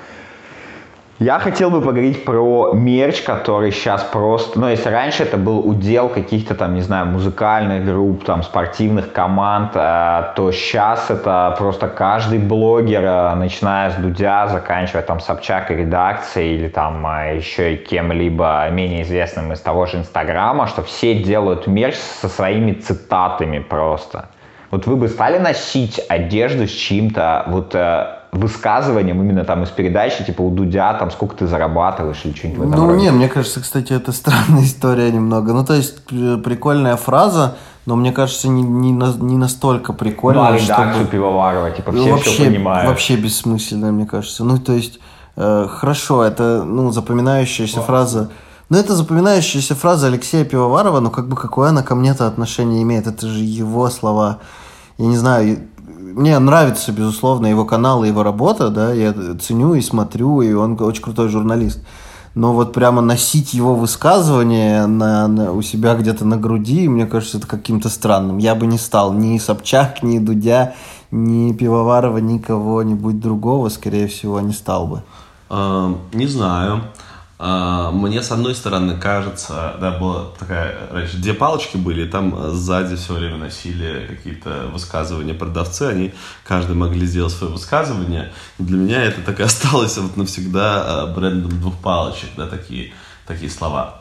Я 1.19 1.39
хотел 1.39 1.71
бы 1.71 1.81
поговорить 1.81 2.27
про 2.27 2.73
мерч, 2.75 3.23
который 3.23 3.73
сейчас 3.73 4.03
просто... 4.03 4.61
Ну, 4.61 4.69
если 4.69 4.91
раньше 4.91 5.23
это 5.23 5.39
был 5.39 5.67
удел 5.67 6.11
каких-то 6.11 6.55
там, 6.55 6.75
не 6.75 6.83
знаю, 6.83 7.07
музыкальных 7.07 7.87
групп, 7.87 8.25
там, 8.25 8.43
спортивных 8.43 9.13
команд, 9.13 9.71
а, 9.77 10.35
то 10.37 10.53
сейчас 10.53 11.11
это 11.11 11.55
просто 11.57 11.89
каждый 11.89 12.39
блогер, 12.39 13.03
а, 13.07 13.35
начиная 13.35 13.93
с 13.93 13.95
Дудя, 13.95 14.49
заканчивая 14.49 15.01
там 15.01 15.21
Собчак 15.21 15.71
и 15.71 15.77
редакцией, 15.77 16.57
или 16.57 16.69
там 16.69 17.07
а, 17.07 17.29
еще 17.29 17.73
и 17.73 17.77
кем-либо 17.79 18.69
менее 18.69 19.01
известным 19.01 19.55
из 19.55 19.61
того 19.61 19.87
же 19.87 19.97
Инстаграма, 19.97 20.67
что 20.67 20.83
все 20.83 21.15
делают 21.15 21.67
мерч 21.67 21.95
со 21.95 22.29
своими 22.29 22.73
цитатами 22.73 23.61
просто. 23.61 24.29
Вот 24.71 24.87
вы 24.87 24.97
бы 24.97 25.09
стали 25.09 25.39
носить 25.39 25.99
одежду 26.11 26.67
с 26.67 26.73
чьим-то 26.73 27.45
вот 27.47 27.75
э, 27.75 28.17
высказыванием 28.37 29.21
именно 29.23 29.45
там 29.45 29.63
из 29.65 29.71
передачи, 29.71 30.25
типа 30.25 30.43
у 30.43 30.51
Дудя, 30.51 30.95
там 30.95 31.11
сколько 31.11 31.37
ты 31.37 31.47
зарабатываешь 31.47 32.21
или 32.25 32.35
что-нибудь 32.35 32.59
в 32.59 32.69
этом 32.69 32.81
Ну, 32.81 32.89
роде? 32.89 33.03
не, 33.03 33.11
мне 33.11 33.29
кажется, 33.29 33.61
кстати, 33.61 33.93
это 33.93 34.13
странная 34.13 34.63
история 34.65 35.11
немного. 35.11 35.53
Ну, 35.53 35.65
то 35.65 35.75
есть, 35.75 35.99
э, 36.11 36.37
прикольная 36.45 36.97
фраза, 36.97 37.57
но 37.87 37.97
мне 37.97 38.13
кажется, 38.13 38.49
не, 38.49 38.63
не, 38.63 38.93
на- 38.93 39.15
не 39.17 39.37
настолько 39.37 39.93
Ну, 39.93 39.99
прикольная, 39.99 40.49
а 40.49 40.57
редакцию 40.57 40.95
чтобы... 40.95 41.11
Пивоварова, 41.11 41.71
типа, 41.71 41.93
все 41.93 42.01
Ну, 42.01 42.05
все 42.17 42.31
вообще, 42.31 42.45
понимают. 42.47 42.89
вообще 42.89 43.17
бессмысленная, 43.17 43.93
мне 43.93 44.07
кажется. 44.07 44.45
Ну, 44.45 44.59
то 44.59 44.73
есть, 44.73 44.99
э, 45.37 45.67
хорошо, 45.69 46.23
это, 46.25 46.65
ну, 46.65 46.91
запоминающаяся 46.91 47.81
фраза. 47.81 48.31
Ну, 48.69 48.79
это 48.79 48.97
запоминающаяся 48.97 49.77
фраза 49.77 50.09
Алексея 50.09 50.45
Пивоварова, 50.45 50.99
но 51.01 51.11
как 51.11 51.29
бы 51.29 51.37
какое 51.37 51.69
она 51.69 51.83
ко 51.85 51.95
мне-то 51.95 52.27
отношение 52.27 52.83
имеет? 52.83 53.07
Это 53.07 53.29
же 53.29 53.39
его 53.45 53.89
слова. 53.91 54.39
Я 54.99 55.07
не 55.07 55.17
знаю, 55.17 55.59
мне 56.17 56.39
нравится, 56.39 56.93
безусловно, 56.93 57.47
его 57.47 57.65
канал 57.65 58.05
и 58.05 58.09
его 58.09 58.23
работа, 58.23 58.71
да, 58.71 58.93
я 58.93 59.15
ценю 59.41 59.75
и 59.75 59.81
смотрю, 59.81 60.41
и 60.43 60.53
он 60.53 60.77
очень 60.81 61.03
крутой 61.03 61.29
журналист. 61.29 61.81
Но 62.35 62.53
вот 62.53 62.73
прямо 62.75 63.01
носить 63.01 63.55
его 63.55 63.75
высказывание 63.75 64.87
на, 64.87 65.27
на- 65.27 65.53
у 65.53 65.63
себя 65.63 65.95
где-то 65.95 66.25
на 66.27 66.37
груди, 66.37 66.87
мне 66.89 67.07
кажется, 67.07 67.39
это 67.39 67.47
каким-то 67.47 67.89
странным. 67.89 68.39
Я 68.39 68.55
бы 68.55 68.67
не 68.67 68.77
стал 68.79 69.13
ни 69.15 69.39
Собчак, 69.39 70.03
ни 70.03 70.19
Дудя, 70.19 70.75
ни 71.11 71.53
Пивоварова, 71.55 72.19
ни 72.19 72.37
кого-нибудь 72.39 73.21
другого, 73.21 73.71
скорее 73.71 74.07
всего, 74.07 74.41
не 74.41 74.53
стал 74.53 74.87
бы. 74.87 75.03
Э, 75.49 75.95
Не 76.13 76.27
знаю. 76.27 76.83
Э, 77.39 77.91
Мне, 77.93 78.23
с 78.23 78.31
одной 78.33 78.55
стороны, 78.55 78.97
кажется, 78.97 79.77
да, 79.81 79.93
была 79.93 80.27
такая, 80.39 80.89
раньше 80.91 81.19
две 81.19 81.35
палочки 81.35 81.77
были, 81.77 82.07
и 82.07 82.09
там 82.09 82.55
сзади 82.55 82.97
все 82.97 83.15
время 83.15 83.37
носили 83.37 84.07
какие-то 84.09 84.69
высказывания 84.73 85.35
продавцы, 85.35 85.83
они, 85.83 86.15
каждый 86.45 86.77
могли 86.77 87.07
сделать 87.07 87.33
свое 87.33 87.53
высказывание. 87.53 88.33
Для 88.59 88.79
меня 88.79 89.03
это 89.03 89.21
так 89.23 89.41
и 89.41 89.43
осталось 89.43 89.99
вот 89.99 90.17
навсегда 90.17 91.09
э, 91.09 91.15
брендом 91.15 91.61
двух 91.61 91.77
палочек, 91.79 92.31
да, 92.37 92.47
такие, 92.47 92.93
такие 93.27 93.51
слова. 93.51 93.96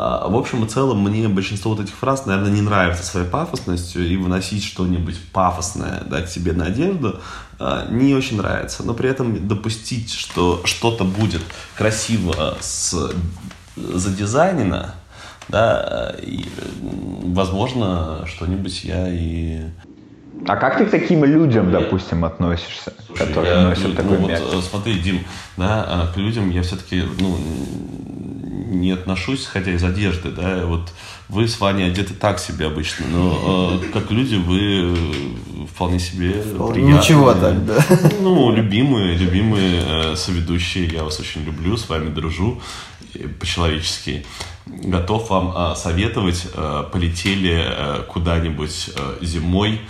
А, 0.00 0.28
В 0.28 0.36
общем 0.36 0.64
и 0.64 0.68
целом, 0.68 1.02
мне 1.02 1.26
большинство 1.26 1.74
вот 1.74 1.80
этих 1.80 1.92
фраз, 1.92 2.24
наверное, 2.24 2.52
не 2.52 2.60
нравится 2.60 3.02
своей 3.02 3.26
пафосностью, 3.26 4.06
и 4.06 4.16
выносить 4.16 4.62
что-нибудь 4.62 5.18
пафосное 5.32 6.04
да, 6.06 6.22
к 6.22 6.28
себе 6.28 6.52
на 6.52 6.66
одежду 6.66 7.18
а, 7.58 7.88
не 7.90 8.14
очень 8.14 8.36
нравится. 8.36 8.84
Но 8.84 8.94
при 8.94 9.10
этом 9.10 9.48
допустить, 9.48 10.12
что 10.12 10.60
что-то 10.64 11.02
будет 11.02 11.42
красиво 11.76 12.56
с, 12.60 13.12
задизайнено, 13.74 14.94
да, 15.48 16.14
и, 16.22 16.44
возможно, 16.80 18.24
что-нибудь 18.26 18.84
я 18.84 19.08
и... 19.08 19.62
А 20.46 20.54
как 20.54 20.78
ты 20.78 20.86
к 20.86 20.90
таким 20.90 21.24
людям, 21.24 21.72
допустим, 21.72 22.24
относишься, 22.24 22.92
которые 23.16 23.52
я, 23.52 23.62
носят 23.62 23.88
ну, 23.88 23.94
такой 23.94 24.16
вот, 24.18 24.28
мерч? 24.30 24.42
э, 24.44 24.60
смотри, 24.62 25.00
Дим, 25.00 25.24
да, 25.56 25.84
а, 25.88 26.12
к 26.14 26.16
людям 26.16 26.50
я 26.50 26.62
все-таки, 26.62 27.02
ну, 27.18 27.36
не 28.68 28.92
отношусь, 28.92 29.46
хотя 29.46 29.72
из 29.72 29.82
одежды, 29.82 30.30
да, 30.30 30.64
вот 30.66 30.92
вы 31.28 31.48
с 31.48 31.60
Ваней 31.60 31.86
одеты 31.86 32.14
так 32.14 32.38
себе 32.38 32.66
обычно, 32.66 33.06
но 33.06 33.80
э, 33.82 33.90
как 33.92 34.10
люди 34.10 34.36
вы 34.36 34.96
вполне 35.66 35.98
себе 35.98 36.32
приятные. 36.32 36.84
Ничего 36.84 37.34
так, 37.34 37.64
да. 37.64 37.84
Ну, 38.20 38.54
любимые, 38.54 39.16
любимые 39.16 39.82
э, 39.84 40.16
соведущие, 40.16 40.86
я 40.86 41.04
вас 41.04 41.20
очень 41.20 41.44
люблю, 41.44 41.76
с 41.76 41.88
вами 41.88 42.10
дружу 42.10 42.60
э, 43.14 43.28
по-человечески. 43.28 44.26
Готов 44.66 45.30
вам 45.30 45.54
э, 45.56 45.76
советовать, 45.76 46.46
э, 46.54 46.84
полетели 46.92 47.64
э, 47.64 48.02
куда-нибудь 48.08 48.90
э, 48.94 49.18
зимой, 49.22 49.80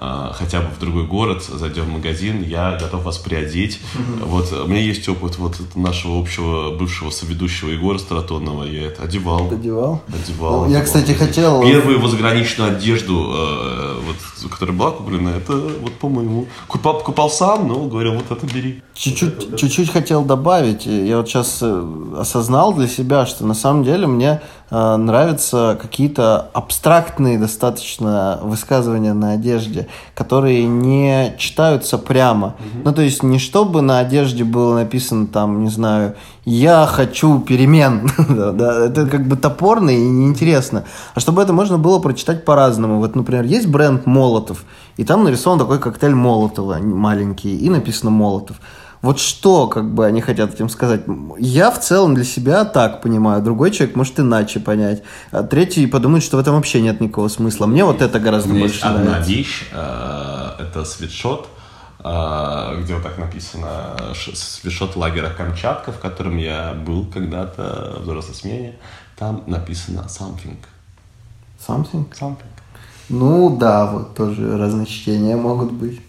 хотя 0.00 0.60
бы 0.60 0.68
в 0.76 0.78
другой 0.78 1.04
город, 1.06 1.42
зайдем 1.42 1.84
в 1.86 1.88
магазин, 1.90 2.42
я 2.42 2.78
готов 2.80 3.02
вас 3.04 3.18
приодеть. 3.18 3.80
Вот, 4.22 4.52
у 4.52 4.66
меня 4.68 4.80
есть 4.80 5.08
опыт 5.08 5.38
вот 5.38 5.56
нашего 5.74 6.18
общего 6.20 6.70
бывшего 6.76 7.10
соведущего 7.10 7.70
Егора 7.70 7.98
Стратонова, 7.98 8.64
я 8.64 8.86
это 8.86 9.02
одевал. 9.02 9.50
Одевал? 9.50 10.02
Одевал. 10.08 10.52
Ну, 10.52 10.70
я, 10.70 10.78
одевал. 10.78 10.84
кстати, 10.84 11.12
хотел- 11.12 11.62
Первую 11.62 11.96
его 11.98 12.08
заграничную 12.08 12.76
одежду, 12.76 13.32
э, 13.34 14.00
вот, 14.06 14.50
которая 14.50 14.76
была 14.76 14.90
куплена, 14.92 15.30
это 15.30 15.52
вот 15.56 15.92
по-моему. 15.94 16.46
Купал, 16.66 17.00
купал 17.00 17.30
сам, 17.30 17.68
но 17.68 17.86
говорил, 17.88 18.14
вот 18.14 18.30
это 18.30 18.46
бери. 18.46 18.82
Чуть-чуть, 18.94 19.56
чуть-чуть 19.56 19.90
хотел 19.90 20.24
добавить. 20.24 20.86
Я 20.86 21.18
вот 21.18 21.28
сейчас 21.28 21.62
осознал 22.16 22.74
для 22.74 22.88
себя, 22.88 23.26
что 23.26 23.44
на 23.46 23.54
самом 23.54 23.84
деле 23.84 24.06
мне 24.06 24.40
э, 24.70 24.96
нравятся 24.96 25.78
какие-то 25.80 26.48
абстрактные 26.52 27.38
достаточно 27.38 28.38
высказывания 28.42 29.14
на 29.14 29.32
одежде, 29.32 29.88
которые 30.14 30.66
не 30.66 31.34
читаются 31.38 31.98
прямо. 31.98 32.54
Ну, 32.84 32.92
то 32.92 33.02
есть 33.02 33.22
не 33.22 33.38
чтобы 33.38 33.82
на 33.82 33.98
одежде 33.98 34.44
было 34.44 34.74
написано 34.74 35.26
там, 35.26 35.64
не 35.64 35.70
знаю, 35.70 36.14
я 36.44 36.86
хочу 36.86 37.40
перемен. 37.40 38.10
Да, 38.58 38.86
это 38.86 39.06
как 39.06 39.26
бы 39.26 39.36
топорно 39.36 39.90
и 39.90 40.00
неинтересно. 40.00 40.84
А 41.14 41.20
чтобы 41.20 41.42
это 41.42 41.52
можно 41.52 41.78
было 41.78 41.98
прочитать 41.98 42.44
по-разному. 42.44 42.98
Вот, 42.98 43.14
например, 43.14 43.44
есть 43.44 43.66
бренд 43.66 44.06
Молотов, 44.06 44.64
и 44.96 45.04
там 45.04 45.24
нарисован 45.24 45.58
такой 45.58 45.78
коктейль 45.78 46.14
Молотова 46.14 46.78
маленький, 46.78 47.56
и 47.56 47.68
написано 47.68 48.10
Молотов. 48.10 48.56
Вот 49.00 49.20
что, 49.20 49.68
как 49.68 49.92
бы, 49.94 50.06
они 50.06 50.20
хотят 50.20 50.54
этим 50.54 50.68
сказать? 50.68 51.02
Я 51.38 51.70
в 51.70 51.80
целом 51.80 52.14
для 52.14 52.24
себя 52.24 52.64
так 52.64 53.00
понимаю, 53.00 53.42
другой 53.42 53.70
человек 53.70 53.94
может 53.94 54.18
иначе 54.18 54.58
понять, 54.58 55.02
а 55.30 55.44
третий 55.44 55.86
подумает, 55.86 56.24
что 56.24 56.36
в 56.36 56.40
этом 56.40 56.54
вообще 56.54 56.80
нет 56.80 57.00
никакого 57.00 57.28
смысла. 57.28 57.66
Мне 57.66 57.84
вот 57.84 58.02
это 58.02 58.18
гораздо 58.18 58.50
меня 58.50 58.64
есть 58.64 58.80
больше 58.80 58.86
одна 58.86 59.10
нравится. 59.10 59.30
вещь, 59.30 59.64
э, 59.70 60.50
это 60.58 60.84
свитшот, 60.84 61.48
э, 62.02 62.80
где 62.82 62.94
вот 62.94 63.02
так 63.04 63.18
написано 63.18 63.96
свитшот 64.14 64.96
лагеря 64.96 65.30
Камчатка, 65.30 65.92
в 65.92 66.00
котором 66.00 66.36
я 66.36 66.74
был 66.74 67.06
когда-то 67.06 67.98
в 68.00 68.02
взрослой 68.02 68.34
смене. 68.34 68.76
Там 69.16 69.44
написано 69.46 70.06
something. 70.08 70.56
Something? 71.64 72.06
Something. 72.18 72.46
Ну 73.08 73.56
да, 73.56 73.86
вот 73.86 74.14
тоже 74.16 74.58
разночтения 74.58 75.36
могут 75.36 75.72
быть. 75.72 76.00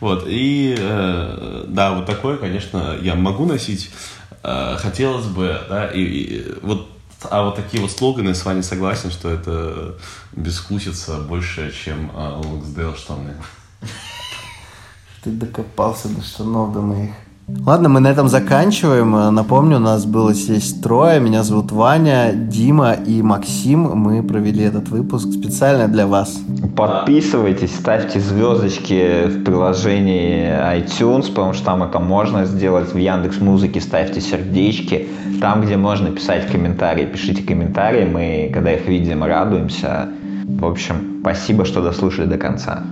Вот, 0.00 0.24
и 0.26 0.76
э, 0.78 1.64
да, 1.68 1.94
вот 1.94 2.06
такое, 2.06 2.36
конечно, 2.36 2.96
я 3.00 3.14
могу 3.14 3.46
носить. 3.46 3.90
Э, 4.42 4.76
хотелось 4.78 5.26
бы, 5.26 5.58
да, 5.68 5.86
и, 5.88 6.00
и 6.00 6.54
вот 6.62 6.88
а 7.30 7.44
вот 7.44 7.56
такие 7.56 7.82
вот 7.82 7.90
слоганы, 7.90 8.34
с 8.34 8.44
вами 8.44 8.60
согласен, 8.60 9.10
что 9.10 9.30
это 9.30 9.96
бескусица 10.32 11.18
больше, 11.18 11.72
чем 11.72 12.10
э, 12.14 12.42
Луксдейл 12.44 12.94
штаны. 12.94 13.34
Ты 15.22 15.30
докопался 15.30 16.08
до 16.08 16.22
штанов 16.22 16.72
до 16.72 16.82
моих. 16.82 17.14
Ладно, 17.48 17.88
мы 17.88 18.00
на 18.00 18.08
этом 18.08 18.28
заканчиваем. 18.28 19.12
Напомню, 19.32 19.76
у 19.76 19.80
нас 19.80 20.04
было 20.04 20.34
здесь 20.34 20.72
трое. 20.72 21.20
Меня 21.20 21.44
зовут 21.44 21.70
Ваня, 21.70 22.32
Дима 22.34 22.94
и 22.94 23.22
Максим. 23.22 23.82
Мы 23.82 24.24
провели 24.24 24.64
этот 24.64 24.88
выпуск 24.88 25.28
специально 25.32 25.86
для 25.86 26.08
вас. 26.08 26.40
Подписывайтесь, 26.76 27.72
ставьте 27.72 28.18
звездочки 28.18 29.26
в 29.28 29.44
приложении 29.44 30.48
iTunes, 30.76 31.28
потому 31.28 31.52
что 31.52 31.66
там 31.66 31.84
это 31.84 32.00
можно 32.00 32.46
сделать. 32.46 32.92
В 32.92 32.96
Яндекс 32.96 33.40
Музыке 33.40 33.80
ставьте 33.80 34.20
сердечки. 34.20 35.06
Там, 35.40 35.62
где 35.62 35.76
можно 35.76 36.10
писать 36.10 36.50
комментарии, 36.50 37.06
пишите 37.06 37.44
комментарии. 37.44 38.04
Мы, 38.04 38.50
когда 38.52 38.72
их 38.72 38.88
видим, 38.88 39.22
радуемся. 39.22 40.08
В 40.44 40.64
общем, 40.64 41.18
спасибо, 41.20 41.64
что 41.64 41.80
дослушали 41.80 42.26
до 42.26 42.38
конца. 42.38 42.82